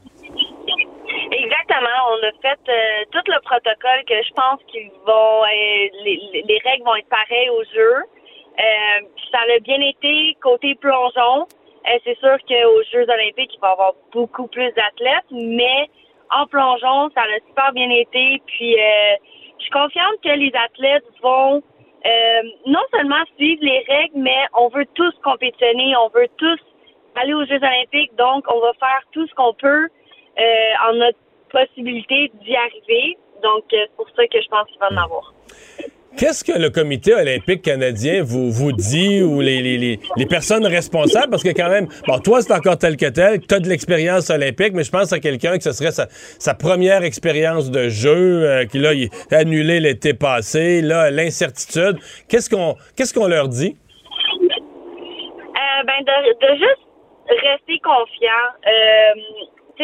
[2.20, 5.48] On a fait euh, tout le protocole que je pense qu'ils vont, euh,
[6.04, 8.04] les, les- les règles vont être pareilles aux jeux.
[8.60, 9.00] Euh,
[9.32, 11.48] ça a bien été côté plongeon.
[12.04, 15.90] C'est sûr qu'aux Jeux olympiques, il va y avoir beaucoup plus d'athlètes, mais
[16.30, 18.42] en plongeon, ça a super bien été.
[18.48, 21.64] Puis je suis confiante que les athlètes vont
[22.68, 26.60] non seulement suivre les règles, mais on veut tous compétitionner, on veut tous
[27.16, 28.14] aller aux Jeux olympiques.
[28.18, 29.88] Donc, on va faire tout ce qu'on peut
[30.86, 31.18] en notre
[31.50, 33.18] possibilité d'y arriver.
[33.44, 35.34] Donc, euh, c'est pour ça que je pense qu'il va en avoir.
[36.18, 41.30] Qu'est-ce que le comité olympique canadien vous, vous dit ou les, les, les, personnes responsables?
[41.30, 44.30] Parce que quand même, bon, toi, c'est encore tel que tel, tu as de l'expérience
[44.30, 48.44] olympique, mais je pense à quelqu'un que ce serait sa, sa première expérience de jeu,
[48.44, 51.98] euh, qui là, il est annulé l'été passé, là, l'incertitude.
[52.28, 53.78] Qu'est-ce qu'on qu'est-ce qu'on leur dit?
[54.42, 56.90] Euh, ben, de, de juste
[57.30, 58.50] rester confiant.
[58.68, 59.14] Euh,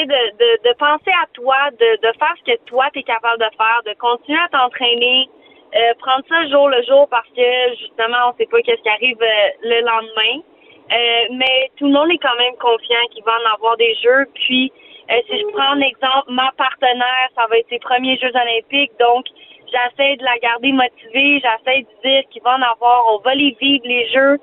[0.03, 3.39] de, de, de penser à toi, de, de faire ce que toi, tu es capable
[3.39, 5.29] de faire, de continuer à t'entraîner,
[5.75, 9.21] euh, prendre ça jour le jour parce que, justement, on sait pas qu'est-ce qui arrive
[9.21, 10.43] euh, le lendemain.
[10.91, 14.25] Euh, mais tout le monde est quand même confiant qu'il va en avoir des jeux.
[14.35, 14.71] Puis,
[15.09, 18.91] si je prends un exemple, ma partenaire, ça va être ses premiers Jeux olympiques.
[18.99, 19.25] Donc,
[19.67, 21.41] j'essaie de la garder motivée.
[21.41, 23.13] J'essaie de dire qu'il va en avoir.
[23.13, 24.39] On va les vivre, les Jeux.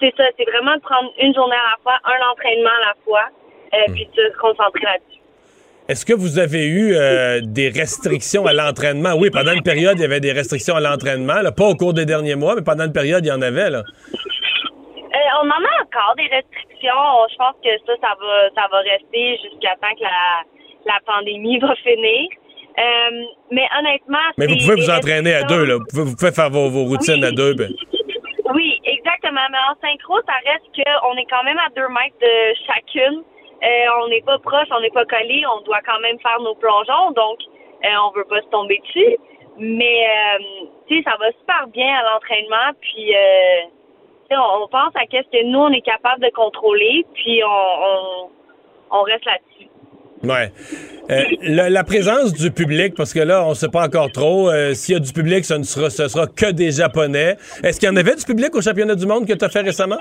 [0.00, 2.94] C'est ça, c'est vraiment de prendre une journée à la fois, un entraînement à la
[3.04, 3.28] fois,
[3.74, 5.20] euh, puis de se concentrer là-dessus.
[5.88, 9.14] Est-ce que vous avez eu euh, des restrictions à l'entraînement?
[9.18, 12.06] Oui, pendant une période, il y avait des restrictions à l'entraînement, pas au cours des
[12.06, 13.68] derniers mois, mais pendant une période, il y en avait.
[13.68, 13.82] Là.
[13.82, 17.02] Euh, on en a encore des restrictions.
[17.30, 20.46] Je pense que ça, ça va, ça va rester jusqu'à temps que la,
[20.86, 22.28] la pandémie va finir.
[22.78, 25.64] Euh, mais honnêtement, Mais vous pouvez vous entraîner à deux.
[25.64, 25.74] Là.
[25.76, 27.54] Vous, pouvez, vous pouvez faire vos, vos routines à deux.
[27.54, 27.70] ben.
[28.54, 29.44] Oui, exactement.
[29.50, 33.22] Mais en synchro, ça reste qu'on est quand même à deux mètres de chacune.
[33.62, 35.42] Euh, on n'est pas proche, on n'est pas collé.
[35.56, 37.38] On doit quand même faire nos plongeons, donc
[37.84, 39.16] euh, on veut pas se tomber dessus.
[39.58, 42.76] Mais euh, tu sais, ça va super bien à l'entraînement.
[42.80, 47.40] Puis euh, on, on pense à qu'est-ce que nous on est capable de contrôler, puis
[47.44, 49.68] on, reste là-dessus.
[50.24, 50.52] Ouais.
[51.42, 54.50] La, présence du public, parce que là, on ne sait pas encore trop.
[54.74, 57.36] S'il y a du public, ce ne sera, ce sera que des Japonais.
[57.64, 59.62] Est-ce qu'il y en avait du public au championnat du monde que tu as fait
[59.62, 59.98] récemment?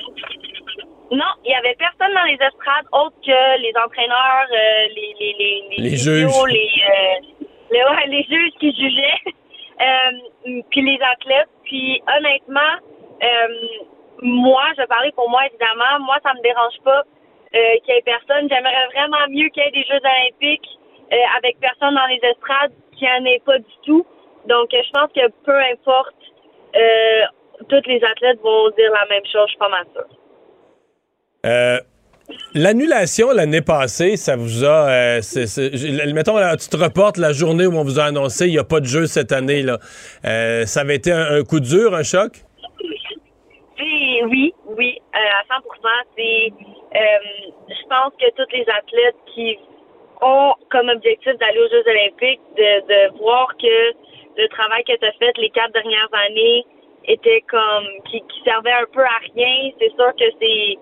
[1.12, 5.36] Non, il y avait personne dans les estrades autre que les entraîneurs, euh, les, les,
[5.38, 6.54] les, Les physios, juges.
[6.54, 9.20] les, euh, les, ouais, les juges qui jugeaient,
[9.82, 11.50] euh, puis les athlètes.
[11.66, 12.74] Puis honnêtement,
[13.24, 13.48] euh,
[14.22, 17.04] moi, je parler pour moi évidemment, moi ça me dérange pas
[17.56, 18.48] euh, qu'il y ait personne.
[18.50, 20.80] J'aimerais vraiment mieux qu'il y ait des Jeux olympiques
[21.12, 24.06] euh, avec personne dans les estrades qu'il n'y en ait pas du tout.
[24.48, 26.16] Donc, je pense que peu importe,
[26.76, 27.26] euh,
[27.68, 30.08] tous les athlètes vont dire la même chose, je suis pas mal sûre.
[31.46, 31.80] Euh,
[32.54, 34.90] L'annulation l'année passée, ça vous a.
[34.90, 35.22] euh,
[36.14, 38.64] mettons, là, tu te reportes la journée où on vous a annoncé il n'y a
[38.64, 39.64] pas de jeu cette année.
[39.64, 39.80] Là.
[40.26, 42.32] Euh, ça avait été un, coup dur, un choc?
[43.78, 45.64] C'est- oui, oui, euh, à 100
[46.16, 46.54] C'est,
[46.96, 47.00] euh,
[47.70, 49.58] je pense que tous les athlètes qui
[50.22, 53.92] ont comme objectif d'aller aux Jeux Olympiques, de, de voir que
[54.42, 56.64] le travail que tu as fait les quatre dernières années
[57.08, 59.72] était comme qui, qui servait un peu à rien.
[59.80, 60.78] C'est sûr que c'est,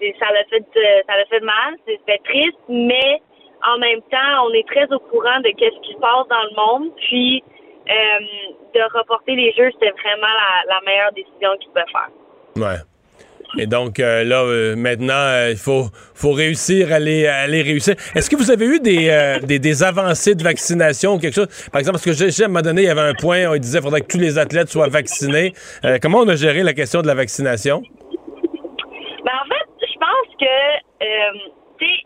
[0.00, 3.20] c'est, ça l'a fait, euh, ça l'a fait mal, c'est fait triste, mais
[3.64, 6.56] en même temps, on est très au courant de qu'est-ce qui se passe dans le
[6.56, 6.90] monde.
[6.96, 7.42] Puis
[7.88, 7.94] euh,
[8.74, 12.10] de reporter les Jeux, c'était vraiment la, la meilleure décision qu'ils pouvaient faire.
[12.56, 12.78] Ouais.
[13.58, 17.94] Et donc euh, là, euh, maintenant, il faut, faut réussir à les, à les réussir.
[18.14, 21.68] Est-ce que vous avez eu des, des, des avancées de vaccination ou quelque chose?
[21.70, 23.50] Par exemple, parce que je sais, à un moment donné, il y avait un point,
[23.50, 25.52] on disait qu'il faudrait que tous les athlètes soient vaccinés.
[26.00, 27.82] Comment on a géré la question de la vaccination?
[29.24, 30.56] Ben, en fait, je pense que,
[31.06, 31.38] euh,
[31.78, 31.98] tu sais,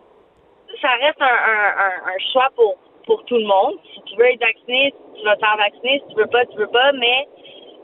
[0.82, 2.76] ça reste un, un, un, un choix pour,
[3.06, 3.74] pour tout le monde.
[3.94, 6.02] Si tu veux être vacciné, tu vas te faire vacciner.
[6.04, 6.92] Si tu veux pas, tu veux pas.
[6.92, 7.18] Mais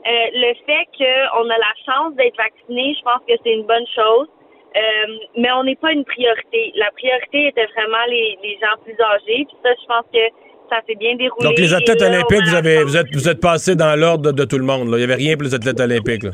[0.05, 3.87] euh, le fait qu'on a la chance d'être vacciné, je pense que c'est une bonne
[3.95, 4.27] chose.
[4.75, 5.07] Euh,
[5.37, 6.71] mais on n'est pas une priorité.
[6.75, 9.45] La priorité était vraiment les, les gens plus âgés.
[9.47, 10.23] Puis ça, je pense que
[10.69, 11.47] ça s'est bien déroulé.
[11.47, 14.37] Donc, les athlètes là, olympiques, vous, avez, vous, êtes, vous êtes passés dans l'ordre de,
[14.41, 14.89] de tout le monde.
[14.89, 14.97] là.
[14.97, 16.23] Il n'y avait rien pour les athlètes olympiques.
[16.23, 16.31] là.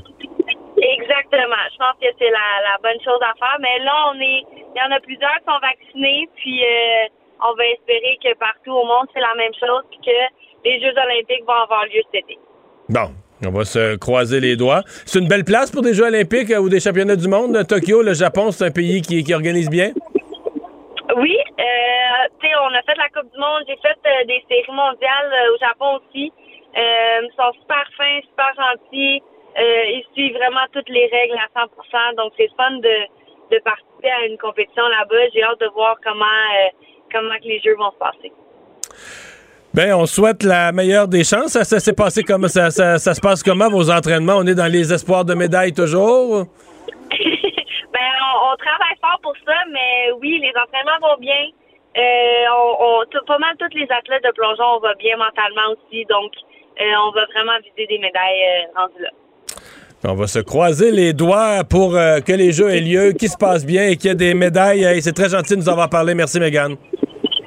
[1.09, 1.63] Exactement.
[1.73, 3.57] Je pense que c'est la, la bonne chose à faire.
[3.59, 7.53] Mais là, on est, il y en a plusieurs qui sont vaccinés, puis euh, on
[7.55, 11.45] va espérer que partout au monde c'est la même chose, puis que les Jeux Olympiques
[11.47, 12.37] vont avoir lieu cet été.
[12.89, 13.09] Bon.
[13.41, 14.81] On va se croiser les doigts.
[15.05, 17.65] C'est une belle place pour des Jeux olympiques euh, ou des championnats du monde.
[17.65, 19.93] Tokyo, le Japon, c'est un pays qui, qui organise bien.
[21.15, 24.43] Oui, euh, tu sais, on a fait la Coupe du Monde, j'ai fait euh, des
[24.49, 26.33] séries mondiales euh, au Japon aussi.
[26.75, 29.23] Ils sont super fins, super gentils.
[29.59, 34.09] Euh, ils suivent vraiment toutes les règles à 100% Donc, c'est fun de, de participer
[34.11, 35.29] à une compétition là-bas.
[35.33, 36.69] J'ai hâte de voir comment, euh,
[37.11, 38.31] comment que les Jeux vont se passer.
[39.73, 41.51] Ben, on souhaite la meilleure des chances.
[41.53, 44.37] Ça, ça s'est passé comme ça, ça, ça se passe comment vos entraînements?
[44.37, 46.45] On est dans les espoirs de médailles toujours?
[47.91, 51.49] Ben, on, on travaille fort pour ça, mais oui, les entraînements vont bien.
[51.97, 55.73] Euh, on, on- tout- pas mal tous les athlètes de plongeon, on va bien mentalement
[55.73, 56.05] aussi.
[56.05, 56.31] Donc,
[56.79, 59.09] euh, on va vraiment viser des médailles euh, rendues là.
[60.03, 63.37] On va se croiser les doigts pour euh, que les Jeux aient lieu, qu'ils se
[63.37, 64.83] passent bien et qu'il y ait des médailles.
[64.83, 66.15] Et c'est très gentil de nous avoir parlé.
[66.15, 66.75] Merci, Megan.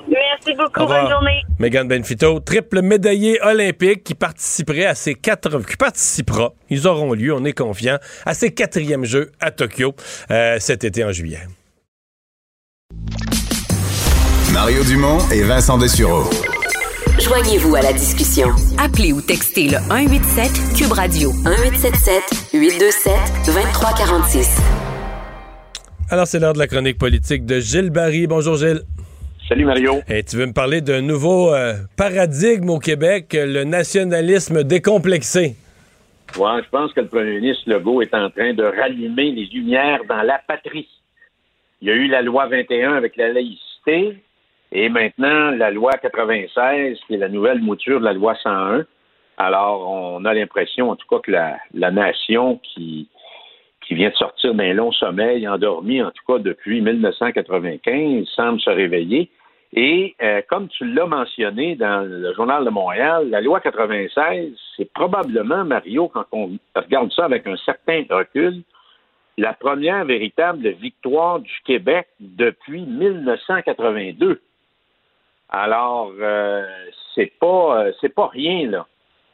[0.09, 0.87] Merci beaucoup.
[0.87, 1.43] Bonne journée.
[1.59, 7.33] Megan Benfito, triple médaillée olympique qui participerait à ces quatre, qui participera, ils auront lieu,
[7.33, 9.95] on est confiant, à ces quatrièmes Jeux à Tokyo
[10.31, 11.47] euh, cet été en juillet.
[14.53, 16.29] Mario Dumont et Vincent Dessureau.
[17.23, 18.49] Joignez-vous à la discussion.
[18.83, 23.15] Appelez ou textez le 187 Cube Radio 1877 827
[23.47, 24.59] 2346.
[26.11, 28.27] Alors, c'est l'heure de la chronique politique de Gilles Barry.
[28.27, 28.81] Bonjour, Gilles.
[29.49, 30.01] Salut, Mario.
[30.09, 35.55] Et tu veux me parler d'un nouveau euh, paradigme au Québec, le nationalisme décomplexé.
[36.37, 40.01] Ouais, je pense que le premier ministre Legault est en train de rallumer les lumières
[40.09, 40.89] dans la patrie.
[41.83, 44.17] Il y a eu la loi 21 avec la laïcité
[44.73, 48.85] et maintenant la loi 96 qui est la nouvelle mouture de la loi 101.
[49.37, 53.09] Alors, on a l'impression, en tout cas, que la, nation qui,
[53.87, 58.71] qui vient de sortir d'un long sommeil, endormi, en tout cas depuis 1995, semble se
[58.71, 59.31] réveiller.
[59.75, 64.93] Et euh, comme tu l'as mentionné dans le Journal de Montréal, la loi 96, c'est
[64.93, 68.63] probablement, Mario, quand on regarde ça avec un certain recul,
[69.39, 74.41] la première véritable victoire du Québec depuis 1982.
[75.53, 76.67] Alors, euh,
[77.15, 78.87] c'est pas euh, c'est pas rien là.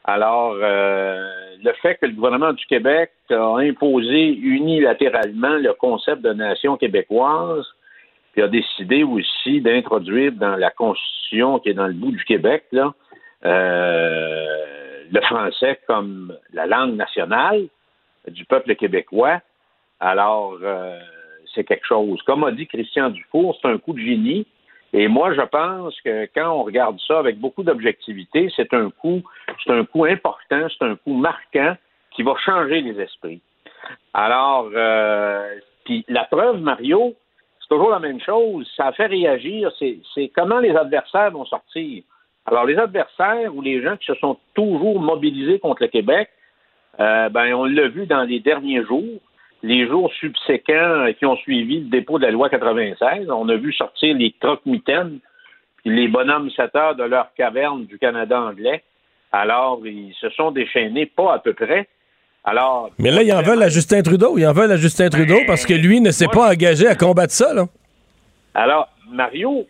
[0.03, 6.33] Alors, euh, le fait que le gouvernement du Québec a imposé unilatéralement le concept de
[6.33, 7.65] nation québécoise,
[8.33, 12.65] puis a décidé aussi d'introduire dans la Constitution qui est dans le bout du Québec,
[12.73, 12.93] là,
[13.45, 17.67] euh, le français comme la langue nationale
[18.27, 19.39] du peuple québécois.
[20.01, 20.57] Alors,
[21.53, 22.21] c'est quelque chose.
[22.23, 24.45] Comme a dit Christian Dufour, c'est un coup de génie.
[24.93, 29.21] Et moi, je pense que quand on regarde ça avec beaucoup d'objectivité, c'est un coup,
[29.63, 31.75] c'est un coup important, c'est un coup marquant
[32.11, 33.41] qui va changer les esprits.
[34.13, 35.55] Alors, euh,
[35.85, 37.15] puis la preuve, Mario,
[37.61, 38.67] c'est toujours la même chose.
[38.75, 39.71] Ça fait réagir.
[39.77, 42.03] C'est, comment les adversaires vont sortir.
[42.45, 46.29] Alors, les adversaires ou les gens qui se sont toujours mobilisés contre le Québec,
[46.99, 49.21] euh, ben, on l'a vu dans les derniers jours
[49.63, 53.29] les jours subséquents qui ont suivi le dépôt de la loi 96.
[53.29, 55.19] On a vu sortir les croque-mitaines,
[55.77, 58.83] puis les bonhommes setteurs de leur caverne du Canada anglais.
[59.31, 61.87] Alors, ils se sont déchaînés, pas à peu près.
[62.43, 64.37] Alors, Mais là, ils en veulent à Justin Trudeau.
[64.37, 67.33] Ils en veulent à Justin Trudeau parce que lui ne s'est pas engagé à combattre
[67.33, 67.53] ça.
[67.53, 67.65] Là.
[68.53, 69.67] Alors, Mario,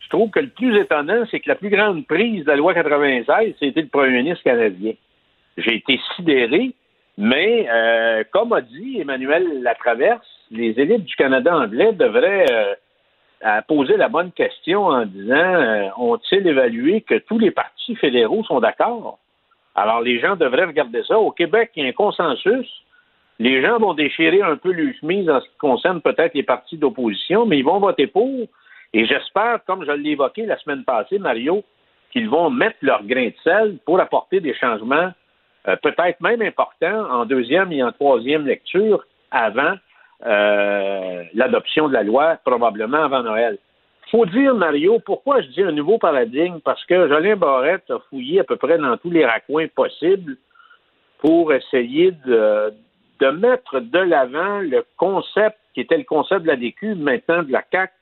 [0.00, 2.74] je trouve que le plus étonnant, c'est que la plus grande prise de la loi
[2.74, 4.92] 96, c'était le premier ministre canadien.
[5.56, 6.72] J'ai été sidéré,
[7.18, 12.46] mais euh, comme a dit Emmanuel Latraverse, les élites du Canada anglais devraient
[13.44, 18.44] euh, poser la bonne question en disant euh, ont-ils évalué que tous les partis fédéraux
[18.44, 19.18] sont d'accord?
[19.74, 21.18] Alors, les gens devraient regarder ça.
[21.18, 22.68] Au Québec, il y a un consensus.
[23.40, 26.76] Les gens vont déchirer un peu le chemise en ce qui concerne peut-être les partis
[26.76, 28.46] d'opposition, mais ils vont voter pour.
[28.92, 31.64] Et j'espère, comme je l'ai évoqué la semaine passée, Mario,
[32.12, 35.10] qu'ils vont mettre leur grain de sel pour apporter des changements
[35.68, 39.74] euh, peut-être même importants en deuxième et en troisième lecture avant
[40.24, 43.58] euh, l'adoption de la loi, probablement avant Noël.
[44.10, 46.60] Faut dire, Mario, pourquoi je dis un nouveau paradigme?
[46.64, 50.38] Parce que Jolien Barrette a fouillé à peu près dans tous les raccoins possibles
[51.18, 52.72] pour essayer de,
[53.32, 57.62] mettre de l'avant le concept qui était le concept de la DQ, maintenant de la
[57.62, 57.92] CAC,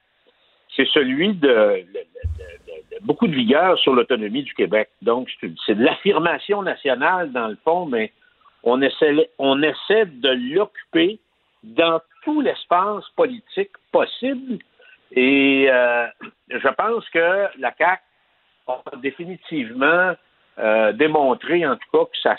[0.77, 1.85] c'est celui de
[3.03, 4.89] beaucoup de vigueur sur l'autonomie du Québec.
[5.03, 5.29] Donc,
[5.67, 8.13] c'est de l'affirmation nationale, dans le fond, mais
[8.63, 11.19] on essaie, de l'occuper
[11.63, 14.59] dans tout l'espace politique possible.
[15.13, 16.07] Et euh,
[16.51, 18.01] je pense que la CAC
[18.67, 20.15] a définitivement
[20.59, 22.37] euh, démontré, en tout cas, que ça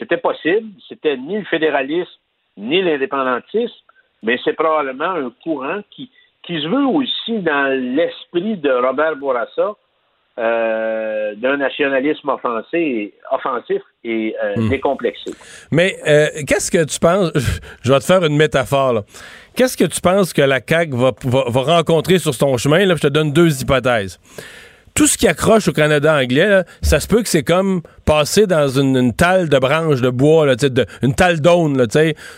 [0.00, 0.72] c'était possible.
[0.88, 2.10] C'était ni le fédéralisme
[2.56, 3.84] ni l'indépendantisme,
[4.22, 6.10] mais c'est probablement un courant qui,
[6.42, 9.74] qui se veut aussi dans l'esprit de Robert Bourassa,
[10.38, 14.68] euh, d'un nationalisme offensé, offensif et euh, Hmm.
[14.68, 15.32] décomplexé.
[15.70, 17.32] Mais euh, qu'est-ce que tu penses?
[17.82, 19.02] Je vais te faire une métaphore.
[19.56, 22.84] Qu'est-ce que tu penses que la CAQ va, va- va rencontrer sur son chemin?
[22.86, 24.18] Là, je te donne deux hypothèses.
[24.94, 28.46] Tout ce qui accroche au Canada anglais, là, ça se peut que c'est comme passer
[28.46, 31.86] dans une, une talle de branches de bois, là, de- une talle d'aune.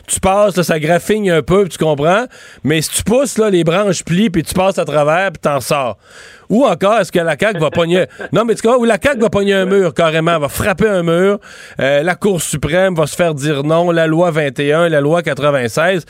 [0.07, 2.25] tu passes, là, ça graffigne un peu, tu comprends.
[2.65, 5.61] Mais si tu pousses, là, les branches plient, puis tu passes à travers, puis t'en
[5.61, 5.97] sors.
[6.51, 8.05] Ou encore, est-ce que la CAQ va pogner...
[8.33, 11.03] Non, mais tu vois, ou la CAQ va pogner un mur, carrément, va frapper un
[11.03, 11.39] mur.
[11.81, 16.05] Euh, la Cour suprême va se faire dire non, la loi 21, la loi 96.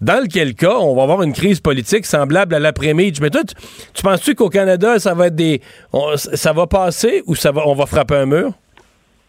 [0.00, 3.20] Dans lequel cas, on va avoir une crise politique semblable à l'après-midi.
[3.22, 3.54] Mais toi, tu,
[3.94, 5.60] tu penses-tu qu'au Canada, ça va être des...
[6.16, 8.52] ça va passer ou ça va, on va frapper un mur?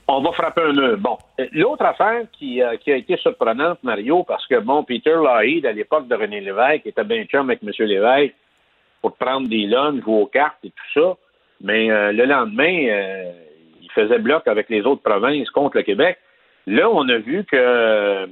[0.08, 0.98] On va frapper un mur.
[1.00, 1.18] Bon,
[1.54, 5.72] l'autre affaire qui, euh, qui a été surprenante, Mario, parce que, bon, Peter Lougheed, à
[5.72, 7.72] l'époque de René Lévesque, était bien chum avec M.
[7.80, 8.36] Lévesque
[9.02, 11.16] pour prendre des lunchs, jouer aux cartes et tout ça.
[11.62, 13.32] Mais euh, le lendemain, euh,
[13.82, 16.18] il faisait bloc avec les autres provinces contre le Québec.
[16.68, 18.28] Là, on a vu que euh,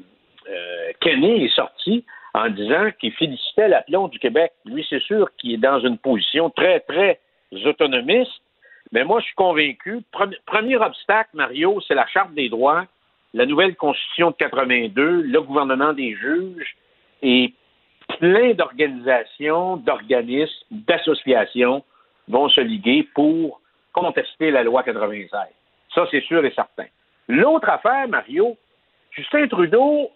[0.99, 4.51] Kenny est sorti en disant qu'il félicitait l'aplomb du Québec.
[4.65, 7.19] Lui, c'est sûr qu'il est dans une position très, très
[7.65, 8.31] autonomiste.
[8.93, 10.01] Mais moi, je suis convaincu.
[10.45, 12.85] Premier, obstacle, Mario, c'est la Charte des droits,
[13.33, 16.75] la nouvelle Constitution de 82, le gouvernement des juges
[17.23, 17.53] et
[18.19, 21.83] plein d'organisations, d'organismes, d'associations
[22.27, 23.61] vont se liguer pour
[23.93, 25.29] contester la loi 96.
[25.95, 26.85] Ça, c'est sûr et certain.
[27.27, 28.55] L'autre affaire, Mario,
[29.11, 30.11] Justin Trudeau,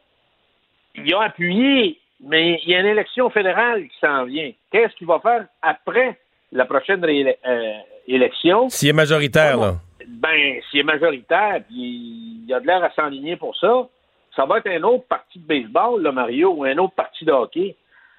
[0.94, 4.52] il a appuyé, mais il y a une élection fédérale qui s'en vient.
[4.72, 6.20] Qu'est-ce qu'il va faire après
[6.52, 7.74] la prochaine euh,
[8.08, 8.70] élection?
[8.70, 9.76] S'il est majoritaire, là.
[10.08, 13.88] Ben, s'il est majoritaire, puis il a de l'air à s'enligner pour ça,
[14.36, 17.32] ça va être un autre parti de baseball, là, Mario, ou un autre parti de
[17.32, 17.76] hockey.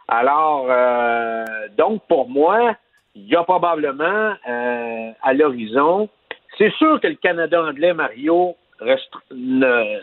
[0.08, 1.44] Alors, euh,
[1.76, 2.74] donc, pour moi,
[3.14, 6.08] il y a probablement euh, à l'horizon,
[6.56, 10.00] c'est sûr que le Canada anglais, Mario, reste, ne,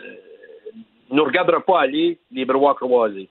[1.10, 3.28] nous regardera pas aller les bras croisés.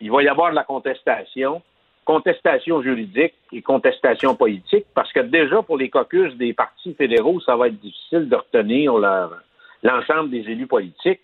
[0.00, 1.62] Il va y avoir de la contestation,
[2.04, 7.56] contestation juridique et contestation politique, parce que déjà pour les caucus des partis fédéraux, ça
[7.56, 8.94] va être difficile de retenir
[9.82, 11.20] l'ensemble des élus politiques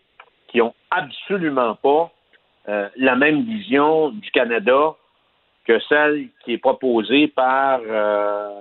[0.48, 2.10] qui ont absolument pas
[2.68, 4.94] euh, la même vision du Canada
[5.66, 8.60] que celle qui est proposée par euh,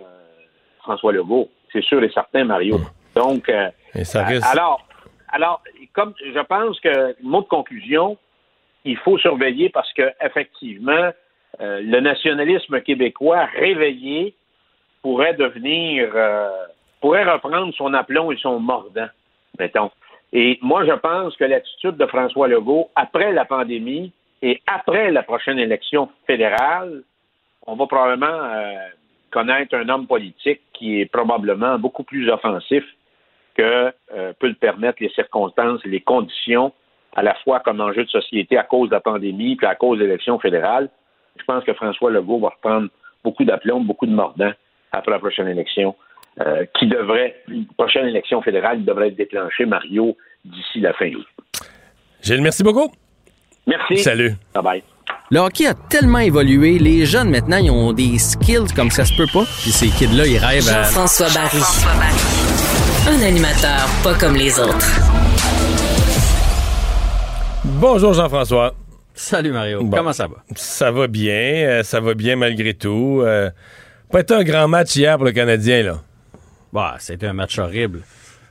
[0.79, 1.49] François Legault.
[1.71, 2.79] C'est sûr et certain, Mario.
[3.15, 3.69] Donc, euh,
[4.03, 4.85] ça risque- alors,
[5.29, 5.61] alors,
[5.93, 8.17] comme je pense que mot de conclusion,
[8.83, 11.11] il faut surveiller parce que effectivement,
[11.61, 14.35] euh, le nationalisme québécois réveillé
[15.01, 16.49] pourrait devenir, euh,
[17.01, 19.07] pourrait reprendre son aplomb et son mordant,
[19.59, 19.91] mettons.
[20.33, 24.11] Et moi, je pense que l'attitude de François Legault après la pandémie
[24.41, 27.03] et après la prochaine élection fédérale,
[27.67, 28.73] on va probablement euh,
[29.31, 32.83] connaître un homme politique qui est probablement beaucoup plus offensif
[33.55, 36.73] que euh, peut le permettre les circonstances et les conditions,
[37.15, 39.99] à la fois comme enjeu de société à cause de la pandémie puis à cause
[39.99, 40.89] de l'élection fédérale.
[41.37, 42.89] Je pense que François Legault va reprendre
[43.23, 44.53] beaucoup d'aplomb, beaucoup de mordants
[44.91, 45.95] après la prochaine élection,
[46.41, 51.25] euh, qui devrait, la prochaine élection fédérale devrait être déclenchée, Mario, d'ici la fin août.
[52.21, 52.91] Gilles, merci beaucoup.
[53.67, 53.97] Merci.
[53.97, 54.33] Salut.
[54.53, 54.83] Bye bye.
[55.31, 59.15] Le hockey a tellement évolué, les jeunes maintenant, ils ont des skills comme ça se
[59.17, 59.43] peut pas.
[59.61, 60.83] Puis ces kids-là, ils rêvent à...
[60.83, 61.61] Jean-François Barry.
[63.07, 64.85] Un animateur pas comme les autres.
[67.63, 68.73] Bonjour Jean-François.
[69.15, 69.79] Salut Mario.
[69.89, 70.43] Comment ça va?
[70.55, 73.21] Ça va bien, euh, ça va bien malgré tout.
[73.23, 73.49] Euh,
[74.11, 76.01] pas été un grand match hier pour le Canadien, là.
[76.73, 78.01] Bah, c'était un match horrible.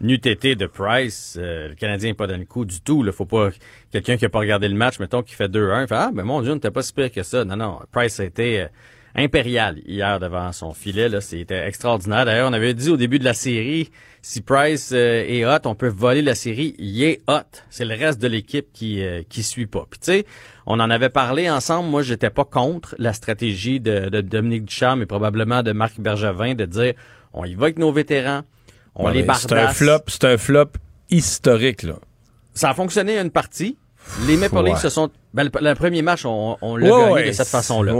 [0.00, 3.02] Nu tété de Price, euh, le Canadien n'est pas dans le coup du tout.
[3.02, 3.12] Là.
[3.12, 3.50] Faut pas
[3.92, 6.40] quelqu'un qui a pas regardé le match, mettons, qui fait 2-1, fait Ah, ben mon
[6.40, 7.44] Dieu, n'était pas si pire que ça.
[7.44, 7.80] Non, non.
[7.92, 8.66] Price a été euh,
[9.14, 11.08] impérial hier devant son filet.
[11.08, 12.24] Là, c'était extraordinaire.
[12.24, 13.90] D'ailleurs, on avait dit au début de la série,
[14.22, 16.74] si Price euh, est hot, on peut voler la série.
[16.78, 17.62] Il est hot.
[17.70, 19.86] C'est le reste de l'équipe qui euh, qui suit pas.
[19.88, 20.26] Puis tu sais,
[20.66, 21.88] on en avait parlé ensemble.
[21.88, 26.54] Moi, j'étais pas contre la stratégie de, de Dominique Ducharme et probablement de Marc Bergevin
[26.54, 26.94] de dire
[27.32, 28.42] on y va avec nos vétérans,
[28.94, 29.46] on Ouais, les bardasse.
[29.48, 30.70] C'est un flop, c'est un flop
[31.10, 31.94] historique, là.
[32.54, 33.76] Ça a fonctionné une partie.
[34.26, 34.70] Les Maple Ouais.
[34.70, 35.10] Leafs se sont.
[35.32, 37.92] Ben, le, le premier match, on, on l'a Ouais, gagné ouais, de cette façon-là.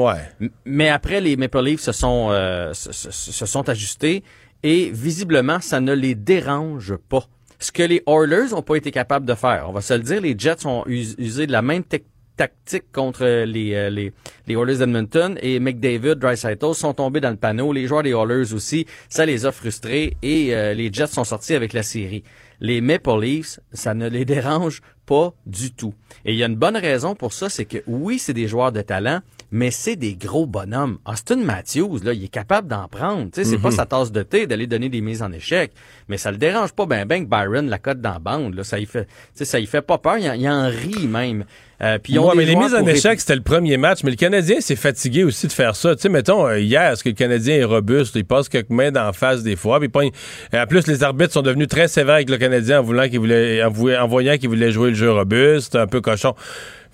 [0.64, 4.22] Mais après, les Maple Leafs se sont, euh, se, se- se sont ajustés
[4.62, 7.24] et visiblement, ça ne les dérange pas.
[7.58, 9.66] Ce que les Oilers n'ont pas été capables de faire.
[9.68, 11.82] On va se le dire, les Jets ont us- usé de la même
[12.36, 14.12] tactique contre les, euh, les,
[14.46, 17.72] les Oilers d'Edmonton et McDavid, Dreisaitl sont tombés dans le panneau.
[17.72, 21.54] Les joueurs des Oilers aussi, ça les a frustrés et euh, les Jets sont sortis
[21.54, 22.24] avec la série.
[22.60, 25.94] Les Maple Leafs, ça ne les dérange pas du tout.
[26.24, 28.72] Et il y a une bonne raison pour ça, c'est que oui, c'est des joueurs
[28.72, 29.20] de talent,
[29.56, 30.98] mais c'est des gros bonhommes.
[31.06, 33.28] Austin Matthews, là, il est capable d'en prendre.
[33.32, 33.60] C'est Mhm.
[33.60, 35.70] pas sa tasse de thé d'aller donner des mises en échec,
[36.08, 38.54] mais ça le dérange pas ben ben que Byron la cote dans la bande.
[38.54, 40.18] Là, ça y fait, ça y fait pas peur.
[40.18, 41.44] Il, en- il en rit même.
[41.82, 44.02] Euh, puis Ouais, mais les mises en échec, c'était le premier match.
[44.04, 45.94] Mais le Canadien s'est fatigué aussi de faire ça.
[45.94, 48.14] Tu sais, mettons, euh, hier, est-ce que le Canadien est robuste?
[48.16, 49.78] Il passe quelques mains d'en face des fois.
[49.78, 50.10] Puis il pogne-
[50.52, 53.18] et en plus, les arbitres sont devenus très sévères avec le Canadien en, voulant qu'il
[53.20, 56.34] voulait, en, vou- en voyant qu'il voulait jouer le jeu robuste, un peu cochon.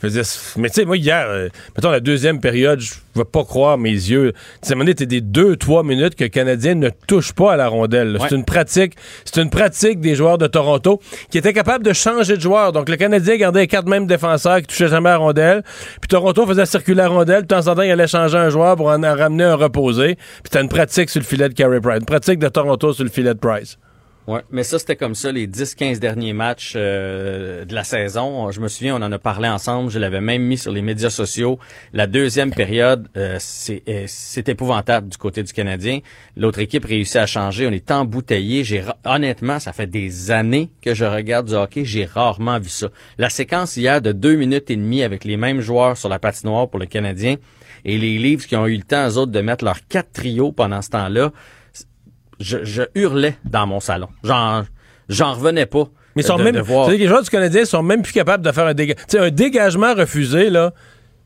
[0.03, 2.95] Je veux dire, c'est- mais tu sais, moi, hier, euh, mettons, la deuxième période, je
[3.17, 4.33] ne vais pas croire mes yeux.
[4.63, 7.69] Tu sais, t'es des deux, trois minutes que le Canadien ne touche pas à la
[7.69, 8.17] rondelle.
[8.29, 8.95] C'est une pratique,
[9.25, 11.01] c'est une pratique des joueurs de Toronto
[11.31, 12.73] qui étaient capables de changer de joueur.
[12.73, 15.63] Donc, le Canadien gardait les quatre mêmes défenseurs qui touchaient jamais à la rondelle.
[16.01, 17.43] Puis Toronto faisait circuler la rondelle.
[17.43, 20.15] De temps en temps, il allait changer un joueur pour en, en ramener un reposé.
[20.15, 21.99] Puis c'était une pratique sur le filet de Carey Price.
[22.01, 23.77] Une pratique de Toronto sur le filet de Price.
[24.27, 28.51] Ouais, mais ça c'était comme ça les 10-15 derniers matchs euh, de la saison.
[28.51, 31.09] Je me souviens, on en a parlé ensemble, je l'avais même mis sur les médias
[31.09, 31.59] sociaux.
[31.95, 36.01] La deuxième période, euh, c'est euh, c'est épouvantable du côté du Canadien.
[36.37, 38.63] L'autre équipe réussit à changer, on est embouteillé.
[38.63, 42.89] J'ai honnêtement, ça fait des années que je regarde du hockey, j'ai rarement vu ça.
[43.17, 46.69] La séquence hier de deux minutes et demie avec les mêmes joueurs sur la patinoire
[46.69, 47.37] pour le Canadien
[47.87, 50.53] et les Leafs qui ont eu le temps eux autres de mettre leurs quatre trios
[50.53, 51.33] pendant ce temps-là
[52.41, 54.09] je, je hurlais dans mon salon.
[54.25, 54.65] J'en,
[55.09, 55.85] j'en revenais pas.
[56.17, 58.03] Mais ils sont de- même, de voir- tu sais, les joueurs du Canadien sont même
[58.03, 59.05] plus capables de faire un dégagement.
[59.09, 60.73] Tu sais, un dégagement refusé, là,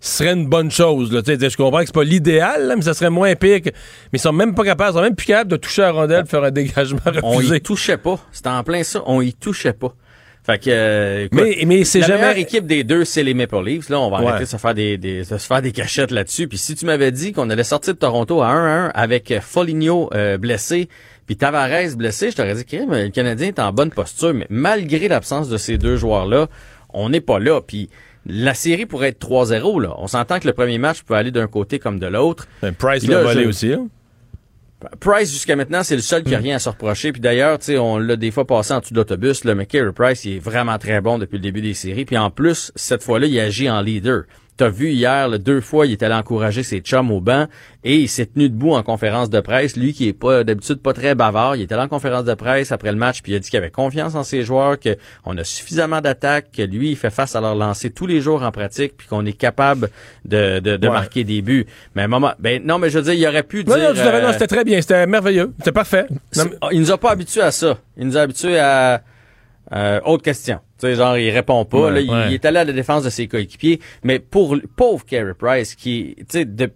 [0.01, 1.11] serait une bonne chose.
[1.11, 1.23] Là.
[1.23, 3.63] Tu sais, Je comprends que c'est pas l'idéal, mais ça serait moins pire.
[3.63, 5.93] que- Mais ils sont même pas capables, ils sont même plus capables de toucher la
[5.93, 7.57] rondelle pour faire un dégagement On refusé.
[7.57, 8.19] y touchait pas.
[8.31, 9.03] C'était en plein ça.
[9.07, 9.95] On y touchait pas.
[10.47, 13.33] Fait que, euh, écoute, Mais- mais c'est la jamais- meilleure équipe des deux, c'est les
[13.33, 13.89] Maple Leafs.
[13.89, 14.27] Là, on va Ouais.
[14.27, 16.49] arrêter de se faire des, des- de se faire des cachettes là-dessus.
[16.49, 20.11] Puis si tu m'avais dit qu'on allait sortir de Toronto à 1-1 avec euh, Foligno
[20.15, 20.91] euh, blessé,
[21.27, 24.35] puis Tavares blessé, je t'aurais dit que le Canadien est en bonne posture.
[24.35, 26.49] Mais malgré l'absence de ces deux joueurs-là,
[26.93, 27.63] on n'est pas là.
[27.67, 27.89] Puis
[28.27, 29.81] la série pourrait être 3-0.
[29.81, 29.95] Là.
[29.97, 32.47] On s'entend que le premier match peut aller d'un côté comme de l'autre.
[32.79, 33.73] Price Puis l'a volé aussi.
[33.73, 33.87] hein.
[35.01, 37.13] Price, jusqu'à maintenant, c'est le seul qui a rien à se reprocher.
[37.13, 39.67] Puis d'ailleurs, tu sais, on l'a des fois passé en dessous de l'autobus, là, mais
[39.67, 42.05] Carey Price, il est vraiment très bon depuis le début des séries.
[42.05, 44.25] Puis en plus, cette fois-là, il agit en leader.
[44.57, 47.49] T'as vu hier, là, deux fois, il est allé encourager ses chums au banc
[47.83, 49.77] et il s'est tenu debout en conférence de presse.
[49.77, 52.71] Lui qui est pas d'habitude pas très bavard, il est allé en conférence de presse
[52.71, 55.43] après le match puis il a dit qu'il avait confiance en ses joueurs, qu'on a
[55.43, 58.97] suffisamment d'attaques, que lui il fait face à leur lancer tous les jours en pratique
[58.97, 59.91] puis qu'on est capable
[60.25, 60.93] de, de, de Ouais.
[60.95, 61.67] marquer des buts.
[61.97, 63.89] Mais moment, ben non, mais je veux dire, il aurait pu Non, dire.
[63.93, 66.07] non, l'avais- non, euh, c'était très bien, c'était merveilleux, c'était parfait.
[66.37, 67.77] Non, mais- il nous a pas habitués à ça.
[67.97, 69.03] Il nous a habitués à
[69.73, 70.61] euh, autre question.
[70.79, 71.87] Tu sais, genre, il répond pas.
[71.87, 72.27] Ouais, là, il- ouais.
[72.29, 73.81] il, est allé à la défense de ses coéquipiers.
[74.03, 76.71] Mais pour le pauvre Carey Price, qui, tu sais, de,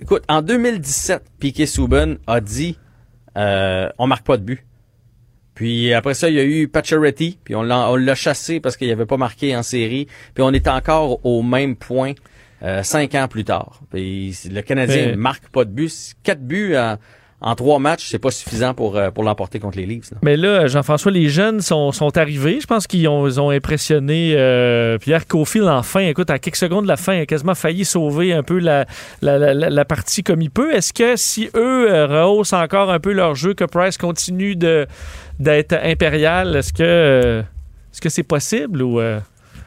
[0.00, 2.78] écoute, en 2017, Piquet Souben a dit,
[3.36, 4.64] euh, on marque pas de but.
[5.54, 8.76] Puis après ça, il y a eu Pacioretty, puis on l'a, on l'a chassé parce
[8.76, 10.06] qu'il avait pas marqué en série.
[10.34, 12.12] Puis on est encore au même point
[12.62, 13.80] euh, cinq ans plus tard.
[13.90, 16.14] Puis le Canadien Mais- marque pas de but.
[16.22, 16.96] Quatre buts en,
[17.40, 20.10] en trois matchs, c'est pas suffisant pour, euh, pour l'emporter contre les Leafs.
[20.10, 20.18] là.
[20.22, 22.58] Mais là, Jean-François, les jeunes sont, sont arrivés.
[22.60, 26.00] Je pense qu'ils ont, ils ont impressionné euh, Pierre Cofield enfin.
[26.00, 28.86] Écoute, à quelques secondes de la fin, il a quasiment failli sauver un peu la,
[29.22, 30.74] la, la- partie comme il peut.
[30.74, 34.86] Est-ce que si eux euh, rehaussent encore un peu leur jeu, que Price continue de,
[35.38, 37.40] d'être impérial, est-ce que euh,
[37.92, 39.20] est-ce que c'est possible ou euh,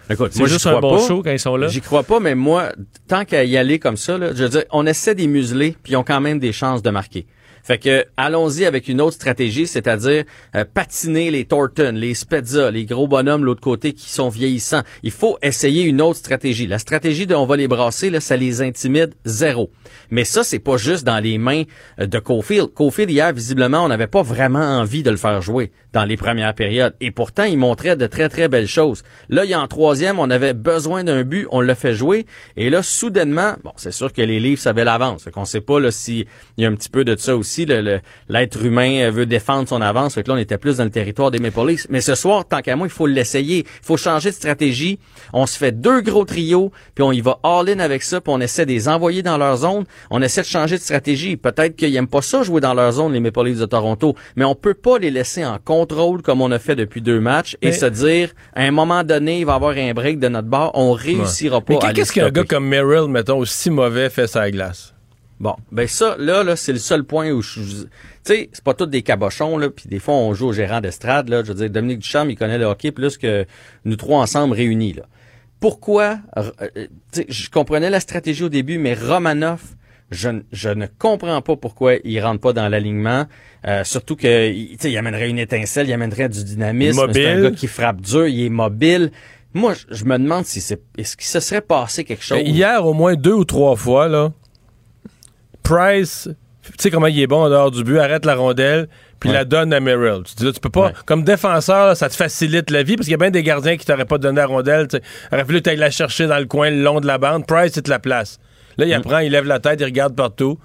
[0.09, 1.07] Écoute, c'est moi, juste un bon pas.
[1.07, 1.67] show quand ils sont là?
[1.69, 2.73] J'y crois pas, mais moi,
[3.07, 5.93] tant qu'à y aller comme ça, là, je veux dire, on essaie des museler, puis
[5.93, 7.25] ils ont quand même des chances de marquer.
[7.63, 10.23] Fait que allons-y avec une autre stratégie, c'est-à-dire
[10.55, 14.81] euh, patiner les Thornton, les Spezza, les gros bonhommes de l'autre côté qui sont vieillissants.
[15.03, 16.67] Il faut essayer une autre stratégie.
[16.67, 19.71] La stratégie de on va les brasser, là, ça les intimide zéro.
[20.09, 21.63] Mais ça, c'est pas juste dans les mains
[21.99, 22.73] euh, de Cofield.
[22.73, 26.53] Cofield, hier, visiblement, on n'avait pas vraiment envie de le faire jouer dans les premières
[26.53, 26.95] périodes.
[27.01, 29.03] Et pourtant, il montrait de très, très belles choses.
[29.29, 32.25] Là, il y a en troisième, on avait besoin d'un but, on l'a fait jouer.
[32.57, 35.23] Et là, soudainement, bon, c'est sûr que les livres savaient l'avance.
[35.23, 36.25] Fait qu'on sait pas là s'il
[36.57, 37.50] y a un petit peu de ça aussi.
[37.59, 37.99] Le-
[38.29, 40.15] L'être humain euh, veut défendre son avance.
[40.15, 41.87] Fait que là, on était plus dans le territoire des Maple Leafs.
[41.89, 43.59] Mais ce soir, tant qu'à moi, il faut l'essayer.
[43.59, 44.99] Il faut changer de stratégie.
[45.33, 48.39] On se fait deux gros trios, puis on y va all-in avec ça, puis on
[48.41, 49.83] essaie de les envoyer dans leur zone.
[50.09, 51.37] On essaie de changer de stratégie.
[51.37, 54.15] Peut-être qu'ils aiment pas ça jouer dans leur zone, les Maple Leafs de Toronto.
[54.35, 57.55] Mais on peut pas les laisser en contrôle comme on a fait depuis deux matchs
[57.61, 60.27] et Mais- se dire, à un moment donné, il va y avoir un break de
[60.27, 60.71] notre bord.
[60.73, 64.27] On réussira Mais pas à les qu'est-ce qu'un gars comme Merrill, mettons, aussi mauvais fait
[64.27, 64.90] sa glace?
[65.41, 67.59] Bon, ben ça, là, là, c'est le seul point où je...
[67.61, 67.87] Tu
[68.23, 71.29] sais, c'est pas tous des cabochons, là, puis des fois, on joue au gérant d'estrade,
[71.29, 71.41] là.
[71.43, 73.47] Je veux dire, Dominique Ducharme, il connaît le hockey plus que
[73.83, 75.03] nous trois ensemble réunis, là.
[75.59, 76.19] Pourquoi...
[76.37, 79.61] euh, tu sais, je comprenais la stratégie au début, mais Romanov,
[80.11, 83.25] je, ne- je ne comprends pas pourquoi il rentre pas dans l'alignement.
[83.67, 87.07] Euh, surtout que, il- tu sais, il amènerait une étincelle, il amènerait du dynamisme.
[87.13, 87.49] C'est un Mobile.
[87.49, 89.11] gars qui frappe dur, il est mobile.
[89.55, 90.79] Moi, je, je me demande si c'est...
[90.99, 92.37] Est-ce qu'il se serait passé quelque chose?
[92.37, 94.31] Ben, hier, au moins deux ou trois fois, là,
[95.63, 96.29] Price,
[96.63, 98.87] tu sais comment il est bon en dehors du but, arrête la rondelle,
[99.19, 100.23] puis la donne à Merrill.
[100.25, 103.05] Tu dis là, tu peux pas, comme défenseur, là, ça te facilite la vie, parce
[103.05, 104.87] qu'il y a bien des gardiens qui t'auraient pas donné la rondelle.
[105.31, 107.45] aurait fallu que la chercher dans le coin le long de la bande.
[107.45, 108.39] Price, c'est la place.
[108.77, 110.57] Là, il apprend, il lève la tête, il regarde partout.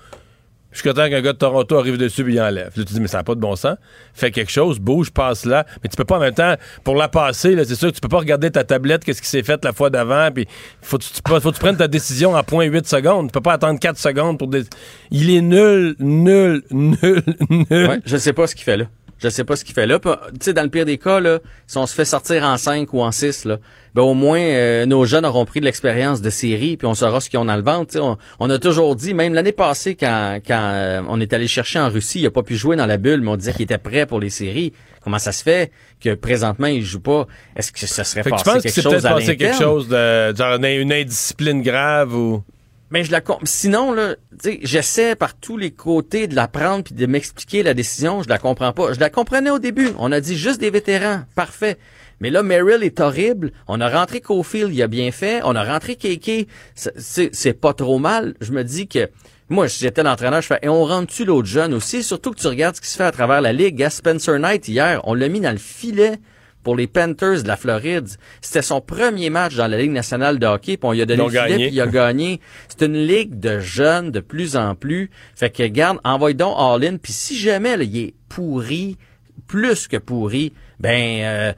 [0.77, 2.70] Jusqu'à temps qu'un gars de Toronto arrive dessus puis il enlève.
[2.77, 3.78] Là, tu dis, mais ça n'a pas de bon sens.
[4.12, 5.65] Fais quelque chose, bouge, passe là.
[5.82, 6.55] Mais tu peux pas en même temps,
[6.85, 9.43] pour la passer, c'est sûr que tu peux pas regarder ta tablette, qu'est-ce qui s'est
[9.43, 10.47] fait la fois d'avant, puis
[10.82, 13.28] faut tu, faut que tu prennes ta décision en 0.8 secondes.
[13.28, 14.48] Tu peux pas attendre 4 secondes pour...
[14.48, 14.65] Des...
[15.11, 17.66] Il est nul, nul, nul, nul.
[17.70, 18.85] Ouais, je sais pas ce qu'il fait là.
[19.19, 19.98] Je sais pas ce qu'il fait là.
[19.98, 22.93] Tu sais, dans le pire des cas, là, si on se fait sortir en 5
[22.93, 23.57] ou en 6, là,
[23.97, 27.18] ben au moins euh, nos jeunes auront pris de l'expérience de série, puis on saura
[27.18, 27.98] ce qu'ils ont dans le ventre.
[27.98, 31.78] On, on a toujours dit, même l'année passée, quand, quand euh, on est allé chercher
[31.78, 33.78] en Russie, il a pas pu jouer dans la bulle, mais on disait qu'il était
[33.78, 34.74] prêt pour les séries.
[35.02, 37.27] Comment ça se fait que présentement il joue pas?
[37.56, 39.36] Est-ce que ça serait Fait que tu passé penses que quelque c'est chose à passé
[39.39, 42.43] quelque chose de genre une, indiscipline grave ou...
[42.90, 44.14] Mais je la sinon là,
[44.62, 48.36] j'essaie par tous les côtés de la prendre puis de m'expliquer la décision, je la
[48.36, 48.93] comprends pas.
[48.93, 51.78] Je la comprenais au début, on a dit juste des vétérans, parfait.
[52.20, 55.64] Mais là Merrill est horrible, on a rentré Cofield, il a bien fait, on a
[55.64, 58.34] rentré Keke, c'est- pas trop mal.
[58.40, 59.09] Je me dis que
[59.48, 62.02] moi, j'étais l'entraîneur, je fais, et on rentre-tu l'autre jeune aussi?
[62.02, 63.76] Surtout que tu regardes ce qui se fait à travers la ligue.
[63.76, 66.18] Gars, Spencer Knight, hier, on l'a mis dans le filet
[66.64, 68.09] pour les Panthers de la Floride.
[68.40, 71.22] C'était son premier match dans la Ligue nationale de hockey, puis on lui a donné
[71.22, 72.40] le filet, puis il a gagné.
[72.68, 75.10] C'est une ligue de jeunes de plus en plus.
[75.36, 78.97] Fait que, garde, envoie donc all-in, puis si jamais là, il est pourri,
[79.47, 81.22] plus que pourri, ben...
[81.22, 81.52] Euh,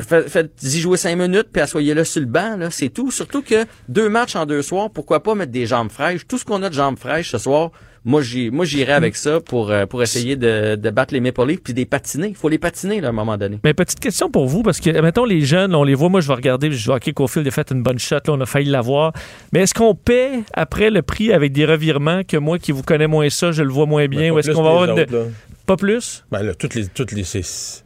[0.00, 3.10] Faites-y jouer cinq minutes, puis assoyez-le sur le banc, là, c'est tout.
[3.10, 6.26] Surtout que deux matchs en deux soirs, pourquoi pas mettre des jambes fraîches?
[6.26, 7.70] Tout ce qu'on a de jambes fraîches ce soir,
[8.04, 11.44] moi, j'y, moi, j'irai avec ça pour, euh, pour essayer de, de battre les Maple
[11.46, 12.28] Leafs puis des patiner.
[12.28, 13.58] Il faut les patiner, là, à un moment donné.
[13.64, 16.28] Mais petite question pour vous, parce que, mettons, les jeunes, on les voit, moi, je
[16.28, 18.70] vais regarder, je dis, OK, Cofield a fait une bonne shot, là, on a failli
[18.70, 19.12] l'avoir.
[19.52, 23.08] Mais est-ce qu'on paie après le prix avec des revirements que moi, qui vous connais
[23.08, 24.96] moins ça, je le vois moins bien, Ben, ou est-ce qu'on va avoir une...
[24.96, 25.24] là.
[25.66, 26.24] Pas plus?
[26.30, 26.86] Ben là, toutes les...
[26.86, 27.84] Toutes les c'est-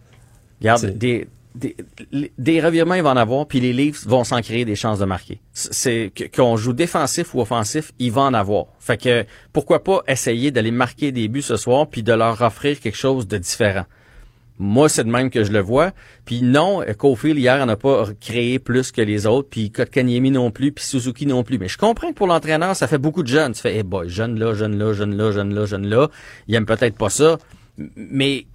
[0.60, 1.77] Regarde, des, des,
[2.39, 5.05] des revirements, il va en avoir, puis les Leafs vont s'en créer des chances de
[5.05, 5.41] marquer.
[5.53, 8.66] C'est qu'on joue défensif ou offensif, il va en avoir.
[8.79, 12.81] Fait que pourquoi pas essayer d'aller marquer des buts ce soir, puis de leur offrir
[12.81, 13.85] quelque chose de différent.
[14.59, 15.91] Moi, c'est de même que je le vois.
[16.24, 20.51] Puis non, Cofield, hier, en a pas créé plus que les autres, puis Kotkaniemi non
[20.51, 21.59] plus, puis Suzuki non plus.
[21.59, 23.53] Mais je comprends que pour l'entraîneur, ça fait beaucoup de jeunes.
[23.55, 26.09] Tu fais, eh boy, jeune là, jeune là, jeune là, jeune là, jeune là.
[26.47, 27.39] Il aime peut-être pas ça.
[27.97, 28.47] Mais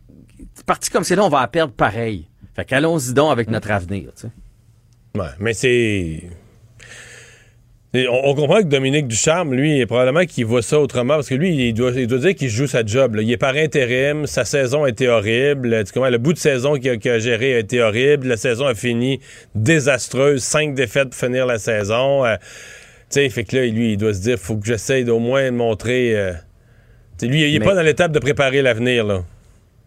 [0.66, 2.28] parti comme c'est là, on va perdre pareil.
[2.58, 4.30] Fait qu'allons-y donc avec notre avenir, tu sais.
[5.16, 6.24] Ouais, mais c'est.
[7.96, 11.70] On, on comprend que Dominique Ducharme, lui, probablement qu'il voit ça autrement, parce que lui,
[11.70, 13.16] il doit, il doit dire qu'il joue sa job.
[13.16, 13.22] là.
[13.24, 15.84] Il est par intérim, sa saison a été horrible.
[15.86, 18.28] Tu comprends, le bout de saison qu'il a, géré a été horrible.
[18.28, 19.20] La saison a fini
[19.56, 20.44] désastreuse.
[20.44, 22.26] Cinq défaites pour finir la saison.
[22.26, 22.42] Euh, tu
[23.22, 26.16] sais, fait que là, lui, il doit se dire, faut que j'essaye d'au moins montrer...
[26.16, 26.34] euh,
[27.22, 29.24] lui, il est Mais- pas dans l'étape de préparer l'avenir, là.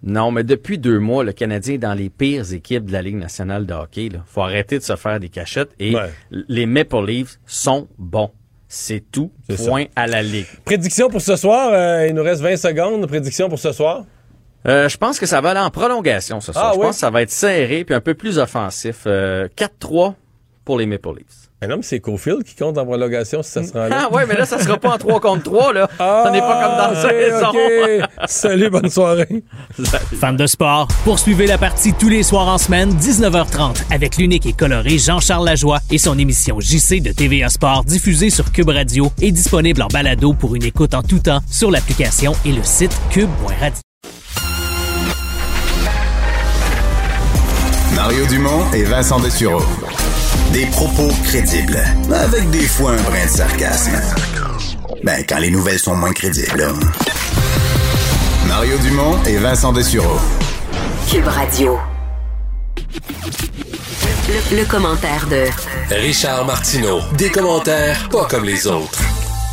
[0.02, 3.16] Non, mais depuis deux mois, le Canadien est dans les pires équipes de la Ligue
[3.16, 4.06] nationale de hockey.
[4.06, 5.70] Il faut arrêter de se faire des cachettes.
[5.78, 6.10] Et Ouais.
[6.31, 8.31] les Maple Leafs sont bons.
[8.66, 9.31] C'est tout.
[9.48, 10.47] C'est Point à la Ligue.
[10.64, 13.06] Prédiction pour ce soir, euh, il nous reste 20 secondes.
[13.06, 14.05] Prédiction pour ce soir?
[14.66, 16.66] Euh, je pense que ça va aller en prolongation ce soir.
[16.68, 16.86] Ah je oui?
[16.86, 19.02] pense que ça va être serré puis un peu plus offensif.
[19.06, 20.14] Euh, 4-3
[20.64, 21.49] pour les Maple Leafs.
[21.62, 24.09] Un homme, c'est Cofield qui compte en prolongation si ça se rend là.
[24.11, 25.91] Ah ouais, mais là, ça sera pas en 3 contre 3, là.
[25.99, 27.51] ça n'est pas comme dans.
[27.51, 28.09] OK.
[28.27, 29.28] Salut, bonne soirée.
[30.19, 34.55] Fans de sport, poursuivez la partie tous les soirs en semaine, 19h30, avec l'unique et
[34.55, 39.31] coloré Jean-Charles Lajoie et son émission JC de TVA Sport diffusée sur Cube Radio et
[39.31, 43.82] disponible en balado pour une écoute en tout temps sur l'application et le site cube.radio.
[47.95, 49.61] Mario Dumont et Vincent Dessureau.
[50.52, 51.78] Des propos crédibles,
[52.12, 53.93] avec des fois un brin de sarcasme.
[55.05, 56.62] Ben, quand les nouvelles sont moins crédibles.
[56.62, 56.74] hein.
[58.48, 60.18] Mario Dumont et Vincent Dessureau.
[61.10, 61.78] Cube Radio.
[64.28, 65.44] Le, le commentaire de
[65.94, 67.01] Richard Martineau.
[67.16, 69.01] Des commentaires pas comme les autres.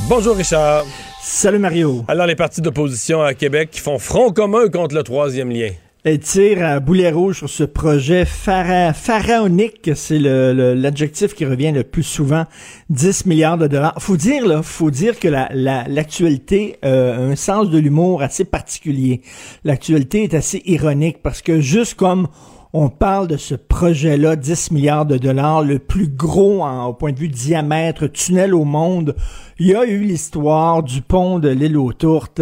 [0.08, 0.84] Bonjour, Richard.
[1.22, 2.06] Salut, Mario.
[2.08, 5.70] Alors, les partis d'opposition à Québec qui font front commun contre le troisième lien.
[6.04, 11.84] Elle tire à boulet rouge sur ce projet phara- pharaonique, c'est l'adjectif qui revient le
[11.84, 12.46] plus souvent,
[12.90, 13.96] 10 milliards de dollars.
[14.00, 18.22] Faut dire là, faut dire que la- la- l'actualité euh, a un sens de l'humour
[18.22, 19.22] assez particulier.
[19.66, 22.28] L'actualité est assez ironique parce que juste comme
[22.74, 27.20] on parle de ce projet-là, 10 milliards de dollars, le plus gros au point de
[27.20, 29.16] vue diamètre, tunnel au monde.
[29.58, 32.42] Il y a eu l'histoire du pont de l'île aux Tourtes.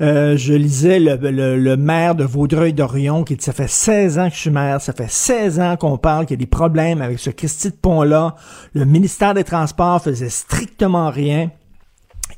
[0.00, 4.28] Euh, je lisais le, le- le maire de Vaudreuil-Dorion qui dit ça fait 16 ans
[4.28, 7.02] que je suis maire, ça fait 16 ans qu'on parle qu'il y a des problèmes
[7.02, 8.36] avec ce Christy de pont-là.
[8.72, 11.50] Le ministère des Transports faisait strictement rien.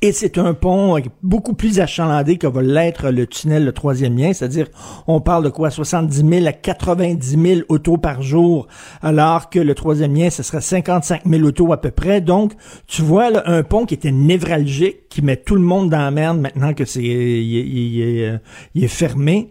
[0.00, 4.32] Et c'est un pont beaucoup plus achalandé que va l'être le tunnel, le troisième lien,
[4.32, 4.68] c'est-à-dire
[5.08, 5.70] on parle de quoi?
[5.70, 8.68] 70 000 à 90 000 autos par jour,
[9.02, 12.20] alors que le troisième lien, ce serait 55 000 autos à peu près.
[12.20, 12.52] Donc,
[12.86, 16.12] tu vois, là, un pont qui était névralgique, qui met tout le monde dans la
[16.12, 18.38] merde maintenant que c'est il, il euh,
[18.76, 19.50] il est fermé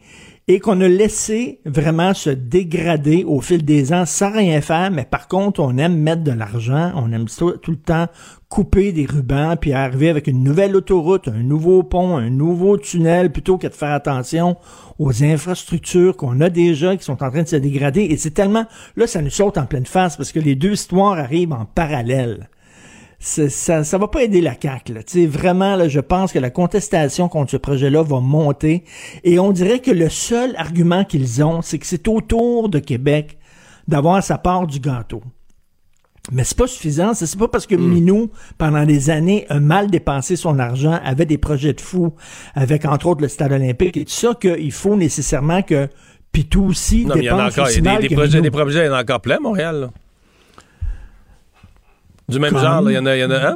[0.49, 5.03] et qu'on a laissé vraiment se dégrader au fil des ans sans rien faire, mais
[5.03, 8.07] par contre, on aime mettre de l'argent, on aime tout, le temps
[8.47, 13.29] couper des rubans, puis arriver avec une nouvelle autoroute, un nouveau pont, un nouveau tunnel,
[13.29, 14.55] plutôt que de faire attention
[14.99, 18.03] aux infrastructures qu'on a déjà, qui sont en train de se dégrader.
[18.03, 18.65] Et c'est tellement...
[18.95, 22.49] Là, ça nous saute en pleine face, parce que les deux histoires arrivent en parallèle
[23.19, 24.93] ça ça va pas aider la CAQ.
[24.93, 25.01] Là.
[25.27, 28.83] Vraiment, là, je pense que la contestation contre ce projet-là va monter.
[29.23, 33.37] Et on dirait que le seul argument qu'ils ont, c'est que c'est autour de Québec
[33.87, 35.21] d'avoir sa part du gâteau.
[36.31, 37.13] Mais c'est pas suffisant.
[37.13, 41.37] C'est pas parce que Minou, pendant des années, a mal dépensé son argent, avait des
[41.37, 42.13] projets de fou,
[42.53, 45.87] avec entre autres le stade olympique et tout ça, qu'il faut nécessairement que
[46.33, 47.69] Pitou aussi Non, mais il y en a dépense encore.
[47.69, 48.43] Il aussi y a mal des, des que projets, Minou.
[48.43, 49.79] des projets, il y en a encore plein à Montréal.
[49.79, 49.89] là.
[52.29, 52.61] Du même Comme?
[52.61, 53.15] genre, il y en a.
[53.15, 53.55] Y en a, hein?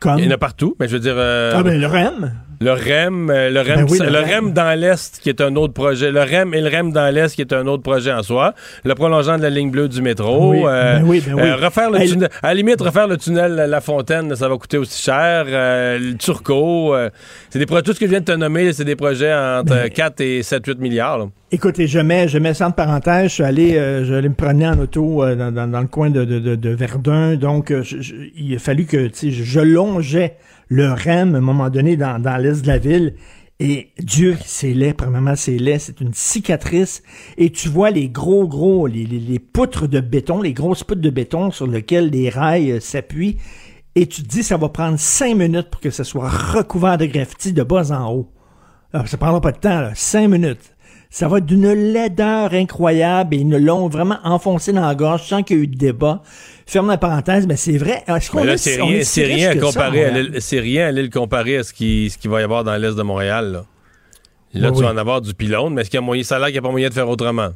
[0.00, 0.18] Comme?
[0.18, 1.14] Il y en a partout, mais je veux dire.
[1.16, 2.32] euh, Ah ben le REM.
[2.60, 5.54] Le REM, euh, le REM, Ben oui, le, le REM dans l'Est, qui est un
[5.54, 6.10] autre projet.
[6.10, 8.52] Le REM et le REM dans l'Est, qui est un autre projet en soi.
[8.84, 10.50] Le prolongement de la ligne bleue du métro.
[10.50, 11.42] Oui, euh, ben oui, ben oui.
[11.42, 14.56] euh, refaire le Hey, tunnel, à la limite, refaire le tunnel La Fontaine, ça va
[14.56, 15.44] coûter aussi cher.
[15.46, 17.10] Euh, le Turco, euh,
[17.50, 19.74] c'est des projets, tout ce que je viens de te nommer, c'est des projets entre
[19.74, 21.18] Ben- 4 et 7, 8 milliards.
[21.18, 21.26] là.
[21.52, 23.28] Écoutez, je mets, je mets ça entre parenthèses.
[23.30, 25.86] Je suis allé, euh, je allé me promener en auto euh, dans, dans- dans le
[25.86, 27.36] coin de, de, Verdun.
[27.36, 30.34] Donc, euh, je- je- il a fallu que je longeais
[30.68, 33.14] le REM à un moment donné dans, dans l'est de la ville.
[33.60, 37.02] Et Dieu, c'est laid, premièrement, c'est laid, c'est une cicatrice.
[37.36, 41.00] Et tu vois les gros, gros, les, les, les poutres de béton, les grosses poutres
[41.00, 43.38] de béton sur lesquelles les rails euh, s'appuient.
[43.96, 47.06] Et tu te dis, ça va prendre cinq minutes pour que ça soit recouvert de
[47.06, 48.32] graffiti de bas en haut.
[48.92, 49.90] Alors, ça prendra pas de temps.
[49.94, 50.72] Cinq minutes.
[51.10, 55.22] Ça va être d'une laideur incroyable et ils nous l'ont vraiment enfoncé dans la gorge
[55.26, 56.22] sans qu'il y ait eu de débat.
[56.66, 58.04] Ferme la parenthèse, mais c'est vrai.
[58.06, 61.62] Est-ce qu'on est- rien, est si rien à comparer c'est rien à l'île comparé à
[61.62, 63.52] ce qui, ce qui va y avoir dans l'Est de Montréal.
[63.52, 66.22] Là, Là, Oui, tu vas en avoir du pylône, mais est-ce qu'il y a moyen,
[66.22, 67.50] ça a l'air qu'il n'y a pas moyen de faire autrement?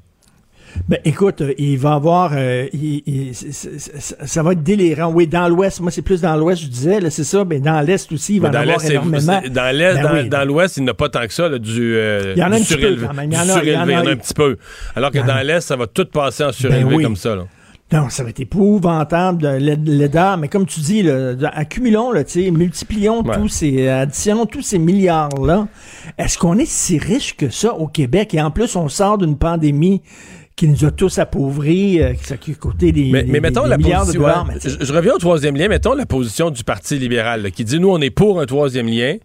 [0.88, 5.12] Ben, écoute, euh, il va avoir, euh, il- il- ça va être délirant.
[5.12, 7.80] Oui, dans l'Ouest, moi c'est plus dans l'Ouest, je disais, là, c'est ça, mais dans
[7.80, 9.40] l'Est aussi, il va Mais en avoir énormément.
[9.50, 10.28] dans l'Est, Ben dans, oui.
[10.28, 12.42] dans l'Ouest, il n'y en a pas tant que ça, là, du, euh, Il y
[12.44, 13.06] en a du peu surélevé.
[13.06, 14.56] Il y en a- il y en surélevé, un petit peu.
[14.96, 17.02] Alors que dans l'Est, ça va tout passer en surélevé Ben oui.
[17.04, 17.36] comme ça.
[17.36, 17.44] Là.
[17.92, 23.48] Non, ça va être épouvantable l'aideur, mais comme tu dis, là, accumulons, là, multiplions tous
[23.48, 25.68] ces, additionnons tous ces milliards-là.
[26.16, 28.32] Est-ce qu'on est si riche que ça au Québec?
[28.32, 30.00] Et en plus, on sort d'une pandémie
[30.62, 33.70] qui nous a tous appauvris, euh, qui a coûté des, Mais, des- mais mettons des
[33.70, 34.20] la milliards de position.
[34.22, 34.46] dollars.
[34.48, 35.66] ouais, sais, je, je reviens au troisième lien.
[35.66, 38.86] Mettons la position du Parti libéral là, qui dit nous, on est pour un troisième
[38.86, 39.16] lien.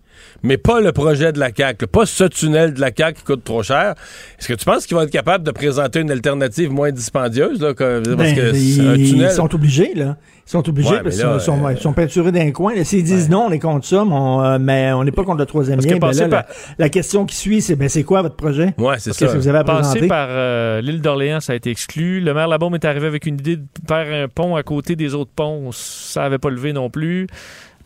[0.42, 3.44] mais pas le projet de la CAQ, pas ce tunnel de la CAQ qui coûte
[3.44, 3.94] trop cher.
[4.40, 7.62] Est-ce que tu penses qu'ils vont être capables de présenter une alternative moins dispendieuse?
[7.62, 9.28] Là, que- parce Ben, que c'est ils, un tunnel?
[9.30, 10.18] ils sont obligés, là.
[10.48, 12.74] Ils sont obligés Ouais, parce qu'ils sont, euh, sont peinturés d'un coin.
[12.86, 15.80] S'ils disent non, on est contre ça, mais on euh, n'est pas contre le troisième
[15.80, 15.94] que lien.
[15.96, 16.44] Ben passer là, par-
[16.78, 18.74] la, la question qui suit, c'est ben, c'est quoi votre projet?
[18.78, 20.08] Ouais, c'est Qu'est-ce que vous avez à Passer présenter?
[20.08, 22.22] par euh, l'île d'Orléans, ça a été exclu.
[22.22, 25.14] Le maire Labaume est arrivé avec une idée de faire un pont à côté des
[25.16, 25.70] autres ponts.
[25.74, 27.28] Ça n'avait pas levé non plus.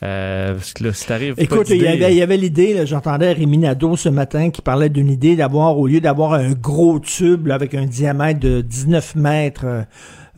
[0.04, 2.86] Euh, parce que là, si t'arrives pas Écoute, il y avait, il y avait l'idée,
[2.88, 7.00] j'entendais Rémi Nadeau ce matin qui parlait d'une idée d'avoir, au lieu d'avoir un gros
[7.00, 9.82] tube là, avec un diamètre de 19 mètres, euh,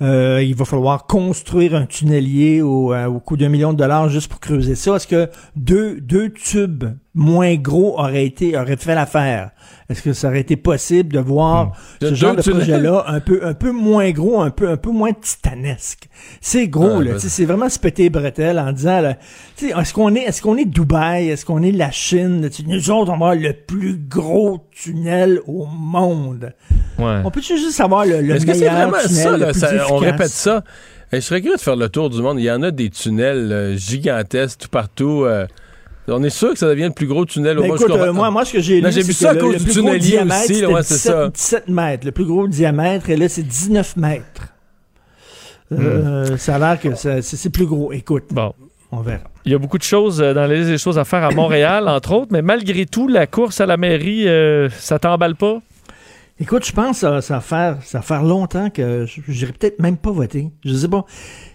[0.01, 4.29] euh, il va falloir construire un tunnelier au, euh, coût d'un million de dollars juste
[4.29, 4.95] pour creuser ça.
[4.95, 9.51] Est-ce que deux tubes moins gros auraient été, auraient fait l'affaire?
[9.89, 13.45] Est-ce que ça aurait été possible de voir ce Deux genre de projet-là un peu,
[13.45, 16.07] un peu moins gros, un peu, un peu moins titanesque?
[16.41, 17.11] C'est gros, là.
[17.11, 19.13] ben- C'est vraiment se péter les bretelles en disant,
[19.61, 21.29] est-ce qu'on est, est-ce qu'on est Dubaï?
[21.29, 22.49] Est-ce qu'on est la Chine?
[22.65, 26.53] Nous autres, on va avoir le plus gros tunnel au monde.
[26.97, 27.21] Ouais.
[27.25, 29.51] On peut-tu juste avoir le, le Est-ce que c'est meilleur vraiment tunnel, ça, le là,
[29.51, 30.63] plus ça- On répète ça.
[31.11, 32.39] Et je serais curieux de faire le tour du monde.
[32.39, 35.25] Il y en a des tunnels euh, gigantesques tout partout.
[35.25, 35.45] euh,
[36.07, 37.79] on est sûr que ça devient le plus gros tunnel au Ben monde.
[37.81, 39.59] écoute, euh, moi, moi, ce que j'ai Non, lu, c'est ça à le, cause le
[39.59, 40.65] du plus gros tunnelier diamètre, aussi.
[40.65, 41.29] ouais, c'est ça.
[41.29, 42.05] 17, 17 mètres.
[42.05, 44.47] Le plus gros diamètre, et là, c'est 19 mètres.
[45.71, 47.91] Euh, Ça a l'air que c'est plus gros.
[47.93, 48.53] Écoute, Bon.
[48.91, 49.23] on verra.
[49.45, 51.31] Il y a beaucoup de choses euh, dans la liste des choses à faire à
[51.31, 55.59] Montréal, entre autres, mais malgré tout, la course à la mairie, euh, ça t'emballe pas?
[56.43, 59.53] Écoute, je pense que ça, ça va faire, ça va faire longtemps que je n'irai
[59.53, 60.49] peut-être même pas voter.
[60.65, 61.05] Je sais pas.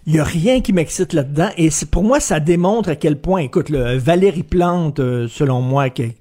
[0.07, 1.51] Il y a rien qui m'excite là-dedans.
[1.59, 5.91] Et pour moi, ça démontre à quel point, écoute, le Valérie Plante, euh, selon moi,
[5.91, 6.15] qui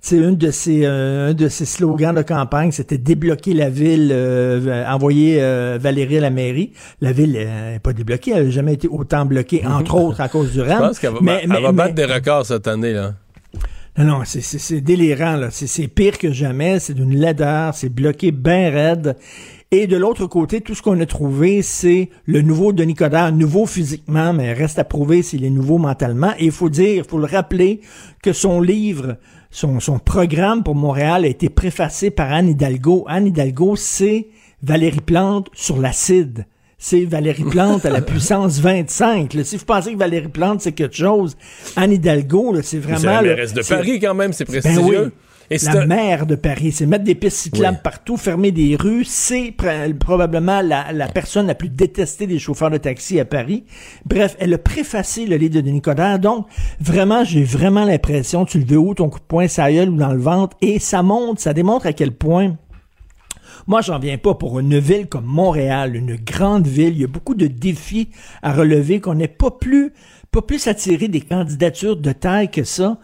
[0.00, 4.08] c'est une de ses, euh, un de ses slogans de campagne, c'était débloquer la ville,
[4.10, 5.36] euh, envoyer
[5.78, 6.72] Valérie à la mairie.
[7.02, 10.50] La ville n'est pas débloquée, elle n'a jamais été autant bloquée, entre autres à cause
[10.52, 10.78] du Je RAM.
[10.78, 12.94] pense qu'elle va, Mais- elle mais- va mais- battre des records cette année.
[12.94, 13.12] Là.
[13.96, 15.50] Non, non, c'est- délirant, là.
[15.50, 16.80] C'est pire que jamais.
[16.80, 17.74] C'est d'une laideur.
[17.74, 19.16] C'est bloqué bien raide.
[19.70, 23.66] Et de l'autre côté, tout ce qu'on a trouvé, c'est le nouveau Denis Coderre, nouveau
[23.66, 26.32] physiquement, mais reste à prouver s'il est nouveau mentalement.
[26.38, 27.80] Et il faut dire, il faut le rappeler,
[28.22, 29.16] que son livre,
[29.50, 33.04] son, son programme pour Montréal a été préfacé par Anne Hidalgo.
[33.08, 34.28] Anne Hidalgo, c'est
[34.62, 36.46] Valérie Plante sur l'acide.
[36.86, 39.32] C'est Valérie Plante à la puissance 25.
[39.32, 39.42] là.
[39.42, 41.34] Si vous pensez que Valérie Plante, c'est quelque chose,
[41.76, 42.98] Anne Hidalgo, c'est vraiment...
[42.98, 45.04] C'est la mairesse de Paris quand même, c'est ben prestigieux.
[45.06, 45.10] oui.
[45.50, 47.82] Et c'est la un- maire de Paris, c'est mettre des pistes cyclables Oui.
[47.82, 52.70] partout, fermer des rues, c'est pr- probablement la, la personne la plus détestée des chauffeurs
[52.70, 53.64] de taxi à Paris.
[54.04, 56.46] Bref, elle a préfacé le livre de Denis Coderre, donc
[56.80, 59.96] vraiment, j'ai vraiment l'impression, tu le veux où, ton coup de poing, ça gueule ou
[59.96, 62.56] dans le ventre, et ça montre, ça démontre à quel point
[63.66, 66.94] moi, j'en viens pas pour une ville comme Montréal, une grande ville.
[66.94, 68.10] Il y a beaucoup de défis
[68.42, 69.92] à relever qu'on n'est pas plus,
[70.30, 72.98] pas plus attiré des candidatures de taille que ça.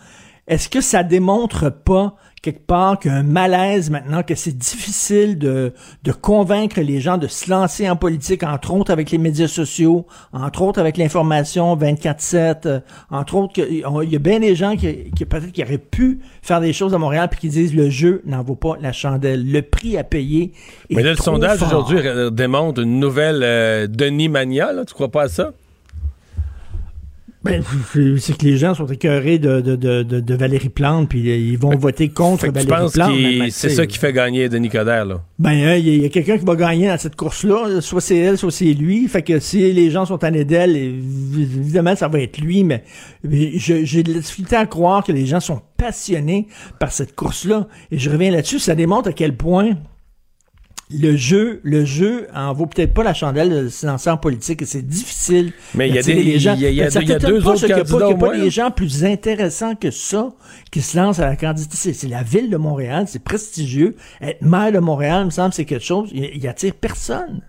[0.47, 6.13] Est-ce que ça démontre pas quelque part qu'un malaise maintenant, que c'est difficile de, de
[6.13, 10.63] convaincre les gens de se lancer en politique, entre autres avec les médias sociaux, entre
[10.63, 12.81] autres avec l'information 24-7, euh,
[13.11, 16.63] entre autres, il y a bien des gens qui, qui peut-être qui auraient pu faire
[16.63, 19.51] des choses à Montréal puis qui disent le jeu n'en vaut pas la chandelle.
[19.51, 20.53] Le prix à payer
[20.89, 24.73] est Mais là, le trop sondage aujourd'hui euh, démontre une nouvelle euh, Denis Mania.
[24.73, 25.53] Là, tu crois pas à ça?
[27.43, 27.63] Ben,
[28.19, 31.59] c'est que les gens sont écœurés de, de, de, de, Valérie Plante, puis euh, ils
[31.59, 33.51] vont voter contre tu Valérie Plante.
[33.51, 35.23] c'est ça qui fait gagner Denis Coderre, là?
[35.39, 37.81] Ben, hein, il y a, quelqu'un qui va gagner dans cette course-là.
[37.81, 39.09] Soit c'est elle, soit c'est lui.
[39.09, 42.63] Fait que si les gens sont annés d'elle, évidemment, ça va être lui.
[42.63, 42.85] Mais
[43.25, 46.47] j'ai de la difficulté à croire que les gens sont passionnés
[46.79, 47.69] par cette course-là.
[47.91, 48.59] Et je reviens là-dessus.
[48.59, 49.77] Ça démontre à quel point
[50.93, 54.63] le jeu, le jeu en vaut peut-être pas la chandelle de se lancer en politique
[54.63, 55.53] et c'est difficile.
[55.75, 56.55] Mais il y a des- les gens.
[56.55, 57.81] il y a- il y a il y a deux pas, autres candidats qu'il y
[57.81, 60.31] a pas moins, des gens plus intéressants que ça
[60.71, 61.79] qui se lancent à la candidature.
[61.79, 63.95] C'est c'est la ville de Montréal, c'est prestigieux.
[64.21, 66.09] Être maire de Montréal, il me semble, c'est quelque chose.
[66.13, 67.43] Il, il attire personne.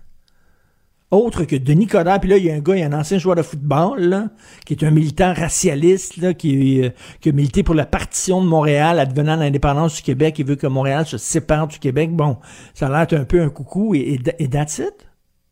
[1.12, 2.18] Autre que Denis Coderre.
[2.20, 4.00] Puis là, il y a un gars, il y a un ancien joueur de football,
[4.00, 4.30] là,
[4.64, 6.88] qui est un militant racialiste, là, qui, euh,
[7.20, 10.38] qui a milité pour la partition de Montréal advenant l'indépendance du Québec.
[10.38, 12.10] Il veut que Montréal se sépare du Québec.
[12.12, 12.38] Bon,
[12.72, 13.94] ça a l'air un peu un coucou.
[13.94, 15.06] Et, et, et that's it.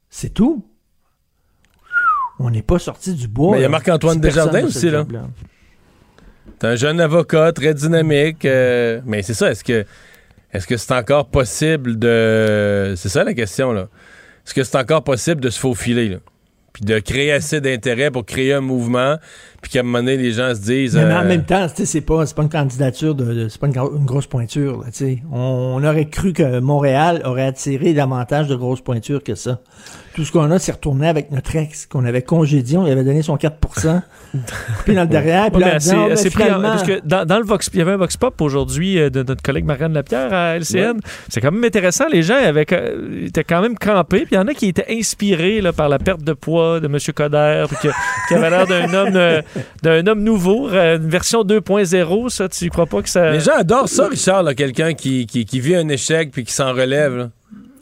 [0.08, 0.64] C'est tout.
[2.38, 3.52] On n'est pas sorti du bois.
[3.52, 3.72] Mais il y a là.
[3.72, 5.00] Marc-Antoine Desjardins aussi, là.
[5.00, 5.28] job-là.
[6.58, 8.46] T'es un jeune avocat très dynamique.
[8.46, 9.84] euh, mais c'est ça, est-ce que
[10.52, 12.94] est-ce que c'est encore possible de.
[12.96, 13.88] C'est ça la question, là.
[14.50, 16.18] Est-ce que c'est encore possible de se faufiler?
[16.72, 19.16] Puis de créer assez d'intérêt pour créer un mouvement,
[19.62, 20.96] puis qu'à un moment donné, les gens se disent.
[20.96, 23.60] Mais, mais en euh, même temps, c'est pas, c'est pas une candidature de, de- c'est
[23.60, 25.18] pas une, gro- une grosse pointure, là, tu sais.
[25.32, 29.60] On, on aurait cru que Montréal aurait attiré davantage de grosses pointures que ça.
[30.14, 33.04] Tout ce qu'on a, c'est retourné avec notre ex qu'on avait congédié, on lui avait
[33.04, 33.56] donné son 4
[34.84, 37.38] puis dans le derrière, puis Ouais, là, disant, Ah, ben, finalement- parce que dans, dans
[37.38, 40.32] le Vox, il y avait un Vox Pop aujourd'hui euh, de notre collègue Marianne Lapierre
[40.32, 40.98] à LCN.
[41.28, 42.04] C'est quand même intéressant.
[42.12, 44.20] Les gens avaient, euh, étaient quand même crampés.
[44.20, 46.86] Puis il y en a qui étaient inspirés là, par la perte de poids de
[46.86, 46.96] M.
[47.14, 47.94] Coder, puis que-
[48.28, 49.42] qui avait l'air d'un homme, euh,
[49.82, 52.28] d'un homme nouveau, euh, une version 2.0.
[52.28, 53.30] Ça, tu crois pas que ça.
[53.32, 56.72] Les gens adorent ça, Richard, quelqu'un qui, qui, qui vit un échec puis qui s'en
[56.72, 57.16] relève.
[57.16, 57.30] là.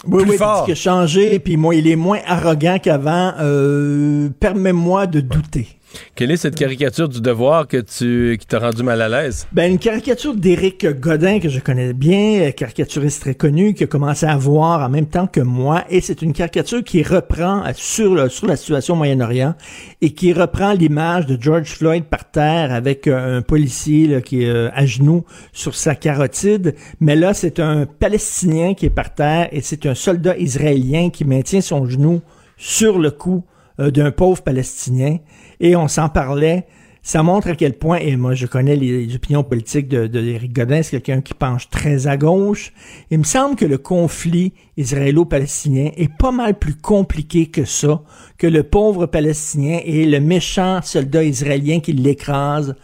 [0.07, 0.67] Oui, Plus oui, fort.
[0.71, 3.35] a changé, puis moi, il est moins arrogant qu'avant.
[3.41, 5.69] Euh, Permets-moi de douter.
[6.15, 9.47] Quelle est cette caricature du devoir que tu, qui t'a rendu mal à l'aise?
[9.53, 13.87] Ben, une caricature d'Éric Godin que je connais bien, euh, caricaturiste très connu, qui a
[13.87, 17.71] commencé à voir en même temps que moi, et c'est une caricature qui reprend euh,
[17.75, 19.55] sur, le- sur la situation au Moyen-Orient
[20.03, 24.43] et qui reprend l'image de George Floyd par terre avec euh, un policier là, qui
[24.45, 29.15] est euh, à genoux sur sa carotide, mais là c'est un Palestinien qui est par
[29.15, 32.21] terre et c'est un soldat israélien qui maintient son genou
[32.57, 33.45] sur le cou
[33.81, 35.19] euh, d'un pauvre Palestinien
[35.61, 36.67] et on s'en parlait.
[37.03, 40.83] Ça montre à quel point, et moi je connais les, opinions politiques de, de Godin,
[40.83, 42.73] c'est quelqu'un qui penche très à gauche.
[43.11, 48.03] Il me semble que le conflit israélo-palestinien est pas mal plus compliqué que ça,
[48.37, 52.75] que le pauvre Palestinien et le méchant soldat israélien qui l'écrase.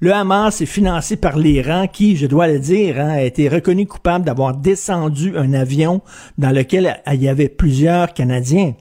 [0.00, 3.86] Le Hamas est financé par l'Iran qui, je dois le dire, hein, a été reconnu
[3.86, 6.00] coupable d'avoir descendu un avion
[6.38, 8.74] dans lequel il y avait plusieurs Canadiens.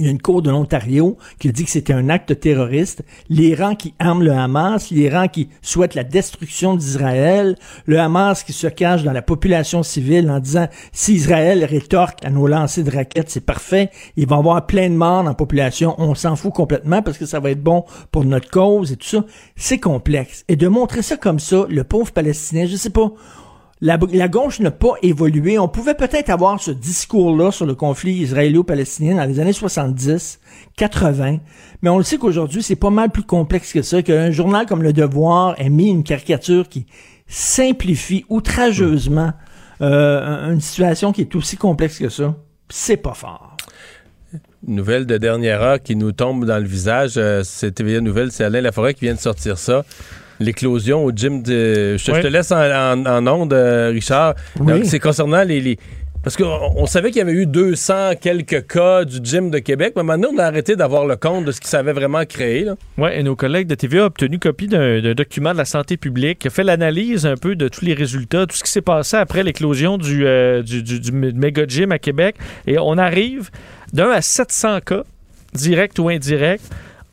[0.00, 3.02] Il y a une cour de l'Ontario qui a dit que c'était un acte terroriste.
[3.28, 7.54] L'Iran qui arme le Hamas, l'Iran qui souhaite la destruction d'Israël,
[7.84, 12.30] le Hamas qui se cache dans la population civile en disant si Israël rétorque à
[12.30, 15.34] nos lancers de raquettes, c'est parfait, il va y avoir plein de morts dans la
[15.34, 18.96] population, on s'en fout complètement parce que ça va être bon pour notre cause et
[18.96, 19.26] tout ça.
[19.54, 20.46] C'est complexe.
[20.48, 23.12] Et de montrer ça comme ça, le pauvre Palestinien, je sais pas,
[23.80, 25.58] la, la gauche n'a pas évolué.
[25.58, 30.40] On pouvait peut-être avoir ce discours-là sur le conflit israélo-palestinien dans les années 70,
[30.76, 31.38] 80,
[31.82, 34.82] mais on le sait qu'aujourd'hui, c'est pas mal plus complexe que ça, qu'un journal comme
[34.82, 36.86] Le Devoir ait mis une caricature qui
[37.26, 39.32] simplifie outrageusement
[39.80, 42.34] euh, une situation qui est aussi complexe que ça.
[42.68, 43.56] C'est pas fort.
[44.66, 47.14] Nouvelle de dernière heure qui nous tombe dans le visage.
[47.16, 49.84] Euh, c'est TVA Nouvelle, c'est Alain Laforêt qui vient de sortir ça.
[50.40, 51.96] L'éclosion au gym de.
[51.96, 52.30] Je, te- je te Ouais.
[52.30, 54.34] laisse en, en, en onde, euh, Richard.
[54.58, 54.84] Oui.
[54.86, 55.60] C'est concernant les.
[55.60, 55.78] les-
[56.22, 59.92] Parce qu'on on savait qu'il y avait eu 200 quelques cas du gym de Québec,
[59.96, 62.64] mais maintenant, on a arrêté d'avoir le compte de ce qui s'avait vraiment créé.
[62.64, 62.74] Là.
[62.98, 65.96] Oui, et nos collègues de TVA ont obtenu copie d'un d'un document de la santé
[65.96, 68.82] publique qui a fait l'analyse un peu de tous les résultats, tout ce qui s'est
[68.82, 72.36] passé après l'éclosion du, euh, du, du, du méga gym à Québec.
[72.66, 73.50] Et on arrive
[73.92, 75.04] d'un à 700 cas,
[75.54, 76.62] direct ou indirect.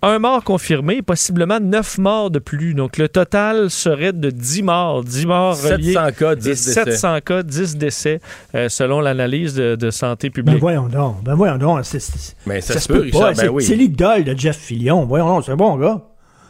[0.03, 2.75] Un mort confirmé, possiblement 9 morts de plus.
[2.75, 5.03] Donc, le total serait de 10 morts.
[5.03, 5.93] 10 morts reliés.
[5.93, 6.73] 700 cas, 10 et décès.
[6.73, 8.21] 700 cas, 10 décès,
[8.53, 10.59] euh, selon l'analyse de, de santé Ben publique.
[10.61, 11.79] voyons donc, ben voyons donc.
[11.83, 13.21] c'est- c'est- Mais ça, ça se peut, peut Richard.
[13.21, 13.27] pas.
[13.29, 13.63] ben C'est oui.
[13.63, 15.05] c'est l'idole de Jeff Fillion.
[15.05, 15.99] Voyons donc, c'est un bon gars.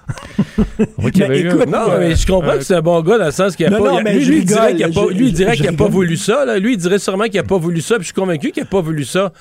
[0.99, 3.25] Oui, un- écoute, Non, euh, mais je comprends euh, que c'est un bon gars dans
[3.25, 3.91] le sens qu'il a Non, pas.
[3.91, 5.73] non, lui, lui, il dirait qu'il a pas, je- lui, il dirait je qu'il a
[5.73, 6.45] pas voulu ça.
[6.45, 6.59] Là.
[6.59, 7.95] Lui, il dirait sûrement qu'il a pas voulu ça.
[7.95, 9.31] Puis je suis convaincu qu'il a pas voulu ça.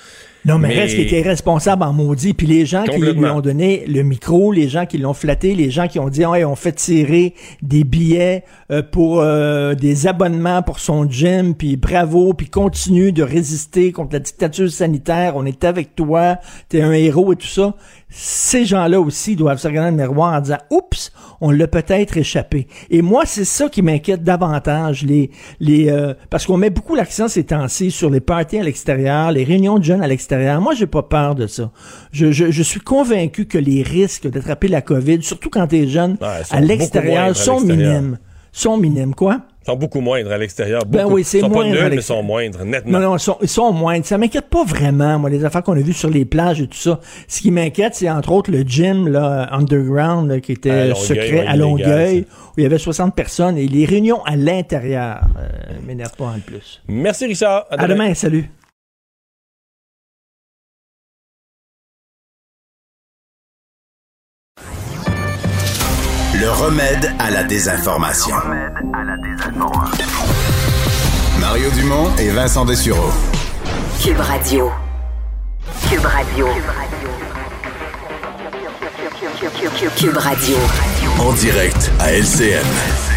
[0.47, 2.33] Non, mais, Mais- reste qu'il était irresponsable en maudit.
[2.33, 5.69] Puis les gens qui lui ont donné le micro, les gens qui l'ont flatté, les
[5.69, 10.61] gens qui ont dit, ouais, on fait tirer des billets euh, pour euh, des abonnements
[10.61, 15.33] pour son gym, puis bravo, puis continue de résister contre la dictature sanitaire.
[15.35, 16.37] On est avec toi,
[16.69, 17.75] t'es un héros et tout ça.
[18.09, 21.11] Ces gens-là aussi doivent se regarder dans le miroir en disant, oups,
[21.41, 22.67] on l'a peut-être échappé.
[22.89, 25.29] Et moi, c'est ça qui m'inquiète davantage, les,
[25.59, 29.43] les, euh, parce qu'on met beaucoup l'accent ces temps-ci sur les parties à l'extérieur, les
[29.43, 30.61] réunions de jeunes à l'extérieur.
[30.61, 31.69] Moi, j'ai pas peur de ça.
[32.11, 36.17] Je, je, je suis convaincu que les risques d'attraper la COVID, surtout quand t'es jeune,
[36.21, 38.17] Ouais, ils sont à l'extérieur, sont minimes.
[38.53, 39.41] Sont minimes, quoi?
[39.67, 40.85] Ils sont beaucoup moindres à l'extérieur.
[40.85, 42.99] Ben oui, Ils sont pas moindre nuls, mais sont moindres, nettement.
[42.99, 44.05] Non, non, ils sont, ils sont moindres.
[44.05, 46.77] Ça m'inquiète pas vraiment, moi, les affaires qu'on a vues sur les plages et tout
[46.77, 47.01] ça.
[47.27, 51.45] Ce qui m'inquiète, c'est entre autres le gym, là, underground, là, qui était À secret
[51.45, 56.15] à Longueuil, où il y avait 60 personnes, et les réunions à l'intérieur euh, m'énervent
[56.15, 56.81] pas en plus.
[56.87, 57.65] Merci, Richard.
[57.69, 58.49] À demain, salut.
[66.39, 68.35] Le remède à la désinformation.
[71.39, 73.11] Mario Dumont et Vincent Dessureau.
[73.99, 74.71] Cube Radio.
[75.89, 76.47] Cube Radio.
[79.97, 80.57] Cube Radio.
[81.19, 83.16] En direct à LCN.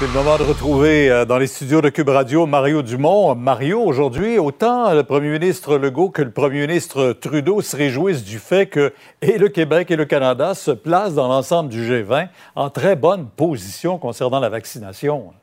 [0.00, 3.34] C'est le moment de retrouver euh, dans les studios de Cube Radio Mario Dumont.
[3.34, 8.38] Mario, aujourd'hui, autant le premier ministre Legault que le premier ministre Trudeau se réjouissent du
[8.38, 12.70] fait que et le Québec et le Canada se placent dans l'ensemble du G20 en
[12.70, 15.34] très bonne position concernant la vaccination.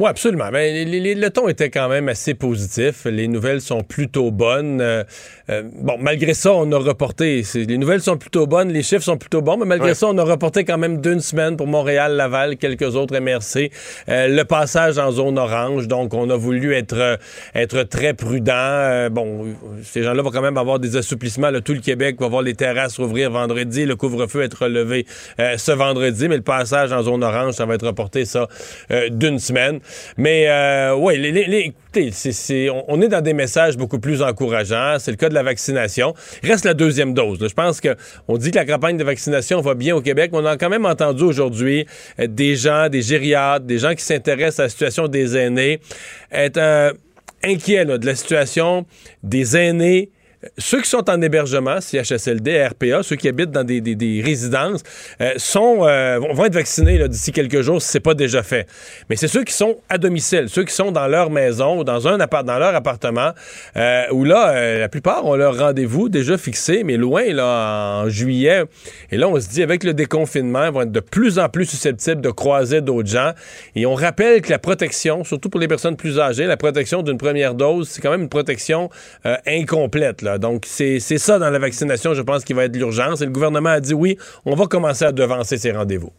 [0.00, 0.48] Oui, absolument.
[0.52, 3.04] Ben, les- les- le ton était quand même assez positif.
[3.06, 4.80] Les nouvelles sont plutôt bonnes.
[4.80, 5.02] Euh,
[5.50, 7.42] euh, bon, malgré ça, on a reporté.
[7.54, 9.94] Les nouvelles sont plutôt bonnes, les chiffres sont plutôt bons, mais malgré Ouais.
[9.94, 13.72] ça, on a reporté quand même d'une semaine pour Montréal, Laval, quelques autres MRC.
[14.08, 17.16] Euh, le passage en zone orange, donc on a voulu être, euh,
[17.56, 18.52] être très prudent.
[18.54, 19.46] Euh, bon,
[19.82, 21.50] ces gens-là vont quand même avoir des assouplissements.
[21.50, 21.60] là.
[21.60, 25.06] tout le Québec va voir les terrasses rouvrir vendredi, le couvre-feu être relevé
[25.40, 28.46] euh, ce vendredi, mais le passage en zone orange, ça va être reporté ça
[28.92, 29.80] euh, d'une semaine.
[30.16, 31.14] Mais euh, oui,
[31.94, 32.12] écoutez,
[32.88, 34.96] on, est dans des messages beaucoup plus encourageants.
[34.98, 36.14] C'est le cas de la vaccination.
[36.42, 37.38] Reste la deuxième dose.
[37.40, 37.96] Je pense que
[38.28, 40.70] on dit que la campagne de vaccination va bien au Québec, mais on a quand
[40.70, 41.86] même entendu aujourd'hui
[42.18, 45.80] euh, des gens, des gériatres, des gens qui s'intéressent à la situation des aînés,
[46.32, 46.92] être euh,
[47.44, 48.86] inquiets de la situation
[49.22, 50.10] des aînés
[50.56, 54.82] ceux qui sont en hébergement, CHSLD, RPA, ceux qui habitent dans des, résidences,
[55.20, 58.66] euh, euh, vont être vaccinés d'ici quelques jours si c'est pas déjà fait.
[59.10, 62.06] Mais c'est ceux qui sont à domicile, ceux qui sont dans leur maison ou dans,
[62.06, 63.32] un appart dans leur appartement,
[63.76, 68.62] euh, où là, la plupart ont leur rendez-vous déjà fixé, mais loin, là, en juillet.
[69.10, 71.66] Et là, on se dit, avec le déconfinement, ils vont être de plus en plus
[71.66, 73.32] susceptibles de croiser d'autres gens.
[73.74, 77.18] Et on rappelle que la protection, surtout pour les personnes plus âgées, la protection d'une
[77.18, 78.88] première dose, c'est quand même une protection
[79.46, 80.22] incomplète.
[80.22, 80.27] Là.
[80.36, 83.22] Donc, c'est c'est ça dans la vaccination, je pense, qui va être l'urgence.
[83.22, 86.12] Et le gouvernement a dit oui, on va commencer à devancer ces rendez-vous.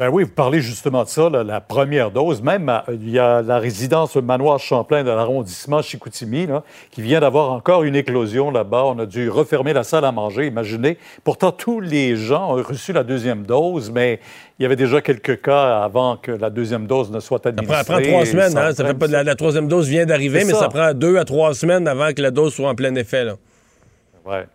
[0.00, 2.40] Ben oui, vous parlez justement de ça, là, la première dose.
[2.40, 7.20] Même, à- il y a la résidence Manoir Champlain de l'arrondissement Chicoutimi, là, qui vient
[7.20, 8.84] d'avoir encore une éclosion là-bas.
[8.86, 10.96] On a dû refermer la salle à manger, imaginez.
[11.22, 14.20] Pourtant, tous les gens ont reçu la deuxième dose, mais
[14.58, 17.84] il y avait déjà quelques cas avant que la deuxième dose ne soit Ça administrée.
[17.84, 18.50] prend, prend trois semaines.
[18.52, 18.74] Ça Hein?
[18.74, 20.60] Ça fait pas la, la troisième dose vient d'arriver, mais ça.
[20.60, 23.24] ça prend deux à trois semaines avant que la dose soit en plein effet.
[23.24, 23.34] Là.
[24.24, 24.46] Ouais.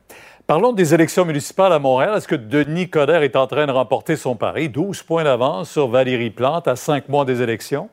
[0.48, 2.16] Parlons des élections municipales à Montréal.
[2.16, 4.70] Est-ce que Denis Coderre est en train de remporter son pari?
[4.70, 7.90] 12 points d'avance sur Valérie Plante à cinq mois des élections?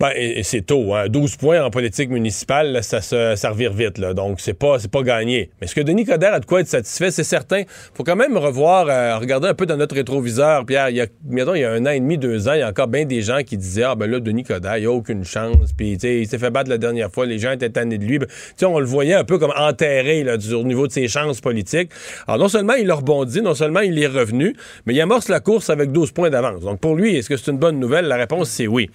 [0.00, 0.12] Ben,
[0.44, 0.94] c'est tôt.
[0.94, 1.08] Hein?
[1.10, 3.98] 12 points en politique municipale, ça, se, ça revire vite.
[3.98, 4.14] Là.
[4.14, 5.50] Donc, c'est pas, pas gagné.
[5.60, 7.10] Mais est-ce que Denis Coderre a de quoi être satisfait?
[7.10, 7.64] C'est certain.
[7.92, 10.64] faut quand même revoir, euh, regarder un peu dans notre rétroviseur.
[10.64, 12.60] Pierre, il y a, mettons, il y a un an et demi, deux ans, il
[12.60, 14.90] y a encore bien des gens qui disaient Ah, ben là, Denis Coderre, il a
[14.90, 15.74] aucune chance.
[15.76, 17.26] Puis, tu sais, il s'est fait battre la dernière fois.
[17.26, 18.18] Les gens étaient tannés de lui.
[18.18, 21.08] Ben, Tu on le voyait un peu comme enterré là, du- au niveau de ses
[21.08, 21.90] chances politiques.
[22.26, 24.56] Alors, non seulement il a rebondi, non seulement il est revenu,
[24.86, 26.62] mais il amorce la course avec 12 points d'avance.
[26.62, 28.06] Donc, pour lui, est-ce que c'est une bonne nouvelle?
[28.06, 28.88] La réponse, c'est oui.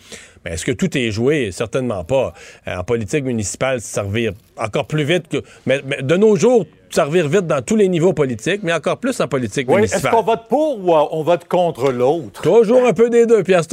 [0.45, 1.51] Mais est-ce que tout est joué?
[1.51, 2.34] Certainement pas.
[2.67, 5.38] Euh, en politique municipale, ça revire encore plus vite que.
[5.65, 8.97] Mais, mais de nos jours, ça revire vite dans tous les niveaux politiques, mais encore
[8.97, 10.11] plus en politique Oui, est-ce municipale.
[10.11, 12.41] qu'on vote pour ou on vote contre l'autre?
[12.41, 13.63] Toujours un peu des deux, Pierre.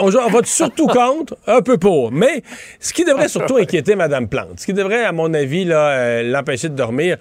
[0.00, 2.12] On, vote surtout contre, un peu pour.
[2.12, 2.42] Mais
[2.80, 6.22] ce qui devrait surtout inquiéter Mme Plante, ce qui devrait, à mon avis, là, euh,
[6.24, 7.16] l'empêcher de dormir,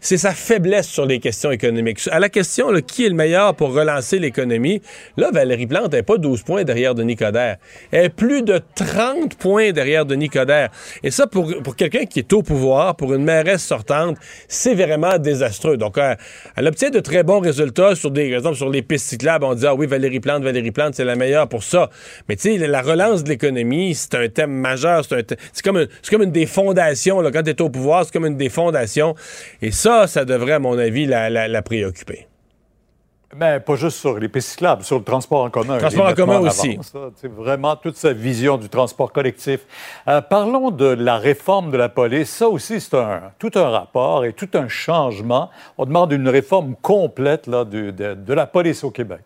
[0.00, 2.00] c'est sa faiblesse sur les questions économiques.
[2.10, 4.80] À la question, là, qui est le meilleur pour relancer l'économie,
[5.16, 7.56] là, Valérie Plante n'est pas 12 points derrière Denis Coderre.
[7.90, 10.70] Elle est plus de 30 points derrière Denis Coderre.
[11.02, 14.16] Et ça, pour, pour quelqu'un qui est au pouvoir, pour une mairesse sortante,
[14.48, 15.76] c'est vraiment désastreux.
[15.76, 16.14] Donc, euh,
[16.56, 19.44] elle obtient de très bons résultats sur des, sur les pistes cyclables.
[19.44, 21.90] On dit, ah oui, Valérie Plante, Valérie Plante, c'est la meilleure pour ça.
[22.28, 25.04] Mais tu sais, la relance de l'économie, c'est un thème majeur.
[25.04, 27.22] C'est comme, un- comme une des fondations.
[27.32, 29.14] Quand tu es au pouvoir, c'est comme une des fondations.
[30.06, 32.26] Ça devrait, à mon avis, la, la- la préoccuper.
[33.38, 35.76] Mais pas juste sur les pistes cyclables, sur le transport en commun.
[35.78, 36.78] Transport en commun aussi.
[37.16, 39.60] C'est vraiment toute sa vision du transport collectif.
[40.08, 42.30] Euh, parlons de la réforme de la police.
[42.30, 45.50] Ça aussi, c'est un, tout un rapport et tout un changement.
[45.76, 49.20] On demande une réforme complète là, de, de la police au Québec.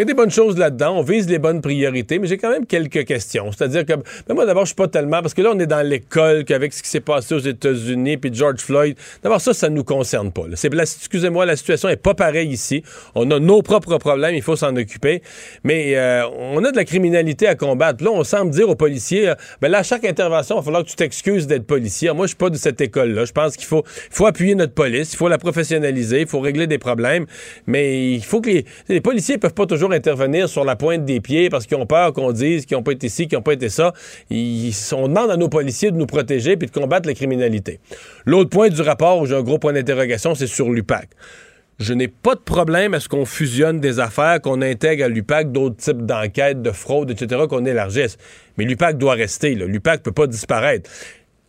[0.00, 0.96] Y a des bonnes choses là-dedans.
[0.96, 3.52] On vise les bonnes priorités, mais j'ai quand même quelques questions.
[3.52, 3.92] C'est-à-dire que,
[4.26, 6.72] ben moi, d'abord, je suis pas tellement, parce que là, on est dans l'école, qu'avec
[6.72, 10.44] ce qui s'est passé aux États-Unis, puis George Floyd, d'abord, ça, ça nous concerne pas.
[10.50, 12.82] excusez-moi, la situation est pas pareille ici.
[13.14, 15.20] On a nos propres problèmes, il faut s'en occuper.
[15.64, 18.02] Mais euh, on a de la criminalité à combattre.
[18.02, 20.82] Là, on semble dire aux policiers, euh, ben là, à chaque intervention, il va falloir
[20.82, 22.10] que tu t'excuses d'être policier.
[22.14, 23.26] Moi, je suis pas de cette école-là.
[23.26, 26.66] Je pense qu'il faut, faut appuyer notre police, il faut la professionnaliser, il faut régler
[26.66, 27.26] des problèmes.
[27.66, 31.20] Mais il faut que les, les policiers peuvent pas toujours intervenir sur la pointe des
[31.20, 33.52] pieds parce qu'ils ont peur qu'on dise qu'ils n'ont pas été ci, qu'ils n'ont pas
[33.54, 33.92] été ça.
[34.30, 37.80] Ils- on demande à nos policiers de nous protéger puis de combattre la criminalité.
[38.26, 41.08] L'autre point du rapport où j'ai un gros point d'interrogation, c'est sur l'UPAC.
[41.78, 45.50] Je n'ai pas de problème à ce qu'on fusionne des affaires, qu'on intègre à l'UPAC
[45.50, 48.18] d'autres types d'enquêtes, de fraude, etc., qu'on élargisse.
[48.58, 49.54] Mais l'UPAC doit rester.
[49.54, 50.90] L'UPAC ne peut pas disparaître.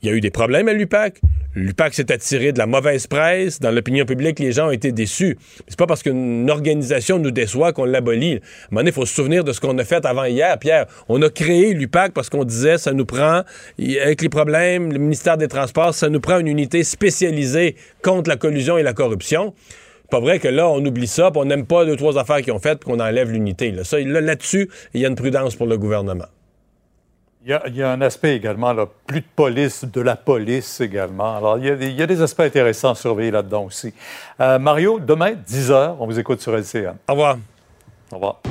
[0.02, 1.22] Il y a eu des problèmes à l'UPAC.
[1.54, 3.60] L'UPAC s'est attiré de la mauvaise presse.
[3.60, 5.38] Dans l'opinion publique, les gens ont été déçus.
[5.68, 8.40] C'est pas parce qu'une organisation nous déçoit qu'on l'abolit.
[8.76, 10.88] À il faut se souvenir de ce qu'on a fait avant hier, Pierre.
[11.08, 13.44] On a créé l'UPAC parce qu'on disait, ça nous prend,
[13.78, 18.38] avec les problèmes, le ministère des Transports, ça nous prend une unité spécialisée contre la
[18.38, 19.54] collusion et la corruption.
[20.10, 22.54] Pas vrai que là, on oublie ça, puis on n'aime pas deux, trois affaires qu'ils
[22.54, 23.72] ont faites, qu'on enlève l'unité.
[23.72, 26.26] Là-dessus, il y a une prudence pour le gouvernement.
[27.44, 30.16] Il y, a, il y a un aspect également, là, plus de police, de la
[30.16, 31.38] police également.
[31.38, 33.94] Alors, il y a des, il y a des aspects intéressants à surveiller là-dedans aussi.
[34.40, 36.98] Euh, Mario, demain, 10h, on vous écoute sur LCN.
[37.08, 37.38] Au revoir.
[38.12, 38.42] Au revoir.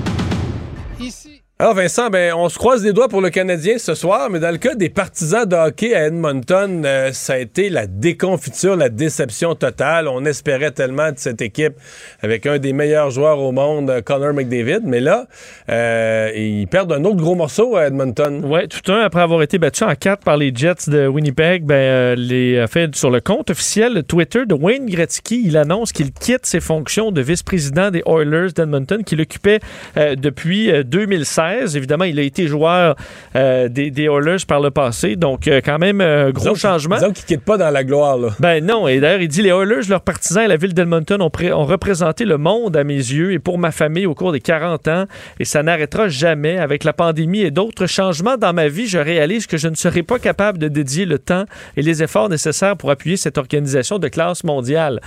[1.61, 4.51] Alors Vincent, ben, on se croise les doigts pour le Canadien ce soir, mais dans
[4.51, 8.89] le cas des partisans de hockey à Edmonton, euh, ça a été la déconfiture, la
[8.89, 10.09] déception totale.
[10.09, 11.75] On espérait tellement de cette équipe
[12.23, 15.27] avec un des meilleurs joueurs au monde, euh, Connor McDavid, mais là,
[15.69, 18.43] euh, ils perdent un autre gros morceau à Edmonton.
[18.43, 22.19] Oui, tout un, après avoir été battu en quatre par les Jets de Winnipeg, ben,
[22.19, 26.61] les, fait, sur le compte officiel Twitter de Wayne Gretzky, il annonce qu'il quitte ses
[26.61, 29.61] fonctions de vice-président des Oilers d'Edmonton qu'il occupait
[30.17, 31.50] depuis 2016.
[31.53, 32.97] Évidemment, il a été joueur
[33.37, 35.17] euh, des, des Oilers par le passé.
[35.17, 36.97] Donc, euh, quand même, euh, gros disons changement.
[36.97, 38.17] Disons qu'il ne quitte pas dans la gloire.
[38.17, 38.29] Là.
[38.39, 38.89] Ben non.
[38.89, 42.25] Et d'ailleurs, il dit les Oilers, leurs partisans et la ville d'Edmonton ont, ont, représenté
[42.25, 45.05] le monde à mes yeux et pour ma famille au cours des 40 ans.
[45.39, 46.59] Et ça n'arrêtera jamais.
[46.59, 50.03] Avec la pandémie et d'autres changements dans ma vie, je réalise que je ne serai
[50.03, 51.45] pas capable de dédier le temps
[51.77, 55.01] et les efforts nécessaires pour appuyer cette organisation de classe mondiale.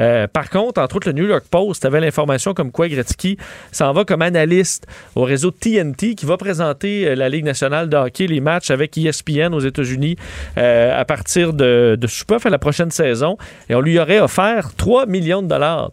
[0.00, 3.36] Euh, par contre, entre autres, le New York Post avait l'information comme quoi Gretzky
[3.72, 7.96] s'en va comme analyste au réseau TNT qui va présenter euh, la Ligue nationale de
[7.96, 10.16] hockey, les matchs avec ESPN aux États-Unis
[10.58, 13.36] euh, à partir de, de pas, fait la prochaine saison.
[13.68, 15.90] Et on lui aurait offert 3 millions de dollars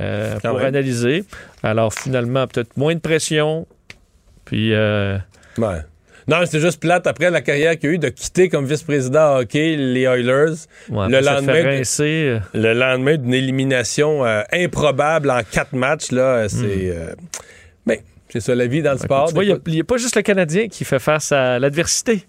[0.00, 0.68] euh, Quand pour même.
[0.68, 1.24] analyser.
[1.62, 3.66] Alors finalement, peut-être moins de pression.
[4.44, 4.72] Puis.
[4.72, 5.18] euh,
[5.58, 5.78] Ouais.
[6.26, 9.76] Non, c'est juste plate après la carrière qu'il a eu de quitter comme vice-président hockey
[9.76, 10.54] les Oilers
[10.88, 12.40] Ouais, le, lendemain, euh.
[12.54, 16.12] le lendemain d'une élimination euh, improbable en quatre matchs.
[16.12, 17.24] Là, c'est, euh, mais
[18.34, 19.28] c'est ça la vie dans le sport.
[19.28, 22.24] Tu vois, Des il n'y a, pas juste le Canadien qui fait face à l'adversité.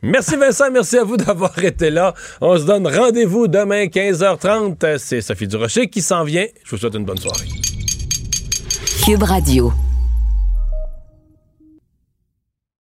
[0.00, 2.14] Merci Vincent, merci à vous d'avoir été là.
[2.40, 4.98] On se donne rendez-vous demain 15h30.
[4.98, 6.46] C'est Sophie Durocher qui s'en vient.
[6.64, 7.48] Je vous souhaite une bonne soirée.
[9.04, 9.72] Cube Radio.